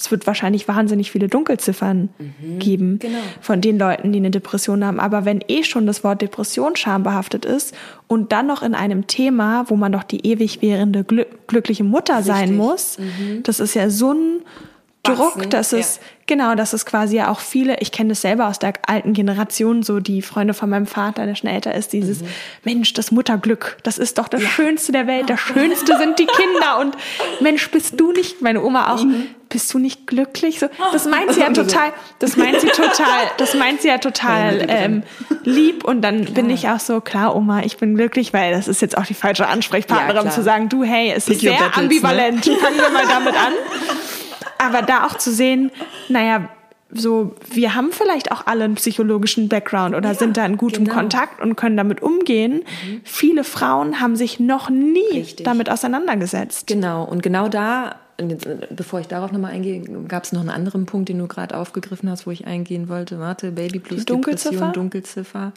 es 0.02 0.12
wird 0.12 0.26
wahrscheinlich 0.26 0.68
wahnsinnig 0.68 1.12
viele 1.12 1.28
Dunkelziffern 1.28 2.10
mhm, 2.18 2.60
geben 2.60 3.00
genau. 3.00 3.20
von 3.40 3.62
den 3.62 3.78
Leuten, 3.78 4.12
die 4.12 4.20
eine 4.20 4.32
Depression 4.32 4.84
haben. 4.84 5.00
Aber 5.00 5.26
wenn 5.26 5.44
eh 5.48 5.64
schon 5.64 5.86
das 5.86 6.04
Wort 6.04 6.22
Depression 6.22 6.76
schambehaftet 6.76 7.46
ist 7.46 7.76
und 8.08 8.32
dann 8.32 8.48
noch 8.48 8.64
in 8.64 8.74
einem 8.74 9.08
Thema, 9.08 9.66
wo 9.68 9.76
man 9.76 9.92
doch 9.92 10.04
die 10.04 10.26
ewig 10.26 10.62
währende 10.62 11.04
glück 11.04 11.28
glückliche 11.48 11.84
Mutter 11.84 12.18
Richtig. 12.18 12.34
sein 12.34 12.56
muss, 12.56 12.98
mhm. 12.98 13.44
das 13.44 13.60
ist 13.60 13.74
ja 13.74 13.90
so 13.90 14.14
ein 14.14 14.42
Druck, 15.04 15.50
dass 15.50 15.74
es, 15.74 15.96
ja. 15.96 16.02
genau, 16.28 16.54
dass 16.54 16.74
es 16.74 16.86
quasi 16.86 17.18
ja 17.18 17.32
auch 17.32 17.40
viele, 17.40 17.80
ich 17.80 17.92
kenne 17.92 18.10
das 18.10 18.22
selber 18.22 18.48
aus 18.48 18.60
der 18.60 18.74
alten 18.86 19.14
Generation, 19.14 19.82
so 19.82 20.00
die 20.00 20.22
Freunde 20.22 20.54
von 20.54 20.70
meinem 20.70 20.86
Vater, 20.86 21.26
der 21.26 21.34
schon 21.34 21.50
älter 21.50 21.74
ist, 21.74 21.92
dieses, 21.92 22.22
mhm. 22.22 22.28
Mensch, 22.64 22.94
das 22.94 23.12
Mutterglück, 23.12 23.78
das 23.84 23.98
ist 23.98 24.20
doch 24.20 24.28
das 24.28 24.44
ja. 24.44 24.50
Schönste 24.50 24.92
der 24.92 25.08
Welt, 25.08 25.30
das 25.30 25.40
Schönste 25.54 25.98
sind 25.98 26.20
die 26.20 26.28
Kinder 26.28 26.80
und 26.80 26.96
Mensch, 27.40 27.70
bist 27.72 28.00
du 28.00 28.12
nicht, 28.12 28.42
meine 28.42 28.64
Oma 28.64 28.94
auch, 28.94 29.04
mhm. 29.04 29.28
Bist 29.52 29.74
du 29.74 29.80
nicht 29.80 30.08
glücklich? 30.08 30.60
So, 30.60 30.68
das 30.92 31.06
meint 31.06 31.34
sie 31.34 31.40
ja 31.42 31.52
total, 31.52 31.94
das 32.20 32.38
meint 32.38 32.60
sie 32.62 32.68
total, 32.68 33.22
das 33.38 33.54
meint 33.54 33.82
sie 33.82 33.90
ja 33.90 33.98
total 34.00 34.66
ähm, 34.68 35.04
lieb 35.44 35.84
und 35.84 36.02
dann 36.02 36.26
klar. 36.26 36.34
bin 36.34 36.50
ich 36.50 36.68
auch 36.70 36.80
so, 36.80 37.02
klar, 37.02 37.36
Oma, 37.36 37.62
ich 37.64 37.78
bin 37.78 37.96
glücklich, 37.96 38.34
weil 38.34 38.52
das 38.52 38.68
ist 38.68 38.82
jetzt 38.82 38.98
auch 38.98 39.06
die 39.06 39.14
falsche 39.14 39.48
Ansprechpartnerin 39.48 40.26
ja, 40.26 40.32
zu 40.32 40.42
sagen, 40.42 40.70
du, 40.70 40.84
hey, 40.84 41.14
es 41.16 41.26
Pick 41.26 41.36
ist 41.36 41.42
sehr 41.42 41.52
battles, 41.54 41.78
ne? 41.78 41.84
ambivalent, 41.84 42.48
ne? 42.48 42.56
fangen 42.62 42.78
wir 42.78 42.90
mal 42.90 43.08
damit 43.08 43.36
an. 43.36 43.54
aber 44.58 44.82
da 44.82 45.06
auch 45.06 45.18
zu 45.18 45.32
sehen, 45.32 45.72
naja, 46.10 46.50
so, 46.94 47.36
wir 47.50 47.74
haben 47.76 47.92
vielleicht 47.92 48.32
auch 48.32 48.48
alle 48.48 48.66
einen 48.66 48.76
psychologischen 48.76 49.48
Background 49.48 49.96
oder 49.96 50.10
ja, 50.10 50.16
sind 50.16 50.38
da 50.38 50.46
in 50.46 50.58
gutem 50.58 50.86
genau. 50.86 50.98
Kontakt 50.98 51.42
und 51.42 51.56
können 51.56 51.78
damit 51.78 52.02
umgehen. 52.02 52.64
Mhm. 52.86 53.02
Viele 53.04 53.44
Frauen 53.44 54.02
haben 54.02 54.16
sich 54.16 54.40
noch 54.40 54.70
nie 54.70 55.00
Richtig. 55.14 55.46
damit 55.46 55.70
auseinandergesetzt. 55.70 56.68
Genau, 56.68 57.04
und 57.04 57.24
genau 57.24 57.48
da, 57.48 57.96
bevor 58.70 59.00
ich 59.00 59.08
darauf 59.08 59.32
nochmal 59.32 59.52
eingehe, 59.52 59.82
gab 60.08 60.24
es 60.24 60.32
noch 60.32 60.42
einen 60.42 60.50
anderen 60.50 60.86
Punkt, 60.86 61.10
den 61.10 61.20
du 61.20 61.28
gerade 61.28 61.56
aufgegriffen 61.58 62.10
hast, 62.10 62.28
wo 62.28 62.32
ich 62.32 62.48
eingehen 62.48 62.90
wollte. 62.90 63.20
Warte, 63.20 63.52
Baby 63.52 63.80
plus 63.80 64.06
Dunkelziffer? 64.06 64.52
Depression, 64.52 64.74
Dunkelziffer 64.74 65.54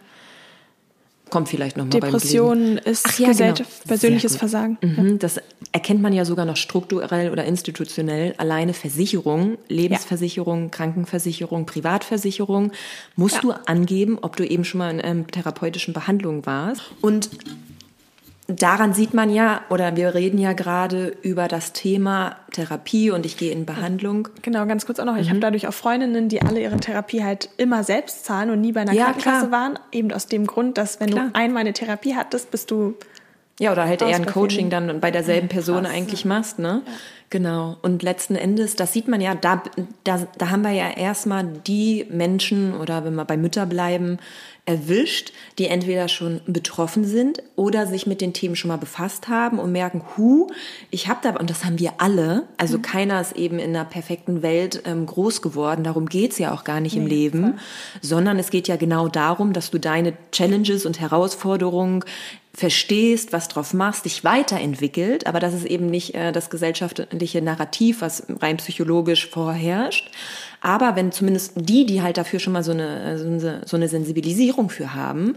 kommt 1.35 1.49
vielleicht 1.49 1.77
nochmal 1.77 1.91
Depression 1.91 2.79
ist 2.79 3.07
Ach, 3.09 3.19
ja, 3.19 3.33
genau. 3.33 3.55
persönliches 3.89 4.37
Versagen. 4.37 4.79
Mhm, 4.81 5.19
das 5.19 5.41
erkennt 5.73 6.01
man 6.01 6.13
ja 6.13 6.25
sogar 6.25 6.45
noch 6.45 6.57
strukturell 6.57 7.31
oder 7.31 7.45
institutionell. 7.45 8.35
Alleine 8.37 8.73
Versicherung, 8.73 9.59
Lebensversicherung, 9.69 10.65
ja. 10.65 10.69
Krankenversicherung, 10.69 11.67
Privatversicherung 11.67 12.71
musst 13.17 13.37
ja. 13.37 13.41
du 13.41 13.53
angeben, 13.67 14.19
ob 14.23 14.37
du 14.37 14.45
eben 14.45 14.65
schon 14.65 14.79
mal 14.79 14.91
in 14.91 15.01
ähm, 15.03 15.27
therapeutischen 15.27 15.93
Behandlungen 15.93 16.47
warst. 16.47 16.83
Und 17.01 17.31
daran 18.47 18.93
sieht 18.93 19.15
man 19.15 19.31
ja, 19.31 19.63
oder 19.71 19.97
wir 19.97 20.15
reden 20.15 20.39
ja 20.39 20.53
gerade 20.53 21.17
über 21.23 21.49
das 21.49 21.73
Thema 21.73 22.37
Therapie 22.53 23.11
und 23.11 23.25
ich 23.25 23.37
gehe 23.37 23.53
in 23.53 23.65
Behandlung. 23.65 24.29
Genau, 24.43 24.67
ganz 24.67 24.87
kurz 24.87 24.99
auch 25.01 25.05
noch. 25.05 25.17
Ich 25.17 25.27
mhm. 25.27 25.31
habe 25.31 25.41
dadurch 25.41 25.67
auch 25.67 25.75
Freundinnen, 25.75 26.29
die 26.29 26.43
alle 26.43 26.61
ihre 26.61 26.77
Therapie 26.77 27.25
halt 27.25 27.49
immer 27.57 27.85
selbst 27.85 28.25
zahlen 28.25 28.51
und 28.51 28.61
nie 28.61 28.73
bei 28.73 28.83
einer 28.83 28.93
ja, 28.93 29.07
Krankenkasse 29.07 29.49
klar. 29.49 29.51
waren. 29.51 29.79
Eben 29.93 30.13
aus 30.13 30.27
dem 30.27 30.47
Grund, 30.47 30.77
dass 30.79 31.01
wenn 31.01 31.11
klar. 31.11 31.29
du 31.29 31.35
einmal 31.35 31.63
eine 31.63 31.73
Therapie 31.73 32.15
hattest, 32.15 32.51
bist 32.51 32.71
du 32.71 32.95
ja, 33.61 33.71
oder 33.71 33.87
halt 33.87 34.03
eher 34.03 34.17
ein 34.17 34.27
Coaching 34.27 34.69
dann 34.69 35.01
bei 35.01 35.11
derselben 35.13 35.49
Person 35.49 35.85
Krass, 35.85 35.95
eigentlich 35.95 36.25
ja. 36.25 36.29
machst, 36.29 36.59
ne? 36.59 36.83
Ja. 36.85 36.93
Genau. 37.31 37.77
Und 37.83 38.03
letzten 38.03 38.37
Endes, 38.37 38.77
das 38.77 38.93
sieht 38.93 39.09
man 39.09 39.21
ja, 39.21 39.35
da, 39.35 39.63
da, 40.05 40.27
da 40.39 40.51
haben 40.51 40.63
wir 40.63 40.71
ja 40.71 40.91
erstmal 40.91 41.45
die 41.45 42.07
Menschen 42.11 42.75
oder 42.75 43.05
wenn 43.05 43.15
wir 43.15 43.25
bei 43.25 43.37
Mütter 43.37 43.67
bleiben, 43.67 44.19
erwischt, 44.67 45.33
die 45.59 45.67
entweder 45.67 46.09
schon 46.09 46.41
betroffen 46.47 47.05
sind 47.05 47.43
oder 47.55 47.87
sich 47.87 48.07
mit 48.07 48.23
den 48.23 48.33
Themen 48.33 48.57
schon 48.57 48.69
mal 48.69 48.79
befasst 48.79 49.29
haben 49.29 49.59
und 49.59 49.73
merken, 49.73 50.03
hu, 50.17 50.47
ich 50.91 51.09
habe 51.09 51.21
da, 51.23 51.37
und 51.37 51.51
das 51.51 51.65
haben 51.67 51.79
wir 51.79 51.95
alle, 51.99 52.45
also 52.57 52.79
mhm. 52.79 52.83
keiner 52.83 53.21
ist 53.21 53.37
eben 53.37 53.59
in 53.59 53.71
einer 53.71 53.85
perfekten 53.85 54.43
Welt 54.43 54.83
ähm, 54.87 55.05
groß 55.05 55.43
geworden, 55.43 55.85
darum 55.85 56.07
geht's 56.07 56.39
ja 56.39 56.55
auch 56.55 56.65
gar 56.65 56.81
nicht 56.81 56.97
nee, 56.97 57.03
im 57.03 57.07
Leben, 57.07 57.43
voll. 57.43 57.55
sondern 58.01 58.39
es 58.39 58.51
geht 58.51 58.67
ja 58.67 58.77
genau 58.77 59.09
darum, 59.09 59.53
dass 59.53 59.71
du 59.71 59.79
deine 59.79 60.15
Challenges 60.33 60.87
und 60.87 60.99
Herausforderungen 60.99 62.03
verstehst, 62.55 63.33
was 63.33 63.49
drauf 63.49 63.75
machst, 63.75 64.05
dich 64.05 64.23
weiterentwickelt, 64.23 65.27
aber 65.27 65.41
das 65.41 65.55
ist 65.55 65.67
eben 65.67 65.87
nicht 65.87 66.15
äh, 66.15 66.31
das 66.31 66.51
gesellschaftliche 67.19 67.43
Narrativ, 67.43 68.01
was 68.01 68.25
rein 68.41 68.59
psychologisch 68.59 69.29
vorherrscht, 69.29 70.11
aber 70.61 70.97
wenn 70.97 71.13
zumindest 71.13 71.53
die, 71.57 71.87
die 71.87 72.03
halt 72.03 72.17
dafür 72.17 72.41
schon 72.41 72.53
mal 72.53 72.65
so 72.65 72.73
eine, 72.73 73.19
so 73.67 73.77
eine 73.77 73.89
Sensibilisierung 73.89 74.71
für 74.71 74.95
haben, 74.95 75.37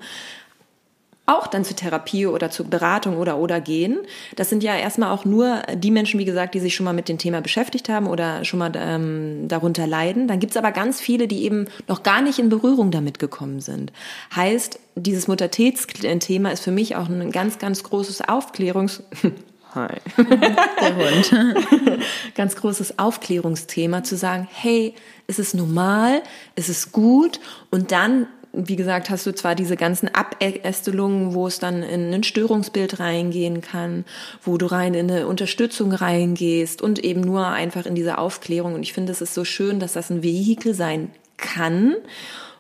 auch 1.29 1.47
dann 1.47 1.65
zur 1.65 1.75
Therapie 1.75 2.25
oder 2.25 2.49
zur 2.49 2.67
Beratung 2.67 3.17
oder 3.17 3.37
oder 3.37 3.59
gehen. 3.59 3.97
Das 4.37 4.49
sind 4.49 4.63
ja 4.63 4.77
erstmal 4.77 5.11
auch 5.11 5.25
nur 5.25 5.61
die 5.75 5.91
Menschen, 5.91 6.21
wie 6.21 6.25
gesagt, 6.25 6.55
die 6.55 6.61
sich 6.61 6.73
schon 6.73 6.85
mal 6.85 6.93
mit 6.93 7.09
dem 7.09 7.17
Thema 7.17 7.41
beschäftigt 7.41 7.89
haben 7.89 8.07
oder 8.07 8.45
schon 8.45 8.59
mal 8.59 8.71
ähm, 8.77 9.49
darunter 9.49 9.87
leiden. 9.87 10.29
Dann 10.29 10.39
gibt's 10.39 10.55
aber 10.55 10.71
ganz 10.71 11.01
viele, 11.01 11.27
die 11.27 11.43
eben 11.43 11.65
noch 11.89 12.01
gar 12.01 12.21
nicht 12.21 12.39
in 12.39 12.47
Berührung 12.47 12.91
damit 12.91 13.19
gekommen 13.19 13.59
sind. 13.59 13.91
Heißt, 14.33 14.79
dieses 14.95 15.27
Muttertätsthema 15.27 16.49
ist 16.49 16.63
für 16.63 16.71
mich 16.71 16.95
auch 16.95 17.09
ein 17.09 17.31
ganz, 17.31 17.59
ganz 17.59 17.83
großes 17.83 18.21
Aufklärungs... 18.21 19.03
Hi. 19.77 19.97
Der 20.17 20.95
Hund. 20.95 22.03
ganz 22.35 22.55
großes 22.55 22.97
Aufklärungsthema 22.97 24.03
zu 24.03 24.17
sagen, 24.17 24.47
hey, 24.51 24.95
es 25.27 25.37
ist 25.37 25.53
normal, 25.53 26.23
es 26.55 26.67
ist 26.67 26.91
gut 26.91 27.39
und 27.69 27.91
dann 27.91 28.27
wie 28.53 28.75
gesagt, 28.75 29.11
hast 29.11 29.27
du 29.27 29.35
zwar 29.35 29.53
diese 29.53 29.75
ganzen 29.75 30.09
Abästelungen, 30.15 31.35
wo 31.35 31.45
es 31.45 31.59
dann 31.59 31.83
in 31.83 32.11
ein 32.11 32.23
Störungsbild 32.23 32.99
reingehen 32.99 33.61
kann, 33.61 34.03
wo 34.41 34.57
du 34.57 34.65
rein 34.65 34.95
in 34.95 35.11
eine 35.11 35.27
Unterstützung 35.27 35.91
reingehst 35.91 36.81
und 36.81 36.97
eben 36.97 37.21
nur 37.21 37.45
einfach 37.45 37.85
in 37.85 37.93
diese 37.93 38.17
Aufklärung. 38.17 38.73
Und 38.73 38.81
ich 38.81 38.93
finde, 38.93 39.11
es 39.11 39.21
ist 39.21 39.35
so 39.35 39.45
schön, 39.45 39.79
dass 39.79 39.93
das 39.93 40.09
ein 40.09 40.23
Vehikel 40.23 40.73
sein 40.73 41.11
kann, 41.35 41.97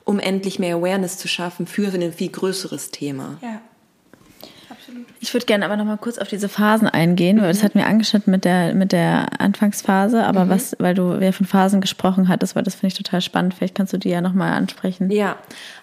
um 0.03 0.19
endlich 0.19 0.59
mehr 0.59 0.75
Awareness 0.75 1.17
zu 1.17 1.27
schaffen 1.27 1.65
für 1.65 1.91
ein 1.91 2.13
viel 2.13 2.29
größeres 2.29 2.91
Thema. 2.91 3.37
Ja. 3.41 3.59
Ich 5.19 5.33
würde 5.33 5.45
gerne 5.45 5.65
aber 5.65 5.77
noch 5.77 5.85
mal 5.85 5.97
kurz 5.97 6.17
auf 6.17 6.27
diese 6.27 6.49
Phasen 6.49 6.87
eingehen, 6.87 7.41
weil 7.41 7.49
das 7.49 7.63
hat 7.63 7.75
mir 7.75 7.85
angeschnitten 7.85 8.31
mit 8.31 8.45
der, 8.45 8.73
mit 8.73 8.91
der 8.91 9.39
Anfangsphase, 9.39 10.23
aber 10.25 10.45
mhm. 10.45 10.49
was, 10.49 10.75
weil 10.79 10.93
du 10.93 11.19
wer 11.19 11.33
von 11.33 11.45
Phasen 11.45 11.81
gesprochen 11.81 12.27
hattest, 12.27 12.55
weil 12.55 12.63
das 12.63 12.75
finde 12.75 12.87
ich 12.87 12.93
total 12.93 13.21
spannend. 13.21 13.53
Vielleicht 13.53 13.75
kannst 13.75 13.93
du 13.93 13.97
die 13.97 14.09
ja 14.09 14.21
noch 14.21 14.33
mal 14.33 14.53
ansprechen. 14.53 15.11
Ja, 15.11 15.37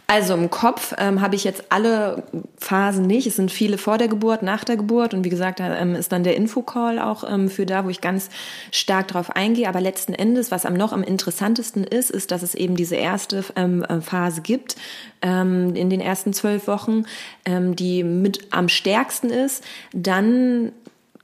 also 0.07 0.35
im 0.35 0.51
Kopf 0.51 0.95
ähm, 0.99 1.23
habe 1.23 1.35
ich 1.35 1.45
jetzt 1.45 1.65
alle 1.71 2.25
Phasen 2.59 3.07
nicht. 3.07 3.27
Es 3.27 3.37
sind 3.37 3.51
viele 3.51 3.79
vor 3.79 3.97
der 3.97 4.09
Geburt, 4.09 4.43
nach 4.43 4.63
der 4.63 4.77
Geburt 4.77 5.15
und 5.15 5.25
wie 5.25 5.31
gesagt, 5.31 5.61
da 5.61 5.77
ähm, 5.77 5.95
ist 5.95 6.13
dann 6.13 6.25
der 6.25 6.37
Infocall 6.37 6.99
auch 6.99 7.25
ähm, 7.29 7.49
für 7.49 7.65
da, 7.65 7.87
wo 7.87 7.89
ich 7.89 8.03
ganz 8.03 8.29
stark 8.71 9.09
drauf 9.09 9.35
eingehe. 9.35 9.67
Aber 9.67 9.81
letzten 9.81 10.13
Endes, 10.13 10.51
was 10.51 10.67
am 10.67 10.75
noch 10.75 10.93
am 10.93 11.03
interessantesten 11.03 11.85
ist, 11.85 12.11
ist, 12.11 12.33
dass 12.33 12.43
es 12.43 12.55
eben 12.55 12.77
diese 12.77 12.97
erste 12.97 13.45
ähm, 13.57 13.83
äh, 13.83 14.03
Phase 14.03 14.43
gibt 14.43 14.77
ähm, 15.23 15.75
in 15.75 15.89
den 15.89 16.01
ersten 16.01 16.35
zwölf 16.35 16.67
Wochen, 16.67 17.05
ähm, 17.47 17.75
die 17.75 18.05
mit 18.05 18.53
am 18.53 18.69
stärksten 18.69 19.31
ist. 19.31 19.65
Dann 19.95 20.73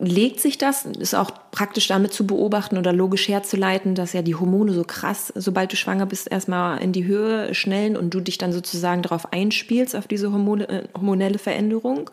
legt 0.01 0.41
sich 0.41 0.57
das, 0.57 0.87
ist 0.87 1.15
auch 1.15 1.31
praktisch 1.51 1.89
damit 1.89 2.15
zu 2.15 2.27
beobachten 2.27 2.79
oder 2.79 2.93
logisch 2.93 3.29
herzuleiten, 3.29 3.95
dass 3.95 4.15
ja 4.15 4.23
die 4.23 4.35
Hormone 4.35 4.73
so 4.73 4.83
krass, 4.83 5.31
sobald 5.37 5.73
du 5.73 5.77
schwanger 5.77 6.07
bist, 6.07 6.31
erstmal 6.31 6.81
in 6.81 6.93
die 6.93 7.05
Höhe 7.05 7.55
schnellen 7.55 7.97
und 7.97 8.15
du 8.15 8.21
dich 8.21 8.39
dann 8.39 8.53
sozusagen 8.53 9.03
darauf 9.03 9.33
einspielst, 9.33 9.95
auf 9.95 10.07
diese 10.07 10.33
Hormone, 10.33 10.69
äh, 10.69 10.89
hormonelle 10.95 11.39
Veränderung. 11.39 12.11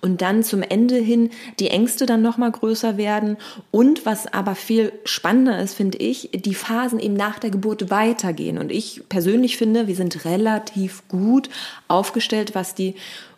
Und 0.00 0.22
dann 0.22 0.44
zum 0.44 0.62
Ende 0.62 0.96
hin 0.96 1.30
die 1.58 1.70
Ängste 1.70 2.06
dann 2.06 2.22
nochmal 2.22 2.52
größer 2.52 2.96
werden. 2.96 3.36
Und 3.72 4.06
was 4.06 4.32
aber 4.32 4.54
viel 4.54 4.92
spannender 5.04 5.58
ist, 5.60 5.74
finde 5.74 5.98
ich, 5.98 6.30
die 6.32 6.54
Phasen 6.54 7.00
eben 7.00 7.14
nach 7.14 7.40
der 7.40 7.50
Geburt 7.50 7.90
weitergehen. 7.90 8.58
Und 8.58 8.70
ich 8.70 9.02
persönlich 9.08 9.56
finde, 9.56 9.88
wir 9.88 9.96
sind 9.96 10.24
relativ 10.24 11.08
gut 11.08 11.50
aufgestellt, 11.88 12.54
was 12.54 12.74
die 12.74 12.94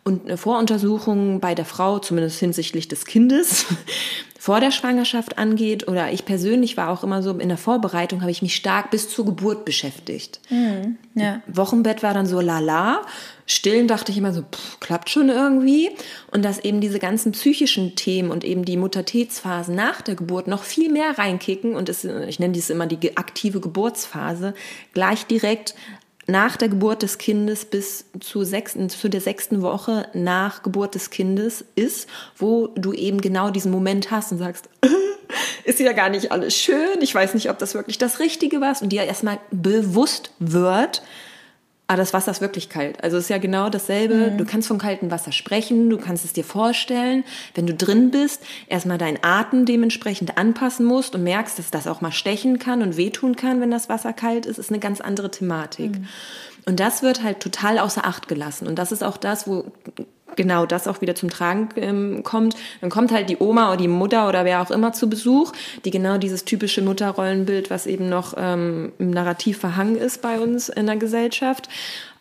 und 0.06 0.26
eine 0.26 0.36
Voruntersuchung 0.36 1.40
bei 1.40 1.56
der 1.56 1.64
Frau, 1.64 1.98
zumindest 1.98 2.38
hinsichtlich 2.38 2.86
des 2.86 3.06
Kindes, 3.06 3.66
vor 4.38 4.60
der 4.60 4.70
Schwangerschaft 4.70 5.36
angeht. 5.36 5.88
Oder 5.88 6.12
ich 6.12 6.24
persönlich 6.24 6.76
war 6.76 6.90
auch 6.90 7.02
immer 7.02 7.24
so, 7.24 7.32
in 7.32 7.48
der 7.48 7.58
Vorbereitung 7.58 8.20
habe 8.20 8.30
ich 8.30 8.40
mich 8.40 8.54
stark 8.54 8.92
bis 8.92 9.08
zur 9.08 9.24
Geburt 9.24 9.64
beschäftigt. 9.64 10.38
Mhm, 10.48 10.96
ja. 11.16 11.42
Wochenbett 11.48 12.04
war 12.04 12.14
dann 12.14 12.26
so 12.26 12.40
lala. 12.40 13.02
Stillen 13.46 13.88
dachte 13.88 14.12
ich 14.12 14.18
immer 14.18 14.32
so, 14.32 14.42
pff, 14.42 14.78
klappt 14.78 15.10
schon 15.10 15.28
irgendwie. 15.28 15.90
Und 16.30 16.44
dass 16.44 16.60
eben 16.60 16.80
diese 16.80 17.00
ganzen 17.00 17.32
psychischen 17.32 17.96
Themen 17.96 18.30
und 18.30 18.44
eben 18.44 18.64
die 18.64 18.76
Muttertätsphasen 18.76 19.74
nach 19.74 20.02
der 20.02 20.14
Geburt 20.14 20.46
noch 20.46 20.62
viel 20.62 20.92
mehr 20.92 21.18
reinkicken 21.18 21.74
und 21.74 21.88
es, 21.88 22.04
ich 22.04 22.38
nenne 22.38 22.52
dies 22.52 22.70
immer 22.70 22.86
die 22.86 23.16
aktive 23.16 23.58
Geburtsphase, 23.58 24.54
gleich 24.94 25.26
direkt 25.26 25.74
nach 26.26 26.56
der 26.56 26.68
Geburt 26.68 27.02
des 27.02 27.18
Kindes 27.18 27.64
bis 27.64 28.06
zu, 28.20 28.44
sechsten, 28.44 28.88
zu 28.88 29.08
der 29.08 29.20
sechsten 29.20 29.62
Woche 29.62 30.08
nach 30.12 30.62
Geburt 30.62 30.94
des 30.94 31.10
Kindes 31.10 31.64
ist, 31.74 32.08
wo 32.36 32.68
du 32.68 32.92
eben 32.92 33.20
genau 33.20 33.50
diesen 33.50 33.70
Moment 33.70 34.10
hast 34.10 34.32
und 34.32 34.38
sagst, 34.38 34.68
ist 35.64 35.80
ja 35.80 35.92
gar 35.92 36.08
nicht 36.08 36.32
alles 36.32 36.56
schön, 36.56 37.00
ich 37.00 37.14
weiß 37.14 37.34
nicht, 37.34 37.50
ob 37.50 37.58
das 37.58 37.74
wirklich 37.74 37.98
das 37.98 38.18
Richtige 38.18 38.60
war 38.60 38.74
und 38.80 38.90
dir 38.90 39.04
erstmal 39.04 39.38
bewusst 39.50 40.32
wird, 40.38 41.02
aber 41.88 41.98
das 41.98 42.12
Wasser 42.12 42.32
ist 42.32 42.40
wirklich 42.40 42.68
kalt. 42.68 43.02
Also 43.04 43.16
es 43.16 43.24
ist 43.24 43.30
ja 43.30 43.38
genau 43.38 43.68
dasselbe. 43.68 44.32
Mhm. 44.32 44.38
Du 44.38 44.44
kannst 44.44 44.66
vom 44.66 44.78
kalten 44.78 45.10
Wasser 45.10 45.30
sprechen, 45.30 45.88
du 45.88 45.98
kannst 45.98 46.24
es 46.24 46.32
dir 46.32 46.44
vorstellen. 46.44 47.24
Wenn 47.54 47.66
du 47.66 47.74
drin 47.74 48.10
bist, 48.10 48.42
erstmal 48.66 48.98
deinen 48.98 49.18
Atem 49.22 49.66
dementsprechend 49.66 50.36
anpassen 50.36 50.84
musst 50.84 51.14
und 51.14 51.22
merkst, 51.22 51.58
dass 51.58 51.70
das 51.70 51.86
auch 51.86 52.00
mal 52.00 52.12
stechen 52.12 52.58
kann 52.58 52.82
und 52.82 52.96
wehtun 52.96 53.36
kann, 53.36 53.60
wenn 53.60 53.70
das 53.70 53.88
Wasser 53.88 54.12
kalt 54.12 54.46
ist, 54.46 54.58
ist 54.58 54.70
eine 54.70 54.80
ganz 54.80 55.00
andere 55.00 55.30
Thematik. 55.30 55.92
Mhm. 55.92 56.08
Und 56.64 56.80
das 56.80 57.02
wird 57.02 57.22
halt 57.22 57.38
total 57.38 57.78
außer 57.78 58.04
Acht 58.04 58.26
gelassen. 58.26 58.66
Und 58.66 58.76
das 58.76 58.90
ist 58.90 59.04
auch 59.04 59.16
das, 59.16 59.46
wo 59.46 59.66
genau 60.34 60.66
das 60.66 60.88
auch 60.88 61.00
wieder 61.00 61.14
zum 61.14 61.30
Tragen 61.30 61.68
ähm, 61.76 62.22
kommt. 62.22 62.56
Dann 62.80 62.90
kommt 62.90 63.12
halt 63.12 63.30
die 63.30 63.38
Oma 63.38 63.68
oder 63.68 63.76
die 63.76 63.88
Mutter 63.88 64.28
oder 64.28 64.44
wer 64.44 64.62
auch 64.62 64.70
immer 64.70 64.92
zu 64.92 65.08
Besuch, 65.08 65.52
die 65.84 65.90
genau 65.90 66.18
dieses 66.18 66.44
typische 66.44 66.82
Mutterrollenbild, 66.82 67.70
was 67.70 67.86
eben 67.86 68.08
noch 68.08 68.34
ähm, 68.36 68.92
im 68.98 69.10
Narrativ 69.10 69.58
verhangen 69.58 69.96
ist 69.96 70.22
bei 70.22 70.38
uns 70.38 70.68
in 70.68 70.86
der 70.86 70.96
Gesellschaft. 70.96 71.68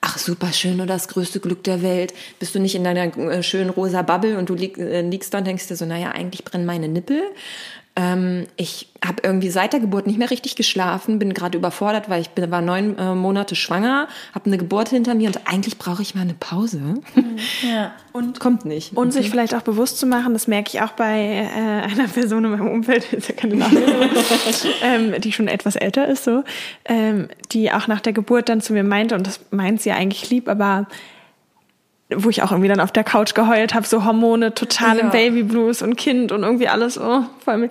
Ach, 0.01 0.19
super 0.19 0.53
schön 0.53 0.75
oder 0.75 0.93
das 0.93 1.07
größte 1.07 1.39
Glück 1.39 1.63
der 1.63 1.81
Welt. 1.81 2.13
Bist 2.37 2.53
du 2.53 2.59
nicht 2.59 2.75
in 2.75 2.83
deiner 2.83 3.17
äh, 3.17 3.41
schönen 3.41 3.71
rosa 3.71 4.03
Bubble 4.03 4.37
und 4.37 4.49
du 4.49 4.53
lieg, 4.53 4.77
äh, 4.77 5.01
liegst 5.01 5.33
da 5.33 5.39
und 5.39 5.47
denkst 5.47 5.67
dir 5.67 5.75
so, 5.75 5.85
naja, 5.85 6.11
eigentlich 6.11 6.45
brennen 6.45 6.67
meine 6.67 6.87
Nippel. 6.87 7.23
Ähm, 7.97 8.47
ich 8.57 8.89
habe 9.05 9.21
irgendwie 9.23 9.49
seit 9.49 9.71
der 9.71 9.79
Geburt 9.79 10.05
nicht 10.05 10.19
mehr 10.19 10.29
richtig 10.29 10.57
geschlafen, 10.57 11.17
bin 11.17 11.33
gerade 11.33 11.57
überfordert, 11.57 12.09
weil 12.09 12.19
ich 12.21 12.29
bin, 12.31 12.51
war 12.51 12.61
neun 12.61 12.97
äh, 12.97 13.15
Monate 13.15 13.55
schwanger, 13.55 14.09
habe 14.33 14.47
eine 14.47 14.57
Geburt 14.57 14.89
hinter 14.89 15.15
mir 15.15 15.27
und 15.27 15.47
eigentlich 15.47 15.77
brauche 15.77 16.01
ich 16.01 16.13
mal 16.13 16.21
eine 16.21 16.33
Pause. 16.33 16.79
Mhm. 16.79 17.03
Ja. 17.69 17.93
Und 18.15 18.39
kommt 18.39 18.63
nicht. 18.63 18.95
Und 18.95 19.11
sich 19.11 19.29
vielleicht 19.29 19.53
auch 19.53 19.61
bewusst 19.61 19.97
zu 19.97 20.05
machen, 20.05 20.31
das 20.31 20.47
merke 20.47 20.69
ich 20.73 20.81
auch 20.81 20.93
bei 20.93 21.19
äh, 21.19 21.91
einer 21.91 22.07
Person 22.07 22.45
in 22.45 22.51
meinem 22.51 22.69
Umfeld, 22.69 23.03
ist 23.11 23.27
ja 23.27 23.35
keine 23.35 23.57
Name, 23.57 23.81
ähm, 24.81 25.19
die 25.19 25.33
schon 25.33 25.49
etwas 25.49 25.75
älter 25.75 26.07
ist, 26.07 26.23
so, 26.23 26.45
ähm, 26.85 27.27
die 27.51 27.73
auch 27.73 27.87
nach 27.87 27.99
der 27.99 28.13
Geburt 28.13 28.47
dann 28.47 28.61
zu 28.61 28.71
mir 28.71 28.85
meinte, 28.85 29.15
und 29.15 29.27
das 29.27 29.41
meint 29.51 29.81
sie 29.81 29.89
ja 29.89 29.95
eigentlich 29.95 30.29
lieb, 30.29 30.47
aber 30.47 30.87
wo 32.09 32.29
ich 32.29 32.43
auch 32.43 32.51
irgendwie 32.51 32.69
dann 32.69 32.79
auf 32.79 32.91
der 32.91 33.03
Couch 33.03 33.33
geheult 33.33 33.73
habe, 33.73 33.87
so 33.87 34.05
Hormone, 34.05 34.53
total 34.53 34.99
im 34.99 35.09
Babyblues 35.09 35.81
und 35.81 35.95
Kind 35.95 36.31
und 36.31 36.43
irgendwie 36.43 36.67
alles, 36.67 36.99
oh, 36.99 37.23
vor 37.43 37.53
allem. 37.53 37.69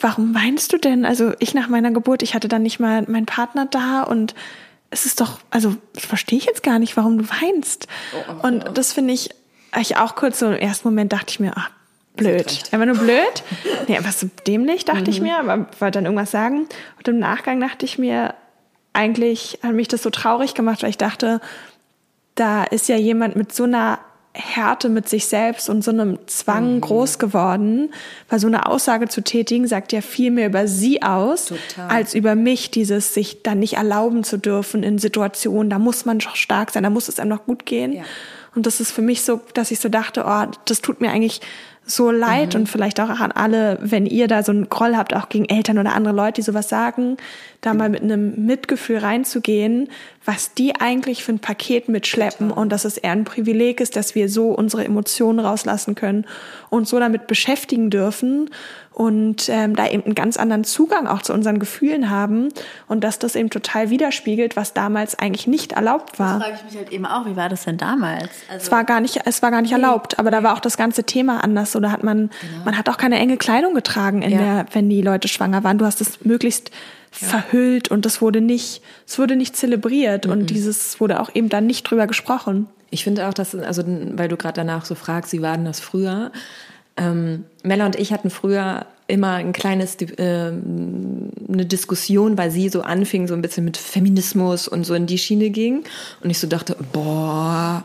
Warum 0.00 0.34
weinst 0.34 0.72
du 0.72 0.78
denn? 0.78 1.04
Also 1.04 1.32
ich 1.38 1.54
nach 1.54 1.68
meiner 1.68 1.90
Geburt, 1.90 2.22
ich 2.22 2.34
hatte 2.34 2.48
dann 2.48 2.62
nicht 2.62 2.78
mal 2.78 3.02
meinen 3.08 3.26
Partner 3.26 3.66
da 3.66 4.02
und 4.02 4.34
es 4.90 5.06
ist 5.06 5.20
doch, 5.20 5.40
also 5.50 5.74
verstehe 5.94 6.38
ich 6.38 6.44
jetzt 6.44 6.62
gar 6.62 6.78
nicht, 6.78 6.96
warum 6.96 7.18
du 7.18 7.24
weinst. 7.28 7.88
Oh, 8.14 8.30
oh, 8.30 8.46
und 8.46 8.64
das 8.74 8.92
finde 8.92 9.14
ich, 9.14 9.30
ich 9.80 9.96
auch 9.96 10.14
kurz 10.14 10.38
so 10.38 10.46
im 10.46 10.52
ersten 10.52 10.86
Moment 10.86 11.12
dachte 11.12 11.30
ich 11.30 11.40
mir, 11.40 11.52
ach, 11.56 11.70
blöd. 12.16 12.62
Einfach 12.70 12.86
nur 12.86 12.98
blöd. 12.98 13.42
Nee, 13.88 13.96
einfach 13.96 14.12
so 14.12 14.28
dämlich, 14.46 14.84
dachte 14.84 15.04
mhm. 15.04 15.08
ich 15.08 15.20
mir, 15.22 15.38
aber 15.38 15.66
wollte 15.80 15.98
dann 15.98 16.04
irgendwas 16.04 16.30
sagen. 16.30 16.68
Und 16.98 17.08
im 17.08 17.18
Nachgang 17.18 17.58
dachte 17.60 17.86
ich 17.86 17.98
mir, 17.98 18.34
eigentlich 18.92 19.58
hat 19.62 19.72
mich 19.72 19.88
das 19.88 20.02
so 20.02 20.10
traurig 20.10 20.54
gemacht, 20.54 20.82
weil 20.82 20.90
ich 20.90 20.98
dachte, 20.98 21.40
da 22.34 22.64
ist 22.64 22.88
ja 22.88 22.96
jemand 22.96 23.36
mit 23.36 23.52
so 23.52 23.64
einer 23.64 23.98
Härte 24.34 24.88
mit 24.88 25.08
sich 25.10 25.26
selbst 25.26 25.68
und 25.68 25.84
so 25.84 25.90
einem 25.90 26.18
Zwang 26.26 26.76
mhm. 26.76 26.80
groß 26.80 27.18
geworden, 27.18 27.92
weil 28.30 28.38
so 28.38 28.46
eine 28.46 28.66
Aussage 28.66 29.08
zu 29.08 29.22
tätigen 29.22 29.66
sagt 29.66 29.92
ja 29.92 30.00
viel 30.00 30.30
mehr 30.30 30.46
über 30.46 30.66
sie 30.66 31.02
aus, 31.02 31.46
Total. 31.46 31.88
als 31.90 32.14
über 32.14 32.34
mich, 32.34 32.70
dieses 32.70 33.12
sich 33.12 33.42
dann 33.42 33.58
nicht 33.58 33.74
erlauben 33.74 34.24
zu 34.24 34.38
dürfen 34.38 34.82
in 34.82 34.98
Situationen, 34.98 35.68
da 35.68 35.78
muss 35.78 36.06
man 36.06 36.18
doch 36.18 36.36
stark 36.36 36.70
sein, 36.70 36.82
da 36.82 36.90
muss 36.90 37.08
es 37.08 37.18
einem 37.18 37.28
noch 37.28 37.44
gut 37.44 37.66
gehen. 37.66 37.92
Ja. 37.92 38.04
Und 38.54 38.66
das 38.66 38.80
ist 38.80 38.90
für 38.90 39.02
mich 39.02 39.22
so, 39.22 39.40
dass 39.52 39.70
ich 39.70 39.80
so 39.80 39.90
dachte, 39.90 40.24
oh, 40.26 40.44
das 40.64 40.80
tut 40.80 41.00
mir 41.00 41.10
eigentlich 41.10 41.40
so 41.84 42.10
leid 42.10 42.54
mhm. 42.54 42.60
und 42.60 42.66
vielleicht 42.68 43.00
auch 43.00 43.08
an 43.08 43.32
alle, 43.32 43.78
wenn 43.80 44.06
ihr 44.06 44.28
da 44.28 44.42
so 44.42 44.52
einen 44.52 44.68
Groll 44.68 44.96
habt, 44.96 45.14
auch 45.14 45.28
gegen 45.28 45.46
Eltern 45.46 45.78
oder 45.78 45.94
andere 45.94 46.14
Leute, 46.14 46.34
die 46.34 46.42
sowas 46.42 46.68
sagen, 46.68 47.16
da 47.60 47.74
mal 47.74 47.88
mit 47.88 48.02
einem 48.02 48.46
Mitgefühl 48.46 48.98
reinzugehen, 48.98 49.88
was 50.24 50.54
die 50.54 50.76
eigentlich 50.80 51.24
für 51.24 51.32
ein 51.32 51.38
Paket 51.40 51.88
mitschleppen. 51.88 52.50
Und 52.50 52.70
dass 52.70 52.84
es 52.84 52.98
eher 52.98 53.12
ein 53.12 53.24
Privileg 53.24 53.80
ist, 53.80 53.96
dass 53.96 54.14
wir 54.14 54.28
so 54.28 54.50
unsere 54.50 54.84
Emotionen 54.84 55.40
rauslassen 55.40 55.94
können 55.94 56.26
und 56.70 56.86
so 56.86 56.98
damit 56.98 57.26
beschäftigen 57.26 57.90
dürfen 57.90 58.50
und 58.92 59.48
ähm, 59.48 59.74
da 59.74 59.88
eben 59.88 60.04
einen 60.04 60.14
ganz 60.14 60.36
anderen 60.36 60.64
Zugang 60.64 61.06
auch 61.06 61.22
zu 61.22 61.32
unseren 61.32 61.58
Gefühlen 61.58 62.10
haben 62.10 62.48
und 62.88 63.02
dass 63.02 63.18
das 63.18 63.34
eben 63.36 63.50
total 63.50 63.90
widerspiegelt, 63.90 64.56
was 64.56 64.74
damals 64.74 65.18
eigentlich 65.18 65.46
nicht 65.46 65.72
erlaubt 65.72 66.18
war. 66.18 66.38
Das 66.38 66.42
frage 66.42 66.58
ich 66.58 66.64
mich 66.64 66.76
halt 66.76 66.92
eben 66.92 67.06
auch, 67.06 67.26
wie 67.26 67.36
war 67.36 67.48
das 67.48 67.64
denn 67.64 67.78
damals? 67.78 68.28
Also 68.50 68.64
es 68.64 68.70
war 68.70 68.84
gar 68.84 69.00
nicht, 69.00 69.20
es 69.24 69.42
war 69.42 69.50
gar 69.50 69.62
nicht 69.62 69.70
nee. 69.70 69.82
erlaubt, 69.82 70.18
aber 70.18 70.30
da 70.30 70.42
war 70.42 70.54
auch 70.54 70.60
das 70.60 70.76
ganze 70.76 71.04
Thema 71.04 71.42
anders. 71.42 71.74
Oder 71.74 71.90
hat 71.90 72.02
man, 72.02 72.30
genau. 72.40 72.64
man 72.64 72.76
hat 72.76 72.88
auch 72.88 72.98
keine 72.98 73.18
enge 73.18 73.38
Kleidung 73.38 73.74
getragen, 73.74 74.22
in 74.22 74.32
ja. 74.32 74.38
der, 74.38 74.66
wenn 74.72 74.90
die 74.90 75.02
Leute 75.02 75.28
schwanger 75.28 75.64
waren. 75.64 75.78
Du 75.78 75.86
hast 75.86 76.00
es 76.00 76.24
möglichst 76.24 76.70
ja. 77.20 77.28
verhüllt 77.28 77.88
und 77.88 78.04
das 78.04 78.20
wurde 78.20 78.40
nicht, 78.40 78.82
es 79.06 79.18
wurde 79.18 79.36
nicht 79.36 79.56
zelebriert 79.56 80.26
mhm. 80.26 80.32
und 80.32 80.50
dieses 80.50 81.00
wurde 81.00 81.20
auch 81.20 81.34
eben 81.34 81.48
dann 81.48 81.66
nicht 81.66 81.84
drüber 81.84 82.06
gesprochen. 82.06 82.68
Ich 82.90 83.04
finde 83.04 83.26
auch, 83.26 83.34
dass, 83.34 83.54
also 83.54 83.82
weil 83.86 84.28
du 84.28 84.36
gerade 84.36 84.54
danach 84.54 84.84
so 84.84 84.94
fragst, 84.94 85.32
wie 85.32 85.40
war 85.40 85.56
denn 85.56 85.64
das 85.64 85.80
früher? 85.80 86.30
Ähm, 86.96 87.44
Mella 87.62 87.86
und 87.86 87.96
ich 87.96 88.12
hatten 88.12 88.30
früher 88.30 88.86
immer 89.06 89.34
ein 89.34 89.52
kleines 89.52 89.96
äh, 89.96 90.52
eine 90.52 91.66
Diskussion, 91.66 92.38
weil 92.38 92.50
sie 92.50 92.68
so 92.68 92.82
anfing, 92.82 93.28
so 93.28 93.34
ein 93.34 93.42
bisschen 93.42 93.64
mit 93.64 93.76
Feminismus 93.76 94.68
und 94.68 94.84
so 94.84 94.94
in 94.94 95.06
die 95.06 95.18
Schiene 95.18 95.50
ging. 95.50 95.84
Und 96.22 96.30
ich 96.30 96.38
so 96.38 96.46
dachte, 96.46 96.76
boah, 96.92 97.84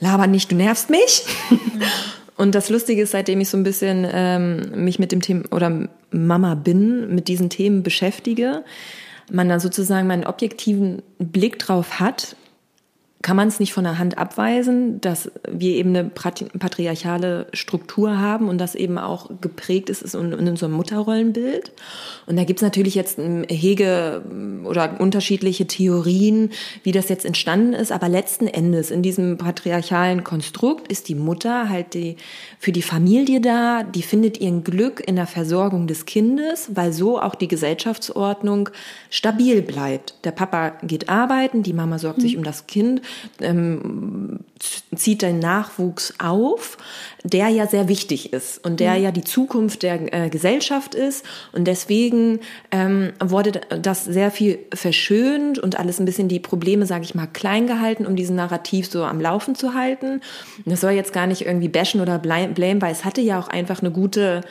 laber 0.00 0.26
nicht, 0.26 0.50
du 0.50 0.56
nervst 0.56 0.90
mich. 0.90 1.24
Und 2.36 2.54
das 2.54 2.70
Lustige 2.70 3.02
ist, 3.02 3.10
seitdem 3.10 3.40
ich 3.40 3.48
so 3.48 3.56
ein 3.56 3.64
bisschen 3.64 4.06
ähm, 4.08 4.84
mich 4.84 5.00
mit 5.00 5.10
dem 5.10 5.20
Thema 5.20 5.42
oder 5.50 5.88
Mama 6.12 6.54
bin, 6.54 7.12
mit 7.12 7.26
diesen 7.26 7.50
Themen 7.50 7.82
beschäftige, 7.82 8.62
man 9.28 9.48
dann 9.48 9.58
sozusagen 9.58 10.06
meinen 10.06 10.24
objektiven 10.24 11.02
Blick 11.18 11.58
drauf 11.58 11.98
hat 11.98 12.36
kann 13.20 13.36
man 13.36 13.48
es 13.48 13.58
nicht 13.58 13.72
von 13.72 13.82
der 13.82 13.98
Hand 13.98 14.16
abweisen, 14.16 15.00
dass 15.00 15.32
wir 15.50 15.72
eben 15.72 15.88
eine 15.88 16.04
patriarchale 16.04 17.48
Struktur 17.52 18.18
haben 18.18 18.48
und 18.48 18.58
das 18.58 18.76
eben 18.76 18.96
auch 18.96 19.28
geprägt 19.40 19.90
ist 19.90 20.02
in, 20.14 20.32
in 20.32 20.48
unserem 20.48 20.70
Mutterrollenbild. 20.72 21.72
Und 22.26 22.36
da 22.36 22.44
gibt 22.44 22.60
es 22.60 22.62
natürlich 22.62 22.94
jetzt 22.94 23.18
Hege 23.18 24.22
oder 24.64 25.00
unterschiedliche 25.00 25.66
Theorien, 25.66 26.50
wie 26.84 26.92
das 26.92 27.08
jetzt 27.08 27.24
entstanden 27.24 27.72
ist. 27.72 27.90
Aber 27.90 28.08
letzten 28.08 28.46
Endes 28.46 28.92
in 28.92 29.02
diesem 29.02 29.36
patriarchalen 29.36 30.22
Konstrukt 30.22 30.90
ist 30.90 31.08
die 31.08 31.16
Mutter 31.16 31.68
halt 31.68 31.94
die, 31.94 32.16
für 32.60 32.70
die 32.70 32.82
Familie 32.82 33.40
da, 33.40 33.82
die 33.82 34.02
findet 34.02 34.40
ihren 34.40 34.62
Glück 34.62 35.02
in 35.04 35.16
der 35.16 35.26
Versorgung 35.26 35.88
des 35.88 36.06
Kindes, 36.06 36.70
weil 36.74 36.92
so 36.92 37.20
auch 37.20 37.34
die 37.34 37.48
Gesellschaftsordnung 37.48 38.68
stabil 39.10 39.60
bleibt. 39.60 40.14
Der 40.22 40.30
Papa 40.30 40.74
geht 40.84 41.08
arbeiten, 41.08 41.64
die 41.64 41.72
Mama 41.72 41.98
sorgt 41.98 42.18
mhm. 42.18 42.22
sich 42.22 42.36
um 42.36 42.44
das 42.44 42.68
Kind 42.68 43.02
ähm, 43.40 44.40
zieht 44.94 45.22
den 45.22 45.38
Nachwuchs 45.38 46.14
auf, 46.18 46.78
der 47.24 47.48
ja 47.48 47.66
sehr 47.66 47.88
wichtig 47.88 48.32
ist 48.32 48.64
und 48.64 48.80
der 48.80 48.94
mhm. 48.94 49.02
ja 49.02 49.10
die 49.10 49.24
Zukunft 49.24 49.82
der 49.82 50.12
äh, 50.12 50.28
Gesellschaft 50.30 50.94
ist. 50.94 51.24
Und 51.52 51.66
deswegen 51.66 52.40
ähm, 52.70 53.12
wurde 53.20 53.60
das 53.80 54.04
sehr 54.04 54.30
viel 54.30 54.58
verschönt 54.74 55.58
und 55.58 55.78
alles 55.78 56.00
ein 56.00 56.04
bisschen 56.04 56.28
die 56.28 56.40
Probleme, 56.40 56.86
sage 56.86 57.04
ich 57.04 57.14
mal, 57.14 57.26
klein 57.26 57.66
gehalten, 57.66 58.06
um 58.06 58.16
diesen 58.16 58.36
Narrativ 58.36 58.90
so 58.90 59.04
am 59.04 59.20
Laufen 59.20 59.54
zu 59.54 59.74
halten. 59.74 60.20
Und 60.64 60.66
das 60.66 60.80
soll 60.80 60.92
jetzt 60.92 61.12
gar 61.12 61.26
nicht 61.26 61.46
irgendwie 61.46 61.68
bashen 61.68 62.00
oder 62.00 62.18
blame, 62.18 62.82
weil 62.82 62.92
es 62.92 63.04
hatte 63.04 63.20
ja 63.20 63.38
auch 63.38 63.48
einfach 63.48 63.80
eine 63.80 63.90
gute 63.90 64.42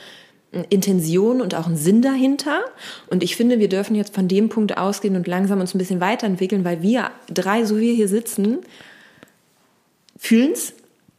Intention 0.70 1.40
und 1.40 1.54
auch 1.54 1.66
einen 1.66 1.76
Sinn 1.76 2.00
dahinter. 2.00 2.60
Und 3.08 3.22
ich 3.22 3.36
finde, 3.36 3.58
wir 3.58 3.68
dürfen 3.68 3.94
jetzt 3.94 4.14
von 4.14 4.28
dem 4.28 4.48
Punkt 4.48 4.78
ausgehen 4.78 5.16
und 5.16 5.26
langsam 5.26 5.60
uns 5.60 5.74
ein 5.74 5.78
bisschen 5.78 6.00
weiterentwickeln, 6.00 6.64
weil 6.64 6.82
wir 6.82 7.10
drei, 7.32 7.64
so 7.64 7.76
wie 7.76 7.82
wir 7.82 7.94
hier 7.94 8.08
sitzen, 8.08 8.58
fühlen 10.18 10.52
es, 10.52 10.72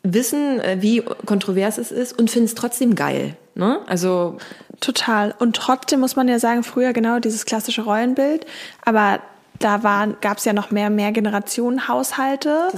wissen, 0.03 0.59
äh, 0.59 0.77
wie 0.81 1.01
kontrovers 1.25 1.77
es 1.77 1.91
ist 1.91 2.17
und 2.17 2.31
finden 2.31 2.45
es 2.45 2.55
trotzdem 2.55 2.95
geil. 2.95 3.35
Ne? 3.55 3.79
Also 3.87 4.37
total. 4.79 5.35
Und 5.37 5.55
trotzdem 5.55 5.99
muss 5.99 6.15
man 6.15 6.27
ja 6.27 6.39
sagen, 6.39 6.63
früher 6.63 6.93
genau 6.93 7.19
dieses 7.19 7.45
klassische 7.45 7.83
Rollenbild, 7.83 8.45
aber 8.83 9.21
da 9.59 10.07
gab 10.21 10.37
es 10.37 10.45
ja 10.45 10.53
noch 10.53 10.71
mehr 10.71 10.89
Mehrgenerationenhaushalte, 10.89 12.69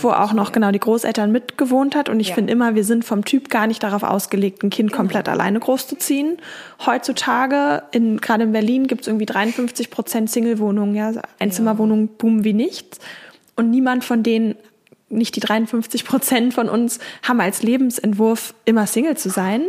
wo 0.00 0.10
auch 0.10 0.32
noch 0.32 0.52
genau 0.52 0.70
die 0.70 0.80
Großeltern 0.80 1.30
mitgewohnt 1.30 1.94
hat. 1.94 2.08
Und 2.08 2.18
ich 2.18 2.30
ja. 2.30 2.34
finde 2.34 2.52
immer, 2.52 2.74
wir 2.74 2.84
sind 2.84 3.04
vom 3.04 3.26
Typ 3.26 3.50
gar 3.50 3.66
nicht 3.66 3.82
darauf 3.82 4.02
ausgelegt, 4.02 4.62
ein 4.62 4.70
Kind 4.70 4.90
genau. 4.90 5.02
komplett 5.02 5.28
alleine 5.28 5.60
großzuziehen. 5.60 6.38
Heutzutage, 6.86 7.82
in, 7.92 8.22
gerade 8.22 8.44
in 8.44 8.52
Berlin, 8.52 8.86
gibt 8.86 9.02
es 9.02 9.08
irgendwie 9.08 9.26
53 9.26 9.90
Prozent 9.90 10.30
Single-Wohnungen, 10.30 10.94
ja, 10.94 11.12
Einzimmerwohnungen 11.38 12.08
boomen 12.08 12.42
wie 12.42 12.54
nichts. 12.54 13.00
Und 13.54 13.70
niemand 13.70 14.04
von 14.04 14.22
denen 14.22 14.54
nicht 15.10 15.36
die 15.36 15.40
53 15.40 16.06
Prozent 16.06 16.54
von 16.54 16.70
uns 16.70 17.00
haben 17.22 17.40
als 17.40 17.62
Lebensentwurf 17.62 18.54
immer 18.64 18.86
Single 18.86 19.16
zu 19.16 19.28
sein. 19.28 19.64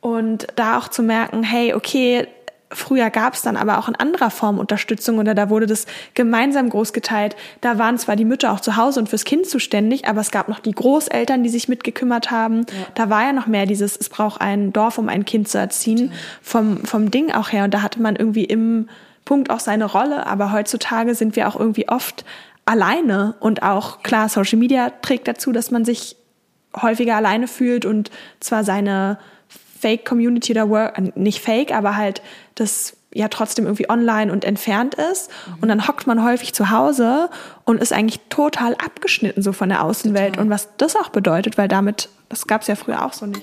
Und 0.00 0.48
da 0.56 0.78
auch 0.78 0.88
zu 0.88 1.04
merken, 1.04 1.44
hey, 1.44 1.74
okay, 1.74 2.26
früher 2.72 3.10
gab 3.10 3.34
es 3.34 3.42
dann 3.42 3.56
aber 3.56 3.78
auch 3.78 3.88
in 3.88 3.94
anderer 3.94 4.30
Form 4.30 4.58
Unterstützung 4.58 5.18
oder 5.18 5.34
da 5.34 5.50
wurde 5.50 5.66
das 5.66 5.86
gemeinsam 6.14 6.68
groß 6.68 6.92
geteilt. 6.92 7.36
Da 7.60 7.78
waren 7.78 7.98
zwar 7.98 8.16
die 8.16 8.24
Mütter 8.24 8.52
auch 8.52 8.60
zu 8.60 8.76
Hause 8.76 9.00
und 9.00 9.08
fürs 9.08 9.24
Kind 9.24 9.46
zuständig, 9.46 10.06
aber 10.08 10.20
es 10.20 10.30
gab 10.30 10.48
noch 10.48 10.60
die 10.60 10.72
Großeltern, 10.72 11.42
die 11.42 11.48
sich 11.48 11.68
mitgekümmert 11.68 12.30
haben. 12.30 12.60
Ja. 12.60 12.86
Da 12.94 13.10
war 13.10 13.24
ja 13.24 13.32
noch 13.32 13.46
mehr 13.46 13.66
dieses, 13.66 13.96
es 13.96 14.08
braucht 14.08 14.40
ein 14.40 14.72
Dorf, 14.72 14.98
um 14.98 15.08
ein 15.08 15.24
Kind 15.24 15.48
zu 15.48 15.58
erziehen, 15.58 16.12
vom, 16.42 16.84
vom 16.84 17.10
Ding 17.10 17.32
auch 17.32 17.52
her. 17.52 17.64
Und 17.64 17.74
da 17.74 17.82
hatte 17.82 18.00
man 18.00 18.16
irgendwie 18.16 18.44
im 18.44 18.88
Punkt 19.24 19.50
auch 19.50 19.60
seine 19.60 19.84
Rolle, 19.84 20.26
aber 20.26 20.52
heutzutage 20.52 21.14
sind 21.14 21.36
wir 21.36 21.48
auch 21.48 21.58
irgendwie 21.58 21.88
oft 21.88 22.24
alleine 22.64 23.34
und 23.40 23.62
auch 23.62 24.02
klar, 24.02 24.28
Social 24.28 24.58
Media 24.58 24.90
trägt 25.02 25.28
dazu, 25.28 25.52
dass 25.52 25.70
man 25.70 25.84
sich 25.84 26.16
häufiger 26.80 27.16
alleine 27.16 27.48
fühlt 27.48 27.84
und 27.84 28.10
zwar 28.40 28.64
seine 28.64 29.18
Fake-Community 29.82 30.52
oder 30.52 30.70
Work, 30.70 30.98
äh, 30.98 31.12
nicht 31.16 31.40
Fake, 31.40 31.74
aber 31.74 31.96
halt 31.96 32.22
das 32.54 32.96
ja 33.14 33.28
trotzdem 33.28 33.66
irgendwie 33.66 33.90
online 33.90 34.32
und 34.32 34.44
entfernt 34.44 34.94
ist. 34.94 35.30
Und 35.60 35.68
dann 35.68 35.86
hockt 35.86 36.06
man 36.06 36.24
häufig 36.24 36.54
zu 36.54 36.70
Hause 36.70 37.28
und 37.64 37.80
ist 37.80 37.92
eigentlich 37.92 38.20
total 38.30 38.74
abgeschnitten 38.74 39.42
so 39.42 39.52
von 39.52 39.68
der 39.68 39.84
Außenwelt 39.84 40.36
total. 40.36 40.42
und 40.42 40.50
was 40.50 40.68
das 40.78 40.96
auch 40.96 41.10
bedeutet, 41.10 41.58
weil 41.58 41.68
damit, 41.68 42.08
das 42.32 42.46
gab 42.46 42.62
es 42.62 42.66
ja 42.66 42.76
früher 42.76 43.04
auch 43.04 43.12
so 43.12 43.26
nicht. 43.26 43.42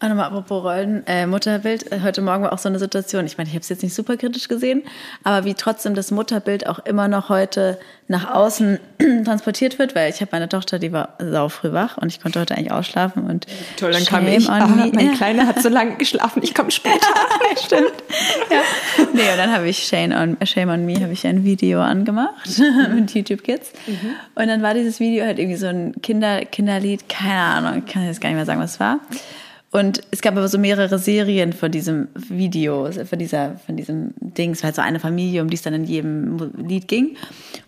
Und 0.00 0.08
nochmal 0.08 0.26
apropos 0.26 0.64
Rollen, 0.64 1.06
äh, 1.06 1.24
Mutterbild. 1.24 1.92
Äh, 1.92 2.00
heute 2.02 2.20
Morgen 2.20 2.42
war 2.42 2.52
auch 2.52 2.58
so 2.58 2.68
eine 2.68 2.80
Situation, 2.80 3.26
ich 3.26 3.38
meine, 3.38 3.48
ich 3.48 3.54
habe 3.54 3.62
es 3.62 3.68
jetzt 3.68 3.84
nicht 3.84 3.94
super 3.94 4.16
kritisch 4.16 4.48
gesehen, 4.48 4.82
aber 5.22 5.44
wie 5.44 5.54
trotzdem 5.54 5.94
das 5.94 6.10
Mutterbild 6.10 6.66
auch 6.66 6.80
immer 6.80 7.06
noch 7.06 7.28
heute 7.28 7.78
nach 8.06 8.34
außen 8.34 8.78
transportiert 9.24 9.78
wird, 9.78 9.94
weil 9.94 10.10
ich 10.10 10.20
habe 10.20 10.30
meine 10.32 10.48
Tochter, 10.48 10.78
die 10.78 10.92
war 10.92 11.16
sau 11.18 11.48
früh 11.48 11.72
wach 11.72 11.96
und 11.96 12.08
ich 12.08 12.20
konnte 12.20 12.40
heute 12.40 12.54
eigentlich 12.54 12.72
ausschlafen 12.72 13.24
und 13.24 13.46
toll, 13.78 13.92
dann 13.92 14.04
kam 14.04 14.26
ich, 14.26 14.48
ah, 14.50 14.66
mein 14.66 15.14
Kleiner 15.14 15.46
hat 15.46 15.62
so 15.62 15.70
lange 15.70 15.96
geschlafen, 15.96 16.42
ich 16.42 16.54
komme 16.54 16.70
später. 16.70 17.06
Stimmt. 17.64 17.94
Ja. 18.50 18.60
Nee, 19.14 19.30
und 19.30 19.38
dann 19.38 19.52
habe 19.52 19.68
ich 19.68 19.86
Shame 19.86 20.12
on, 20.12 20.36
Shame 20.44 20.70
on 20.70 20.84
Me, 20.84 21.00
habe 21.00 21.12
ich 21.12 21.26
ein 21.26 21.44
Video 21.44 21.80
angemacht 21.80 22.60
mit 22.94 23.14
YouTube 23.14 23.42
Kids 23.42 23.72
mhm. 23.86 24.16
und 24.34 24.48
dann 24.48 24.60
war 24.60 24.74
dieses 24.74 25.00
Video 25.00 25.24
halt 25.24 25.38
irgendwie 25.38 25.56
so 25.56 25.66
ein 25.66 25.94
Kinder, 26.02 26.44
Kinderlied, 26.44 27.08
keine 27.08 27.40
Ahnung, 27.40 27.82
ich 27.86 27.92
kann 27.92 28.04
jetzt 28.04 28.20
gar 28.24 28.30
nicht 28.30 28.36
mehr 28.36 28.46
sagen, 28.46 28.60
was 28.60 28.72
es 28.72 28.80
war. 28.80 29.00
Und 29.74 30.02
es 30.12 30.22
gab 30.22 30.36
aber 30.36 30.46
so 30.46 30.56
mehrere 30.56 31.00
Serien 31.00 31.52
von 31.52 31.72
diesem 31.72 32.06
Video, 32.14 32.92
von 32.92 33.18
dieser, 33.18 33.56
von 33.56 33.76
diesem 33.76 34.14
Ding. 34.20 34.52
Es 34.52 34.62
war 34.62 34.66
halt 34.66 34.76
so 34.76 34.82
eine 34.82 35.00
Familie, 35.00 35.42
um 35.42 35.50
die 35.50 35.56
es 35.56 35.62
dann 35.62 35.74
in 35.74 35.82
jedem 35.82 36.52
Lied 36.56 36.86
ging. 36.86 37.16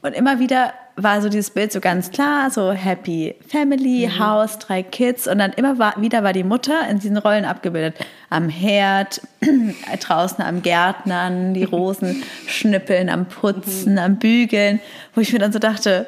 Und 0.02 0.14
immer 0.14 0.38
wieder 0.38 0.72
war 0.94 1.20
so 1.20 1.28
dieses 1.28 1.50
Bild 1.50 1.72
so 1.72 1.80
ganz 1.80 2.12
klar, 2.12 2.52
so 2.52 2.70
Happy 2.70 3.34
Family, 3.48 4.06
mhm. 4.06 4.20
Haus, 4.20 4.60
drei 4.60 4.84
Kids. 4.84 5.26
Und 5.26 5.38
dann 5.38 5.52
immer 5.54 5.80
war, 5.80 6.00
wieder 6.00 6.22
war 6.22 6.32
die 6.32 6.44
Mutter 6.44 6.88
in 6.88 7.00
diesen 7.00 7.16
Rollen 7.16 7.44
abgebildet. 7.44 7.96
Am 8.30 8.48
Herd, 8.48 9.20
draußen 10.00 10.44
am 10.44 10.62
Gärtnern, 10.62 11.54
die 11.54 11.64
Rosen 11.64 12.22
schnippeln, 12.46 13.08
am 13.08 13.26
Putzen, 13.26 13.94
mhm. 13.94 13.98
am 13.98 14.16
Bügeln. 14.20 14.78
Wo 15.12 15.20
ich 15.20 15.32
mir 15.32 15.40
dann 15.40 15.52
so 15.52 15.58
dachte, 15.58 16.06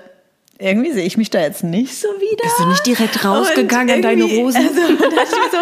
irgendwie 0.60 0.90
sehe 0.90 1.04
ich 1.04 1.16
mich 1.16 1.30
da 1.30 1.40
jetzt 1.40 1.62
nicht 1.62 1.96
so 1.96 2.08
wieder. 2.08 2.42
Bist 2.42 2.58
du 2.58 2.66
nicht 2.66 2.86
direkt 2.86 3.24
rausgegangen 3.24 3.96
in 3.96 4.02
deine 4.02 4.24
Rosen? 4.24 4.56
Also, 4.56 4.80
das, 5.16 5.30
so, 5.30 5.58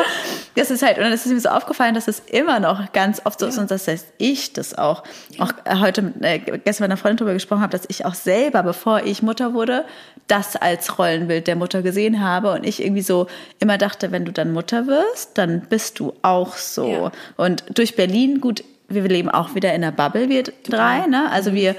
das 0.54 0.70
ist 0.70 0.82
halt, 0.82 0.96
und 0.96 1.04
dann 1.04 1.12
ist 1.12 1.26
es 1.26 1.32
mir 1.32 1.40
so 1.40 1.50
aufgefallen, 1.50 1.94
dass 1.94 2.08
es 2.08 2.20
immer 2.20 2.60
noch 2.60 2.92
ganz 2.92 3.20
oft 3.24 3.38
so 3.38 3.46
ist, 3.46 3.58
und 3.58 3.70
das 3.70 3.86
heißt 3.86 4.06
ich 4.16 4.54
das 4.54 4.76
auch, 4.76 5.02
auch 5.38 5.52
heute, 5.80 6.14
äh, 6.22 6.38
gestern 6.38 6.84
mit 6.84 6.92
einer 6.92 6.96
Freundin 6.96 7.18
darüber 7.18 7.34
gesprochen 7.34 7.60
habe, 7.60 7.72
dass 7.72 7.84
ich 7.88 8.06
auch 8.06 8.14
selber, 8.14 8.62
bevor 8.62 9.02
ich 9.04 9.22
Mutter 9.22 9.52
wurde, 9.52 9.84
das 10.28 10.56
als 10.56 10.98
Rollenbild 10.98 11.46
der 11.46 11.56
Mutter 11.56 11.82
gesehen 11.82 12.22
habe 12.24 12.52
und 12.52 12.66
ich 12.66 12.82
irgendwie 12.82 13.02
so 13.02 13.26
immer 13.58 13.76
dachte, 13.76 14.12
wenn 14.12 14.24
du 14.24 14.32
dann 14.32 14.52
Mutter 14.52 14.86
wirst, 14.86 15.36
dann 15.36 15.60
bist 15.68 15.98
du 15.98 16.14
auch 16.22 16.56
so. 16.56 16.88
Ja. 16.88 17.12
Und 17.36 17.64
durch 17.74 17.96
Berlin, 17.96 18.40
gut, 18.40 18.64
wir 18.88 19.02
leben 19.02 19.28
auch 19.28 19.54
wieder 19.54 19.74
in 19.74 19.82
der 19.82 19.90
Bubble, 19.90 20.30
wir 20.30 20.42
drei, 20.42 21.06
ne? 21.06 21.30
Also 21.30 21.52
wir, 21.52 21.76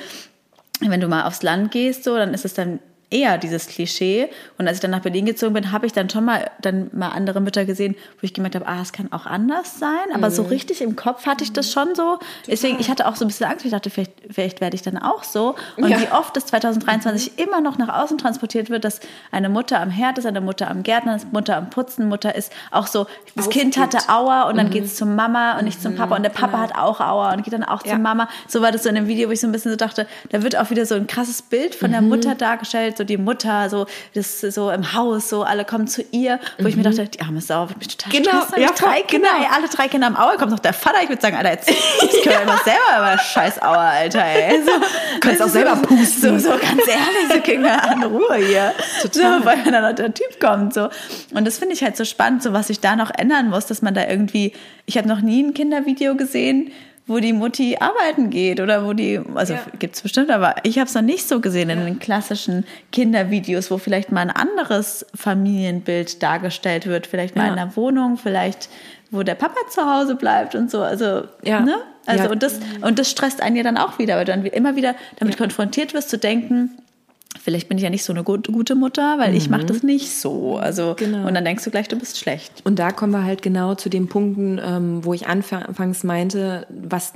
wenn 0.82 1.02
du 1.02 1.08
mal 1.08 1.24
aufs 1.24 1.42
Land 1.42 1.72
gehst, 1.72 2.04
so, 2.04 2.16
dann 2.16 2.34
ist 2.34 2.46
es 2.46 2.54
dann 2.54 2.80
eher 3.10 3.38
dieses 3.38 3.68
Klischee. 3.68 4.30
Und 4.58 4.68
als 4.68 4.78
ich 4.78 4.82
dann 4.82 4.92
nach 4.92 5.02
Berlin 5.02 5.26
gezogen 5.26 5.54
bin, 5.54 5.72
habe 5.72 5.86
ich 5.86 5.94
dann 5.94 6.10
schon 6.10 6.26
mal 6.26 6.52
dann 6.62 6.90
mal 6.92 7.10
andere 7.10 7.40
Mütter 7.40 7.64
gesehen, 7.66 7.96
wo 8.16 8.20
ich 8.22 8.34
gemerkt 8.34 8.56
habe, 8.56 8.68
ah, 8.68 8.82
es 8.82 8.92
kann 8.92 9.12
auch 9.14 9.26
anders 9.26 9.80
sein. 9.80 10.12
Aber 10.14 10.30
mhm. 10.30 10.34
so 10.34 10.44
richtig 10.44 10.82
im 10.82 10.96
Kopf 10.96 11.26
hatte 11.26 11.44
ich 11.44 11.54
das 11.54 11.72
schon 11.72 11.96
so. 11.96 12.20
Deswegen, 12.48 12.80
ich 12.80 12.90
hatte 12.90 13.08
auch 13.08 13.16
so 13.16 13.24
ein 13.24 13.30
bisschen 13.30 13.48
Angst. 13.48 13.64
Ich 13.64 13.72
dachte, 13.72 13.90
vielleicht, 13.90 14.12
vielleicht 14.30 14.62
werde 14.62 14.76
ich 14.76 14.82
dann 14.82 14.98
auch 14.98 15.24
so. 15.24 15.56
Und 15.78 15.90
ja. 15.90 16.02
wie 16.02 16.12
oft 16.12 16.36
das 16.36 16.48
2023 16.48 17.32
mhm. 17.32 17.44
immer 17.44 17.62
noch 17.62 17.78
nach 17.78 18.04
außen 18.04 18.18
transportiert 18.18 18.70
wird, 18.70 18.84
dass 18.84 19.00
eine 19.32 19.48
Mutter 19.48 19.80
am 19.80 19.90
Herd 19.90 20.18
ist, 20.18 20.26
eine 20.26 20.42
Mutter 20.42 20.70
am 20.70 20.84
Gärtner 20.84 21.16
ist, 21.16 21.32
Mutter 21.32 21.56
am 21.56 21.70
Putzen, 21.70 22.10
Mutter 22.10 22.36
ist 22.36 22.52
auch 22.72 22.88
so, 22.88 23.08
das 23.36 23.48
Aufgeht. 23.48 23.62
Kind 23.62 23.78
hatte 23.78 24.10
Aua 24.10 24.50
und 24.50 24.58
dann 24.58 24.68
mhm. 24.68 24.72
geht 24.72 24.84
es 24.84 24.96
zur 24.96 25.08
Mama 25.08 25.58
und 25.58 25.64
nicht 25.64 25.82
zum 25.82 25.96
Papa. 25.96 26.18
Und 26.18 26.24
der 26.24 26.30
Papa 26.30 26.48
genau. 26.48 26.76
hat 26.76 26.76
auch 26.76 27.00
Aua 27.00 27.34
und 27.34 27.44
geht 27.44 27.54
dann 27.54 27.64
auch 27.64 27.86
ja. 27.86 27.94
zur 27.94 28.00
Mama. 28.00 28.28
So 28.48 28.62
war 28.62 28.74
das 28.74 28.84
so 28.84 28.90
in 28.90 28.96
dem 28.96 29.08
Video, 29.08 29.30
wo 29.30 29.32
ich 29.32 29.40
so 29.40 29.48
ein 29.48 29.54
bisschen 29.54 29.72
so 29.72 29.78
dachte, 29.78 30.08
da 30.30 30.44
wird 30.44 30.58
auch 30.58 30.70
wieder 30.72 30.86
so 30.86 30.96
ein 30.96 31.08
krasses 31.08 31.42
Bild 31.42 31.74
von 31.74 31.92
der 31.92 32.02
mhm. 32.02 32.10
Mutter 32.10 32.36
dargestellt 32.36 32.97
so 32.98 33.04
die 33.04 33.18
Mutter, 33.18 33.70
so 33.70 33.86
das 34.14 34.42
so 34.42 34.72
im 34.72 34.94
Haus, 34.94 35.30
so 35.30 35.44
alle 35.44 35.66
kommen 35.66 35.88
zu 35.88 36.04
ihr, 36.12 36.40
wo 36.58 36.64
mhm. 36.64 36.70
ich 36.70 36.76
mir 36.76 36.88
mhm. 36.88 36.96
dachte, 36.96 37.10
die 37.10 37.22
arme 37.22 37.42
Sau 37.42 37.70
wird 37.70 37.78
mich 37.80 37.96
total 37.96 38.12
genau, 38.12 38.42
stressen. 38.42 38.62
Ja, 38.62 38.70
drei 38.72 39.02
Kinder, 39.02 39.30
genau. 39.30 39.44
ey, 39.44 39.50
alle 39.54 39.68
drei 39.68 39.88
Kinder 39.88 40.08
am 40.08 40.16
Auer, 40.16 40.38
kommt 40.38 40.52
noch 40.52 40.60
der 40.60 40.74
Vater, 40.74 41.02
ich 41.04 41.10
würde 41.10 41.22
sagen, 41.22 41.38
Alter, 41.38 41.52
jetzt 41.52 41.68
können 42.24 42.46
wir 42.46 42.58
selber 42.64 42.94
aber 42.96 43.18
scheiß 43.18 43.62
Auer, 43.62 43.78
Alter, 43.78 44.24
ey. 44.24 44.62
So, 44.68 44.72
kannst 45.22 45.42
auch 45.42 45.48
selber 45.48 45.76
pusten. 45.78 46.40
So, 46.40 46.52
so 46.52 46.58
ganz 46.58 46.88
ehrlich, 46.88 47.34
so 47.34 47.40
Kinder 47.40 47.84
an 47.84 48.04
Ruhe 48.04 48.36
hier. 48.36 48.74
Total. 49.02 49.40
So, 49.40 49.46
weil 49.46 49.64
dann 49.64 49.84
noch 49.84 49.94
der 49.94 50.14
Typ 50.14 50.40
kommt, 50.40 50.74
so. 50.74 50.90
Und 51.34 51.46
das 51.46 51.58
finde 51.58 51.74
ich 51.74 51.84
halt 51.84 51.96
so 51.96 52.06
spannend, 52.06 52.44
so 52.44 52.54
was 52.54 52.68
sich 52.68 52.80
da 52.80 52.96
noch 52.96 53.12
ändern 53.16 53.50
muss, 53.50 53.66
dass 53.66 53.82
man 53.82 53.94
da 53.94 54.08
irgendwie, 54.08 54.54
ich 54.86 54.98
habe 54.98 55.08
noch 55.08 55.22
nie 55.22 55.44
ein 55.44 55.54
Kindervideo 55.54 56.16
gesehen, 56.16 56.72
wo 57.08 57.20
die 57.20 57.32
Mutti 57.32 57.78
arbeiten 57.80 58.30
geht 58.30 58.60
oder 58.60 58.86
wo 58.86 58.92
die, 58.92 59.22
also 59.34 59.54
ja. 59.54 59.62
gibt's 59.80 60.02
bestimmt, 60.02 60.30
aber 60.30 60.56
ich 60.64 60.78
habe 60.78 60.88
es 60.88 60.94
noch 60.94 61.02
nicht 61.02 61.28
so 61.28 61.40
gesehen 61.40 61.70
in 61.70 61.86
den 61.86 62.00
klassischen 62.00 62.66
Kindervideos, 62.92 63.72
wo 63.72 63.78
vielleicht 63.78 64.12
mal 64.12 64.22
ein 64.22 64.30
anderes 64.30 65.06
Familienbild 65.16 66.22
dargestellt 66.22 66.86
wird, 66.86 67.08
vielleicht 67.08 67.36
mal 67.38 67.48
ja. 67.48 67.54
in 67.54 67.60
einer 67.60 67.76
Wohnung, 67.78 68.18
vielleicht 68.18 68.70
wo 69.10 69.24
der 69.24 69.36
Papa 69.36 69.56
zu 69.70 69.82
Hause 69.90 70.16
bleibt 70.16 70.54
und 70.54 70.70
so, 70.70 70.82
also 70.82 71.24
ja. 71.44 71.62
ne? 71.62 71.78
Also 72.06 72.30
und 72.30 72.42
das 72.42 72.60
und 72.82 73.00
das 73.00 73.12
stresst 73.12 73.42
einen 73.42 73.58
ja 73.58 73.64
dann 73.64 73.78
auch 73.78 74.00
wieder, 74.00 74.16
weil 74.16 74.24
du 74.24 74.32
dann 74.32 74.46
immer 74.46 74.78
wieder 74.78 74.96
damit 75.18 75.38
konfrontiert 75.38 75.94
wirst 75.94 76.10
zu 76.10 76.18
denken, 76.18 76.78
vielleicht 77.48 77.70
bin 77.70 77.78
ich 77.78 77.84
ja 77.86 77.90
nicht 77.90 78.04
so 78.04 78.12
eine 78.12 78.26
gut, 78.26 78.48
gute 78.52 78.76
Mutter, 78.76 79.18
weil 79.20 79.34
ich 79.34 79.50
mache 79.50 79.64
das 79.64 79.82
nicht 79.82 80.12
so. 80.12 80.58
Also 80.58 80.96
Genau. 80.98 81.26
und 81.26 81.34
dann 81.34 81.46
denkst 81.46 81.64
du 81.64 81.72
gleich, 81.72 81.88
du 81.88 81.96
bist 81.98 82.18
schlecht. 82.18 82.52
Und 82.66 82.78
da 82.78 82.92
kommen 82.92 83.14
wir 83.14 83.24
halt 83.24 83.42
genau 83.42 83.74
zu 83.76 83.88
den 83.88 84.10
Punkten, 84.10 84.60
ähm, 84.62 85.06
wo 85.06 85.14
ich 85.14 85.28
anfangs 85.28 86.04
meinte, 86.04 86.68
was 86.70 87.14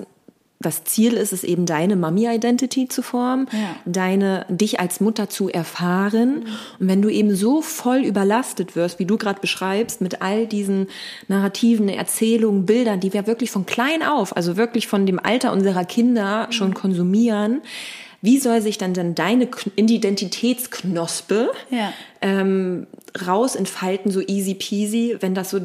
das 0.61 0.85
Ziel 0.85 1.13
ist, 1.15 1.33
ist 1.33 1.43
eben 1.43 1.65
deine 1.65 1.97
Mami-Identity 1.97 2.87
zu 2.87 3.01
formen, 3.01 3.47
Ja. 3.51 3.75
deine, 3.85 4.45
dich 4.47 4.79
als 4.79 5.01
Mutter 5.01 5.27
zu 5.27 5.49
erfahren. 5.49 6.45
Und 6.79 6.87
wenn 6.87 7.01
du 7.01 7.09
eben 7.09 7.35
so 7.35 7.61
voll 7.61 7.97
überlastet 8.05 8.77
wirst, 8.77 8.99
wie 8.99 9.05
du 9.05 9.17
gerade 9.17 9.41
beschreibst, 9.41 9.99
mit 9.99 10.21
all 10.21 10.47
diesen 10.47 10.87
Narrativen, 11.27 11.89
Erzählungen, 11.89 12.65
Bildern, 12.65 13.01
die 13.01 13.11
wir 13.11 13.27
wirklich 13.27 13.51
von 13.51 13.65
klein 13.65 14.01
auf, 14.01 14.37
also 14.37 14.55
wirklich 14.55 14.87
von 14.87 15.05
dem 15.05 15.19
Alter 15.19 15.51
unserer 15.51 15.83
Kinder 15.83 16.47
schon 16.51 16.73
konsumieren, 16.73 17.61
wie 18.21 18.39
soll 18.39 18.61
sich 18.61 18.77
dann 18.77 18.93
denn 18.93 19.15
deine 19.15 19.47
Identitätsknospe 19.75 21.51
Ja. 21.69 21.93
ähm, 22.21 22.87
raus 23.27 23.55
entfalten, 23.55 24.11
so 24.11 24.21
easy 24.21 24.53
peasy, 24.53 25.17
wenn 25.19 25.35
das 25.35 25.49
so 25.49 25.59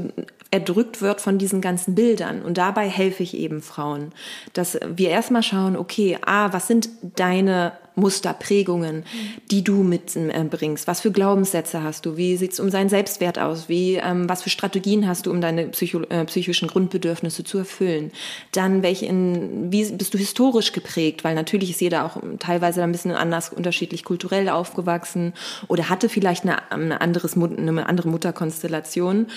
erdrückt 0.50 1.02
wird 1.02 1.20
von 1.20 1.38
diesen 1.38 1.60
ganzen 1.60 1.94
Bildern. 1.94 2.42
Und 2.42 2.58
dabei 2.58 2.88
helfe 2.88 3.22
ich 3.22 3.36
eben 3.36 3.62
Frauen, 3.62 4.12
dass 4.52 4.78
wir 4.94 5.10
erstmal 5.10 5.42
schauen, 5.42 5.76
okay, 5.76 6.18
ah, 6.24 6.52
was 6.52 6.66
sind 6.66 6.88
deine 7.16 7.72
Musterprägungen, 7.96 9.04
die 9.50 9.64
du 9.64 9.82
mitbringst? 9.82 10.86
Was 10.86 11.00
für 11.00 11.10
Glaubenssätze 11.10 11.82
hast 11.82 12.06
du? 12.06 12.16
Wie 12.16 12.36
sieht's 12.36 12.60
um 12.60 12.70
seinen 12.70 12.90
Selbstwert 12.90 13.38
aus? 13.38 13.68
Wie, 13.68 13.94
ähm, 13.94 14.28
was 14.28 14.42
für 14.42 14.50
Strategien 14.50 15.08
hast 15.08 15.26
du, 15.26 15.30
um 15.30 15.40
deine 15.40 15.68
psycho 15.68 16.02
äh, 16.02 16.24
psychischen 16.26 16.68
Grundbedürfnisse 16.68 17.42
zu 17.42 17.58
erfüllen? 17.58 18.12
Dann, 18.52 18.82
welche 18.82 19.06
in, 19.06 19.72
wie 19.72 19.90
bist 19.92 20.12
du 20.12 20.18
historisch 20.18 20.72
geprägt? 20.72 21.24
Weil 21.24 21.34
natürlich 21.34 21.70
ist 21.70 21.80
jeder 21.80 22.04
auch 22.04 22.18
teilweise 22.38 22.82
ein 22.82 22.92
bisschen 22.92 23.12
anders, 23.12 23.48
unterschiedlich 23.48 24.04
kulturell 24.04 24.50
aufgewachsen 24.50 25.32
oder 25.68 25.88
hatte 25.88 26.10
vielleicht 26.10 26.44
eine, 26.44 26.70
eine, 26.70 27.00
anderes, 27.00 27.34
eine 27.34 27.86
andere 27.86 28.08
Mutterkonstellation. 28.08 29.28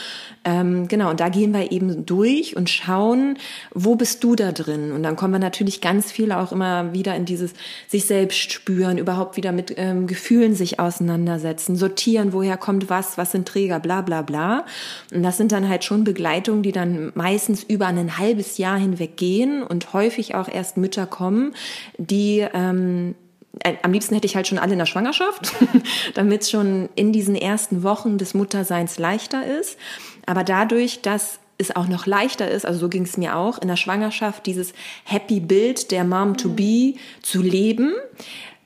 Ähm, 0.44 0.90
genau, 0.90 1.12
und 1.12 1.22
da 1.22 1.30
gehen 1.30 1.54
wir 1.54 1.72
eben 1.72 2.06
durch 2.06 2.58
und 2.58 2.70
schauen, 2.70 3.38
wo 3.74 3.96
bist 3.96 4.22
du 4.24 4.36
da 4.36 4.52
drin? 4.52 4.92
Und 4.92 5.04
dann 5.04 5.16
kommen 5.16 5.34
wir 5.34 5.40
natürlich 5.40 5.80
ganz 5.80 6.12
viel 6.12 6.34
auch 6.34 6.52
immer 6.52 6.92
wieder 6.94 7.16
in 7.16 7.24
dieses 7.24 7.54
sich 7.88 8.06
selbst 8.06 8.49
spüren, 8.52 8.98
überhaupt 8.98 9.38
wieder 9.38 9.52
mit 9.52 9.74
ähm, 9.78 10.08
Gefühlen 10.08 10.56
sich 10.56 10.80
auseinandersetzen, 10.80 11.76
sortieren, 11.76 12.34
woher 12.34 12.58
kommt 12.58 12.90
was, 12.90 13.18
was 13.18 13.32
sind 13.32 13.48
Träger, 13.48 13.80
bla 13.80 14.02
bla 14.02 14.22
bla. 14.22 14.66
Und 15.14 15.24
das 15.24 15.38
sind 15.38 15.52
dann 15.52 15.70
halt 15.70 15.84
schon 15.84 16.04
Begleitungen, 16.04 16.64
die 16.64 16.72
dann 16.72 17.12
meistens 17.16 17.64
über 17.64 17.88
ein 17.88 18.18
halbes 18.18 18.58
Jahr 18.58 18.78
hinweg 18.78 19.18
gehen 19.18 19.64
und 19.64 19.94
häufig 19.94 20.36
auch 20.36 20.48
erst 20.48 20.78
Mütter 20.78 21.06
kommen, 21.06 21.54
die 21.98 22.46
ähm, 22.54 23.16
äh, 23.64 23.76
am 23.82 23.92
liebsten 23.92 24.16
hätte 24.16 24.28
ich 24.28 24.36
halt 24.36 24.48
schon 24.48 24.60
alle 24.60 24.74
in 24.74 24.80
der 24.80 24.86
Schwangerschaft, 24.86 25.54
damit 26.14 26.44
es 26.44 26.52
schon 26.52 26.90
in 26.96 27.12
diesen 27.12 27.36
ersten 27.36 27.84
Wochen 27.84 28.18
des 28.18 28.34
Mutterseins 28.34 28.98
leichter 29.00 29.46
ist. 29.46 29.78
Aber 30.26 30.44
dadurch, 30.44 31.02
dass 31.02 31.40
es 31.60 31.76
auch 31.76 31.88
noch 31.88 32.06
leichter 32.08 32.50
ist, 32.50 32.66
also 32.66 32.80
so 32.80 32.90
ging 32.90 33.04
es 33.04 33.18
mir 33.18 33.36
auch, 33.36 33.62
in 33.62 33.68
der 33.68 33.76
Schwangerschaft 33.76 34.46
dieses 34.46 34.74
Happy 35.04 35.40
Bild 35.40 35.92
der 35.92 36.04
Mom 36.04 36.38
to 36.38 36.50
be 36.50 36.96
zu 37.22 37.42
leben, 37.42 37.94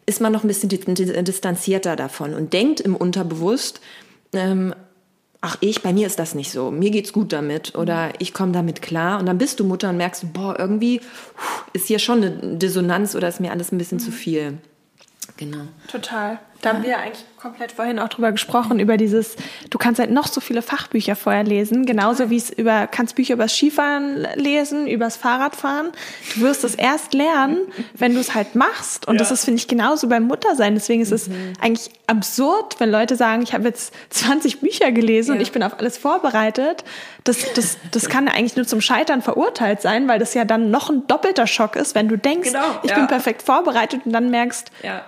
ist 0.05 0.21
man 0.21 0.31
noch 0.31 0.43
ein 0.43 0.47
bisschen 0.47 0.69
di- 0.69 0.77
di- 0.77 1.23
distanzierter 1.23 1.95
davon 1.95 2.33
und 2.33 2.53
denkt 2.53 2.79
im 2.79 2.95
Unterbewusst, 2.95 3.81
ähm, 4.33 4.73
ach 5.41 5.57
ich, 5.59 5.81
bei 5.81 5.91
mir 5.91 6.07
ist 6.07 6.19
das 6.19 6.35
nicht 6.35 6.51
so, 6.51 6.71
mir 6.71 6.91
geht's 6.91 7.11
gut 7.13 7.33
damit 7.33 7.75
oder 7.75 8.11
ich 8.19 8.33
komme 8.33 8.51
damit 8.53 8.81
klar 8.81 9.19
und 9.19 9.25
dann 9.25 9.37
bist 9.37 9.59
du 9.59 9.65
Mutter 9.65 9.89
und 9.89 9.97
merkst, 9.97 10.31
boah, 10.31 10.57
irgendwie 10.57 11.01
ist 11.73 11.87
hier 11.87 11.99
schon 11.99 12.23
eine 12.23 12.57
Dissonanz 12.57 13.15
oder 13.15 13.27
ist 13.27 13.39
mir 13.41 13.51
alles 13.51 13.71
ein 13.71 13.77
bisschen 13.77 13.99
zu 13.99 14.11
viel. 14.11 14.59
Genau. 15.37 15.65
Total. 15.91 16.39
Da 16.63 16.69
haben 16.73 16.83
wir 16.83 16.97
eigentlich 16.97 17.25
komplett 17.37 17.73
vorhin 17.73 17.99
auch 17.99 18.07
drüber 18.07 18.31
gesprochen, 18.31 18.79
über 18.79 18.95
dieses, 18.95 19.35
du 19.69 19.77
kannst 19.77 19.99
halt 19.99 20.11
noch 20.11 20.27
so 20.27 20.39
viele 20.39 20.61
Fachbücher 20.61 21.17
vorher 21.17 21.43
lesen, 21.43 21.85
genauso 21.85 22.29
wie 22.29 22.37
es 22.37 22.49
über, 22.49 22.87
kannst 22.87 23.15
Bücher 23.15 23.33
über 23.33 23.43
das 23.43 23.53
Skifahren 23.53 24.25
lesen, 24.35 24.87
übers 24.87 25.17
Fahrradfahren. 25.17 25.91
Du 26.35 26.41
wirst 26.41 26.63
es 26.63 26.73
erst 26.75 27.13
lernen, 27.13 27.57
wenn 27.95 28.13
du 28.13 28.21
es 28.21 28.33
halt 28.33 28.55
machst. 28.55 29.07
Und 29.09 29.19
das 29.19 29.29
ist, 29.29 29.43
finde 29.43 29.59
ich, 29.59 29.67
genauso 29.67 30.07
beim 30.07 30.23
Muttersein. 30.23 30.73
Deswegen 30.73 31.01
ist 31.01 31.11
es 31.11 31.29
eigentlich 31.59 31.89
absurd, 32.07 32.79
wenn 32.79 32.89
Leute 32.89 33.17
sagen, 33.17 33.41
ich 33.41 33.53
habe 33.53 33.65
jetzt 33.65 33.93
20 34.11 34.61
Bücher 34.61 34.93
gelesen 34.93 35.35
und 35.35 35.41
ich 35.41 35.51
bin 35.51 35.63
auf 35.63 35.77
alles 35.77 35.97
vorbereitet. 35.97 36.85
Das, 37.25 37.53
das, 37.55 37.77
das 37.91 38.07
kann 38.07 38.29
eigentlich 38.29 38.55
nur 38.55 38.65
zum 38.65 38.79
Scheitern 38.79 39.21
verurteilt 39.21 39.81
sein, 39.81 40.07
weil 40.07 40.19
das 40.19 40.33
ja 40.33 40.45
dann 40.45 40.71
noch 40.71 40.89
ein 40.89 41.07
doppelter 41.07 41.47
Schock 41.47 41.75
ist, 41.75 41.93
wenn 41.93 42.07
du 42.07 42.17
denkst, 42.17 42.51
Genau, 42.53 42.63
ich 42.83 42.89
ja. 42.91 42.95
bin 42.97 43.07
perfekt 43.07 43.41
vorbereitet 43.43 44.01
und 44.05 44.13
dann 44.13 44.29
merkst, 44.29 44.71
Ja. 44.81 45.01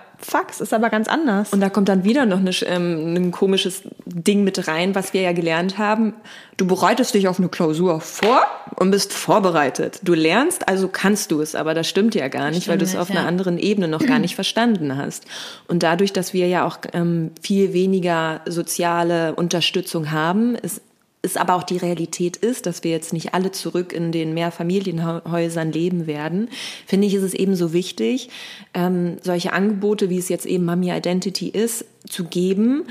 es 0.50 0.60
ist 0.60 0.74
aber 0.74 0.90
ganz 0.90 1.08
anders. 1.08 1.45
Und 1.50 1.60
da 1.60 1.70
kommt 1.70 1.88
dann 1.88 2.04
wieder 2.04 2.26
noch 2.26 2.38
eine, 2.38 2.50
ähm, 2.64 3.14
ein 3.14 3.30
komisches 3.30 3.82
Ding 4.04 4.44
mit 4.44 4.68
rein, 4.68 4.94
was 4.94 5.12
wir 5.12 5.20
ja 5.20 5.32
gelernt 5.32 5.78
haben. 5.78 6.14
Du 6.56 6.66
bereitest 6.66 7.14
dich 7.14 7.28
auf 7.28 7.38
eine 7.38 7.48
Klausur 7.48 8.00
vor 8.00 8.46
und 8.76 8.90
bist 8.90 9.12
vorbereitet. 9.12 10.00
Du 10.02 10.14
lernst, 10.14 10.68
also 10.68 10.88
kannst 10.88 11.30
du 11.30 11.40
es, 11.40 11.54
aber 11.54 11.74
das 11.74 11.88
stimmt 11.88 12.14
ja 12.14 12.28
gar 12.28 12.50
nicht, 12.50 12.68
weil 12.68 12.78
du 12.78 12.84
es 12.84 12.92
nicht, 12.92 13.00
auf 13.00 13.10
einer 13.10 13.22
ja. 13.22 13.26
anderen 13.26 13.58
Ebene 13.58 13.88
noch 13.88 14.04
gar 14.04 14.18
nicht 14.18 14.34
verstanden 14.36 14.96
hast. 14.96 15.24
Und 15.68 15.82
dadurch, 15.82 16.12
dass 16.12 16.32
wir 16.32 16.48
ja 16.48 16.66
auch 16.66 16.78
ähm, 16.92 17.32
viel 17.40 17.72
weniger 17.72 18.40
soziale 18.46 19.34
Unterstützung 19.34 20.10
haben, 20.10 20.54
ist 20.54 20.80
es 21.26 21.36
aber 21.36 21.54
auch 21.54 21.62
die 21.62 21.76
Realität 21.76 22.36
ist, 22.36 22.66
dass 22.66 22.84
wir 22.84 22.90
jetzt 22.90 23.12
nicht 23.12 23.34
alle 23.34 23.52
zurück 23.52 23.92
in 23.92 24.12
den 24.12 24.34
Mehrfamilienhäusern 24.34 25.72
leben 25.72 26.06
werden, 26.06 26.48
finde 26.86 27.06
ich, 27.06 27.14
ist 27.14 27.22
es 27.22 27.34
eben 27.34 27.54
so 27.54 27.72
wichtig, 27.72 28.30
ähm, 28.74 29.16
solche 29.22 29.52
Angebote, 29.52 30.08
wie 30.08 30.18
es 30.18 30.28
jetzt 30.28 30.46
eben 30.46 30.64
Mami 30.64 30.90
Identity 30.90 31.48
ist, 31.48 31.84
zu 32.08 32.24
geben, 32.24 32.84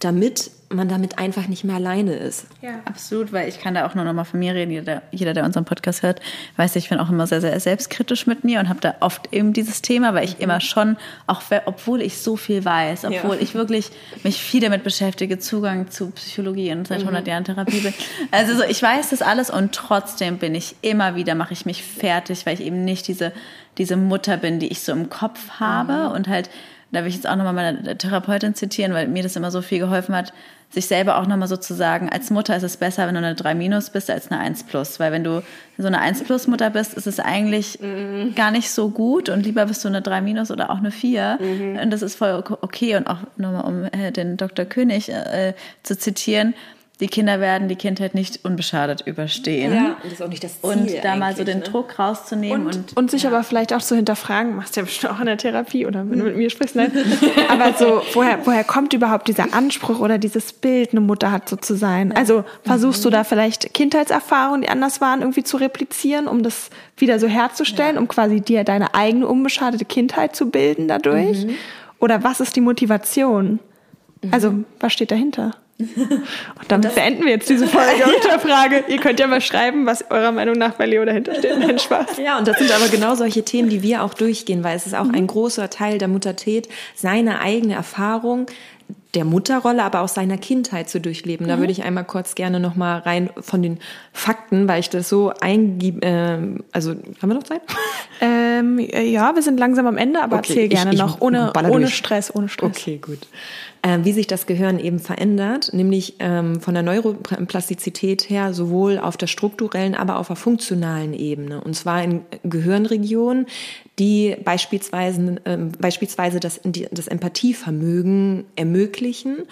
damit 0.00 0.50
man 0.68 0.88
damit 0.88 1.16
einfach 1.20 1.46
nicht 1.46 1.62
mehr 1.62 1.76
alleine 1.76 2.14
ist. 2.14 2.46
Ja. 2.60 2.80
Absolut, 2.86 3.32
weil 3.32 3.48
ich 3.48 3.60
kann 3.60 3.74
da 3.74 3.86
auch 3.86 3.94
nur 3.94 4.04
noch 4.04 4.12
mal 4.12 4.24
von 4.24 4.40
mir 4.40 4.52
reden. 4.52 4.72
Jeder, 4.72 5.02
jeder, 5.12 5.32
der 5.32 5.44
unseren 5.44 5.64
Podcast 5.64 6.02
hört, 6.02 6.20
weiß, 6.56 6.74
ich 6.74 6.88
bin 6.88 6.98
auch 6.98 7.08
immer 7.08 7.28
sehr, 7.28 7.40
sehr 7.40 7.58
selbstkritisch 7.60 8.26
mit 8.26 8.42
mir 8.42 8.58
und 8.58 8.68
habe 8.68 8.80
da 8.80 8.96
oft 8.98 9.32
eben 9.32 9.52
dieses 9.52 9.80
Thema, 9.80 10.12
weil 10.12 10.24
ich 10.24 10.40
immer 10.40 10.60
schon, 10.60 10.96
auch 11.28 11.40
obwohl 11.66 12.02
ich 12.02 12.18
so 12.18 12.36
viel 12.36 12.64
weiß, 12.64 13.04
obwohl 13.04 13.36
Ja. 13.36 13.42
ich 13.42 13.54
wirklich 13.54 13.90
mich 14.24 14.40
viel 14.42 14.60
damit 14.60 14.82
beschäftige, 14.82 15.38
Zugang 15.38 15.88
zu 15.88 16.10
Psychologie 16.10 16.72
und 16.72 16.88
seit 16.88 16.98
100 17.00 17.26
Jahren 17.28 17.44
Therapie 17.44 17.78
bin. 17.80 17.94
Also 18.32 18.56
so, 18.56 18.64
ich 18.64 18.82
weiß 18.82 19.10
das 19.10 19.22
alles 19.22 19.50
und 19.50 19.72
trotzdem 19.72 20.38
bin 20.38 20.56
ich 20.56 20.74
immer 20.82 21.14
wieder, 21.14 21.36
mache 21.36 21.52
ich 21.52 21.64
mich 21.64 21.84
fertig, 21.84 22.44
weil 22.44 22.54
ich 22.54 22.60
eben 22.66 22.84
nicht 22.84 23.06
diese, 23.06 23.32
diese 23.78 23.96
Mutter 23.96 24.36
bin, 24.36 24.58
die 24.58 24.66
ich 24.66 24.80
so 24.80 24.90
im 24.90 25.10
Kopf 25.10 25.60
habe 25.60 26.10
und 26.12 26.26
halt 26.26 26.50
da 26.92 27.00
will 27.00 27.08
ich 27.08 27.16
jetzt 27.16 27.28
auch 27.28 27.36
nochmal 27.36 27.52
meine 27.52 27.98
Therapeutin 27.98 28.54
zitieren, 28.54 28.94
weil 28.94 29.08
mir 29.08 29.22
das 29.22 29.36
immer 29.36 29.50
so 29.50 29.60
viel 29.60 29.80
geholfen 29.80 30.14
hat, 30.14 30.32
sich 30.70 30.86
selber 30.86 31.18
auch 31.18 31.26
nochmal 31.26 31.48
so 31.48 31.56
zu 31.56 31.74
sagen, 31.74 32.08
als 32.10 32.30
Mutter 32.30 32.56
ist 32.56 32.62
es 32.62 32.76
besser, 32.76 33.06
wenn 33.06 33.14
du 33.14 33.20
eine 33.20 33.34
3 33.34 33.54
minus 33.54 33.90
bist, 33.90 34.10
als 34.10 34.30
eine 34.30 34.40
1 34.40 34.64
plus. 34.64 34.98
Weil 34.98 35.12
wenn 35.12 35.24
du 35.24 35.42
so 35.78 35.86
eine 35.86 36.00
1 36.00 36.24
plus 36.24 36.46
Mutter 36.48 36.70
bist, 36.70 36.94
ist 36.94 37.06
es 37.06 37.20
eigentlich 37.20 37.78
gar 38.34 38.50
nicht 38.50 38.70
so 38.70 38.90
gut 38.90 39.28
und 39.28 39.44
lieber 39.44 39.66
bist 39.66 39.84
du 39.84 39.88
eine 39.88 40.02
3 40.02 40.20
minus 40.22 40.50
oder 40.50 40.70
auch 40.70 40.78
eine 40.78 40.90
4. 40.90 41.38
Und 41.82 41.90
das 41.90 42.02
ist 42.02 42.16
voll 42.16 42.42
okay. 42.60 42.96
Und 42.96 43.06
auch 43.06 43.18
nochmal, 43.36 43.64
um 43.64 43.84
äh, 43.84 44.10
den 44.10 44.36
Dr. 44.36 44.64
König 44.64 45.08
äh, 45.08 45.54
zu 45.82 45.96
zitieren, 45.96 46.54
die 47.00 47.08
Kinder 47.08 47.40
werden 47.40 47.68
die 47.68 47.76
Kindheit 47.76 48.14
nicht 48.14 48.42
unbeschadet 48.42 49.02
überstehen. 49.02 49.70
und 49.72 49.96
das 50.02 50.12
ist 50.14 50.22
auch 50.22 50.28
nicht 50.28 50.42
das 50.42 50.62
Ziel. 50.62 50.70
Und 50.70 51.04
da 51.04 51.16
mal 51.16 51.36
so 51.36 51.44
den 51.44 51.58
ne? 51.58 51.64
Druck 51.64 51.98
rauszunehmen 51.98 52.66
Und, 52.66 52.76
und, 52.76 52.96
und, 52.96 53.10
sich 53.10 53.26
aber 53.26 53.42
vielleicht 53.42 53.74
auch 53.74 53.82
zu 53.82 53.94
hinterfragen, 53.96 54.56
machst 54.56 54.76
du 54.76 54.80
ja 54.80 54.84
bestimmt 54.86 55.12
auch 55.12 55.20
in 55.20 55.26
der 55.26 55.36
Therapie 55.36 55.84
oder 55.84 56.08
wenn 56.08 56.18
du 56.18 56.24
mit 56.24 56.36
mir 56.36 56.48
sprichst, 56.48 56.74
nein. 56.74 56.90
aber 57.50 57.74
so, 57.74 58.00
woher, 58.14 58.38
woher 58.46 58.64
kommt 58.64 58.94
überhaupt 58.94 59.28
dieser 59.28 59.52
Anspruch 59.52 60.00
oder 60.00 60.16
dieses 60.16 60.54
Bild, 60.54 60.92
eine 60.92 61.02
Mutter 61.02 61.32
hat 61.32 61.50
so 61.50 61.56
zu 61.56 61.76
sein? 61.76 62.12
Also 62.16 62.44
versuchst 62.64 63.04
du 63.04 63.10
da 63.10 63.24
vielleicht 63.24 63.74
Kindheitserfahrungen, 63.74 64.62
die 64.62 64.70
anders 64.70 65.02
waren, 65.02 65.20
irgendwie 65.20 65.44
zu 65.44 65.58
replizieren, 65.58 66.26
um 66.26 66.42
das 66.42 66.70
wieder 66.96 67.18
so 67.18 67.26
herzustellen, 67.26 67.98
um 67.98 68.08
quasi 68.08 68.40
dir 68.40 68.64
deine 68.64 68.94
eigene 68.94 69.26
unbeschadete 69.26 69.84
Kindheit 69.84 70.34
zu 70.34 70.50
bilden 70.50 70.88
dadurch? 70.88 71.46
Oder 71.98 72.24
was 72.24 72.40
ist 72.40 72.56
die 72.56 72.62
Motivation? 72.62 73.58
Also, 74.30 74.64
was 74.80 74.94
steht 74.94 75.10
dahinter? 75.10 75.52
Und 75.78 76.68
damit 76.68 76.94
beenden 76.94 77.24
wir 77.24 77.32
jetzt 77.32 77.50
diese 77.50 77.66
Folge 77.66 78.06
mit 78.06 78.24
der 78.24 78.38
Frage. 78.38 78.84
Ihr 78.88 78.98
könnt 78.98 79.20
ja 79.20 79.26
mal 79.26 79.40
schreiben, 79.42 79.84
was 79.84 80.10
eurer 80.10 80.32
Meinung 80.32 80.56
nach 80.56 80.72
bei 80.74 80.86
Leo 80.86 81.04
dahinter 81.04 81.34
steht. 81.34 81.58
Nein, 81.58 81.78
Spaß. 81.78 82.16
Ja, 82.18 82.38
und 82.38 82.48
das 82.48 82.58
sind 82.58 82.72
aber 82.72 82.88
genau 82.88 83.14
solche 83.14 83.44
Themen, 83.44 83.68
die 83.68 83.82
wir 83.82 84.02
auch 84.02 84.14
durchgehen, 84.14 84.64
weil 84.64 84.76
es 84.76 84.86
ist 84.86 84.94
auch 84.94 85.04
Mhm. 85.04 85.14
ein 85.14 85.26
großer 85.26 85.68
Teil 85.68 85.98
der 85.98 86.08
Muttertät, 86.08 86.68
seine 86.94 87.40
eigene 87.40 87.74
Erfahrung 87.74 88.46
der 89.14 89.24
Mutterrolle, 89.24 89.82
aber 89.82 90.02
auch 90.02 90.08
seiner 90.08 90.36
Kindheit 90.36 90.90
zu 90.90 91.00
durchleben. 91.00 91.46
Mhm. 91.46 91.50
Da 91.50 91.58
würde 91.58 91.72
ich 91.72 91.82
einmal 91.84 92.04
kurz 92.04 92.34
gerne 92.34 92.60
noch 92.60 92.76
mal 92.76 92.98
rein 92.98 93.30
von 93.40 93.62
den 93.62 93.78
Fakten, 94.12 94.68
weil 94.68 94.80
ich 94.80 94.90
das 94.90 95.08
so 95.08 95.32
eingib, 95.40 96.04
äh, 96.04 96.38
also 96.72 96.90
haben 96.90 97.28
wir 97.28 97.34
noch 97.34 97.42
Zeit? 97.44 97.62
Ähm, 98.18 98.78
ja, 98.78 99.34
wir 99.34 99.42
sind 99.42 99.58
langsam 99.60 99.86
am 99.86 99.98
Ende, 99.98 100.22
aber 100.22 100.38
Okay, 100.38 100.48
erzähl 100.48 100.64
ich- 100.64 100.70
gerne 100.70 100.94
ich 100.94 100.98
noch. 100.98 101.20
Ohne, 101.20 101.52
ohne. 101.68 101.86
Stress, 101.88 102.34
ohne 102.34 102.48
Stress. 102.48 102.70
Okay, 102.70 102.96
gut. 102.96 103.18
Ähm, 103.82 104.06
wie 104.06 104.12
sich 104.12 104.26
das 104.26 104.46
Gehirn 104.46 104.78
eben 104.78 105.00
verändert, 105.00 105.74
nämlich 105.74 106.14
ähm, 106.20 106.62
von 106.62 106.72
der 106.72 106.82
Neuroplastizität 106.82 108.30
her 108.30 108.54
sowohl 108.54 108.98
auf 108.98 109.18
der 109.18 109.26
strukturellen, 109.26 109.94
aber 109.94 110.14
auch 110.16 110.20
auf 110.20 110.26
der 110.28 110.36
funktionalen 110.36 111.12
Ebene. 111.12 111.60
Und 111.60 111.74
zwar 111.74 112.02
in 112.02 112.22
Gehirnregionen, 112.42 113.44
die 113.98 114.36
beispielsweise, 114.44 115.36
äh, 115.44 115.56
beispielsweise 115.78 116.40
das, 116.40 116.60
das 116.90 117.08
Empathievermögen 117.08 118.44
ermöglichen 118.56 119.44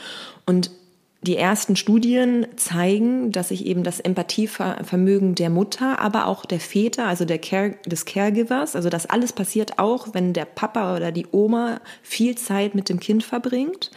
und 0.47 0.71
die 1.23 1.37
ersten 1.37 1.75
Studien 1.75 2.47
zeigen, 2.57 3.33
dass 3.33 3.49
sich 3.49 3.65
eben 3.65 3.83
das 3.83 3.99
Empathievermögen 3.99 5.35
der 5.35 5.49
Mutter, 5.49 5.99
aber 5.99 6.27
auch 6.27 6.45
der 6.45 6.61
Väter, 6.61 7.07
also 7.07 7.25
der 7.25 7.39
Care, 7.39 7.77
des 7.87 8.05
Caregivers, 8.05 8.77
also 8.77 8.91
das 8.91 9.07
alles 9.07 9.33
passiert 9.33 9.79
auch, 9.79 10.09
wenn 10.13 10.35
der 10.35 10.45
Papa 10.45 10.95
oder 10.95 11.13
die 11.13 11.27
Oma 11.33 11.81
viel 12.03 12.37
Zeit 12.37 12.75
mit 12.75 12.91
dem 12.91 13.01
Kind 13.01 13.25
verbringt. 13.25 13.91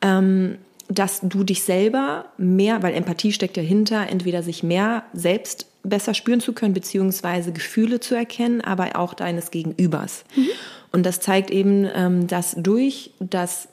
Ähm, 0.00 0.56
dass 0.88 1.20
du 1.22 1.44
dich 1.44 1.62
selber 1.62 2.26
mehr, 2.36 2.82
weil 2.82 2.94
Empathie 2.94 3.32
steckt 3.32 3.56
dahinter, 3.56 4.06
entweder 4.10 4.42
sich 4.42 4.62
mehr 4.62 5.04
selbst 5.14 5.66
besser 5.84 6.14
spüren 6.14 6.40
zu 6.40 6.52
können, 6.52 6.74
beziehungsweise 6.74 7.52
Gefühle 7.52 8.00
zu 8.00 8.14
erkennen, 8.14 8.60
aber 8.60 8.96
auch 8.96 9.14
deines 9.14 9.50
Gegenübers. 9.50 10.24
Mhm. 10.34 10.48
Und 10.92 11.04
das 11.04 11.20
zeigt 11.20 11.50
eben, 11.50 11.86
ähm, 11.94 12.26
dass 12.26 12.56
durch 12.56 13.10
das 13.20 13.68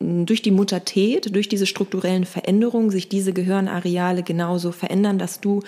durch 0.00 0.42
die 0.42 0.50
Muttertät, 0.50 1.34
durch 1.34 1.48
diese 1.48 1.66
strukturellen 1.66 2.24
Veränderungen 2.24 2.90
sich 2.90 3.08
diese 3.08 3.32
Gehirnareale 3.32 4.22
genauso 4.22 4.72
verändern, 4.72 5.18
dass 5.18 5.40
du 5.40 5.62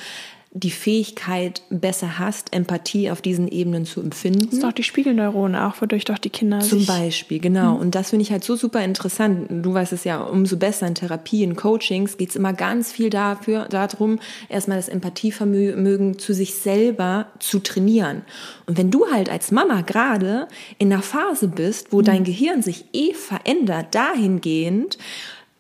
die 0.57 0.71
Fähigkeit 0.71 1.63
besser 1.69 2.21
hast, 2.21 2.55
Empathie 2.55 3.11
auf 3.11 3.21
diesen 3.21 3.49
Ebenen 3.49 3.87
zu 3.87 4.01
empfinden. 4.01 4.45
Das 4.45 4.53
ist 4.55 4.63
doch 4.63 4.71
die 4.71 4.85
Spiegelneuronen 4.85 5.61
auch, 5.61 5.83
wodurch 5.83 6.05
doch 6.05 6.17
die 6.17 6.31
Kinder 6.31 6.61
Zum 6.61 6.87
Beispiel, 6.87 7.41
genau. 7.41 7.75
Mhm. 7.75 7.81
Und 7.81 7.95
das 7.97 8.11
finde 8.11 8.23
ich 8.23 8.31
halt 8.31 8.45
so 8.45 8.55
super 8.55 8.85
interessant. 8.85 9.49
Du 9.51 9.75
weißt 9.75 9.93
es 9.93 10.05
ja, 10.05 10.23
umso 10.23 10.57
besser 10.57 10.87
in 10.87 10.95
Therapie, 10.95 11.43
in 11.43 11.57
Coachings 11.57 12.17
geht 12.19 12.31
es 12.31 12.37
immer 12.37 12.53
ganz 12.53 12.93
viel 12.93 13.11
dafür, 13.11 13.67
darum, 13.69 14.21
erstmal 14.49 14.77
das 14.77 14.89
Empathievermögen 14.89 16.21
zu 16.21 16.33
sich 16.33 16.55
selber 16.55 17.27
zu 17.41 17.59
trainieren. 17.59 18.23
Und 18.67 18.79
wenn 18.79 18.93
du 18.93 19.11
halt 19.11 19.31
als 19.31 19.51
Mama 19.51 19.81
gerade 19.81 20.47
in 20.79 20.93
einer 20.93 21.03
Phase 21.03 21.49
bist, 21.49 21.93
wo 21.93 21.99
mhm. 21.99 22.05
dein 22.05 22.25
Gehirn 22.25 22.63
sich 22.63 22.85
eh 22.93 23.13
verändert, 23.13 23.93
dahingehend, 23.97 24.99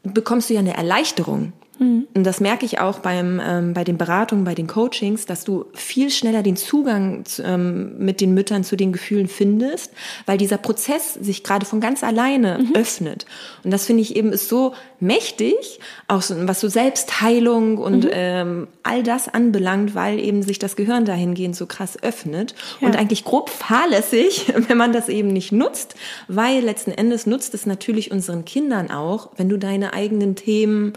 bekommst 0.05 0.51
du 0.51 0.55
ja 0.55 0.61
eine 0.61 0.77
Erleichterung. 0.77 1.53
Mhm. 1.79 2.07
Und 2.14 2.25
das 2.25 2.41
merke 2.41 2.64
ich 2.64 2.79
auch 2.79 3.01
beim, 3.01 3.41
ähm, 3.45 3.75
bei 3.75 3.85
den 3.85 3.99
Beratungen, 3.99 4.45
bei 4.45 4.55
den 4.55 4.66
Coachings, 4.66 5.27
dass 5.27 5.45
du 5.45 5.66
viel 5.75 6.11
schneller 6.11 6.43
den 6.43 6.57
Zugang 6.57 7.25
zu, 7.25 7.43
ähm, 7.43 7.99
mit 7.99 8.20
den 8.20 8.35
Müttern 8.35 8.64
zu 8.64 8.77
den 8.77 8.93
Gefühlen 8.93 9.29
findest, 9.29 9.93
weil 10.27 10.39
dieser 10.39 10.59
Prozess 10.59 11.14
sich 11.14 11.43
gerade 11.43 11.66
von 11.66 11.81
ganz 11.81 12.05
alleine 12.05 12.59
mhm. 12.59 12.75
öffnet. 12.75 13.27
Und 13.64 13.72
das 13.72 13.87
finde 13.87 14.03
ich 14.03 14.16
eben 14.16 14.33
ist 14.33 14.49
so 14.49 14.75
mächtig, 15.01 15.81
auch 16.09 16.22
so, 16.22 16.35
was 16.49 16.61
so 16.61 16.68
Selbstheilung 16.68 17.79
und 17.79 18.05
mhm. 18.05 18.11
ähm, 18.12 18.68
all 18.83 19.03
das 19.03 19.29
anbelangt, 19.29 19.95
weil 19.95 20.18
eben 20.18 20.43
sich 20.43 20.59
das 20.59 20.77
Gehirn 20.77 21.05
dahingehend 21.05 21.57
so 21.57 21.66
krass 21.66 22.01
öffnet 22.03 22.55
ja. 22.81 22.89
und 22.89 22.97
eigentlich 22.97 23.25
grob 23.25 23.51
fahrlässig, 23.51 24.53
wenn 24.68 24.79
man 24.79 24.93
das 24.93 25.09
eben 25.09 25.29
nicht 25.29 25.53
nutzt, 25.53 25.95
weil 26.29 26.62
letzten 26.62 26.93
Endes 26.93 27.27
nutzt 27.27 27.55
es 27.55 27.66
natürlich 27.66 28.11
unseren 28.11 28.45
Kindern 28.45 28.91
auch, 28.91 29.31
wenn 29.37 29.49
du 29.49 29.59
deine 29.59 29.93
eigenen 29.93 30.37
Themen 30.37 30.95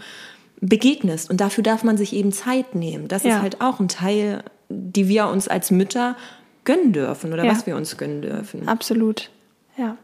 begegnest. 0.60 1.30
Und 1.30 1.40
dafür 1.40 1.62
darf 1.62 1.84
man 1.84 1.96
sich 1.96 2.12
eben 2.12 2.32
Zeit 2.32 2.74
nehmen. 2.74 3.08
Das 3.08 3.22
ja. 3.22 3.36
ist 3.36 3.42
halt 3.42 3.60
auch 3.60 3.80
ein 3.80 3.88
Teil, 3.88 4.42
die 4.68 5.08
wir 5.08 5.28
uns 5.28 5.48
als 5.48 5.70
Mütter 5.70 6.16
gönnen 6.64 6.92
dürfen 6.92 7.32
oder 7.32 7.44
ja. 7.44 7.50
was 7.50 7.66
wir 7.66 7.76
uns 7.76 7.96
gönnen 7.96 8.22
dürfen. 8.22 8.68
Absolut. 8.68 9.30
Ja. 9.76 9.96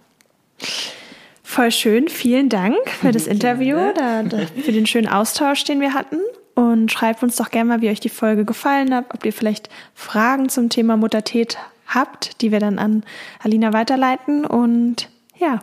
Voll 1.42 1.70
schön. 1.70 2.08
Vielen 2.08 2.48
Dank 2.48 2.88
für 2.88 3.12
das 3.12 3.26
Interview, 3.26 3.76
da, 3.94 4.22
da, 4.22 4.38
für 4.46 4.72
den 4.72 4.86
schönen 4.86 5.08
Austausch, 5.08 5.64
den 5.64 5.80
wir 5.80 5.92
hatten. 5.92 6.18
Und 6.54 6.90
schreibt 6.92 7.22
uns 7.22 7.36
doch 7.36 7.50
gerne 7.50 7.68
mal, 7.68 7.80
wie 7.80 7.90
euch 7.90 8.00
die 8.00 8.08
Folge 8.08 8.44
gefallen 8.44 8.94
hat, 8.94 9.06
ob 9.12 9.24
ihr 9.24 9.32
vielleicht 9.32 9.68
Fragen 9.94 10.48
zum 10.48 10.68
Thema 10.68 10.96
Muttertät 10.96 11.58
habt, 11.86 12.40
die 12.40 12.52
wir 12.52 12.60
dann 12.60 12.78
an 12.78 13.04
Alina 13.42 13.72
weiterleiten. 13.72 14.46
Und 14.46 15.10
ja, 15.36 15.62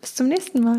bis 0.00 0.14
zum 0.14 0.28
nächsten 0.28 0.62
Mal. 0.62 0.78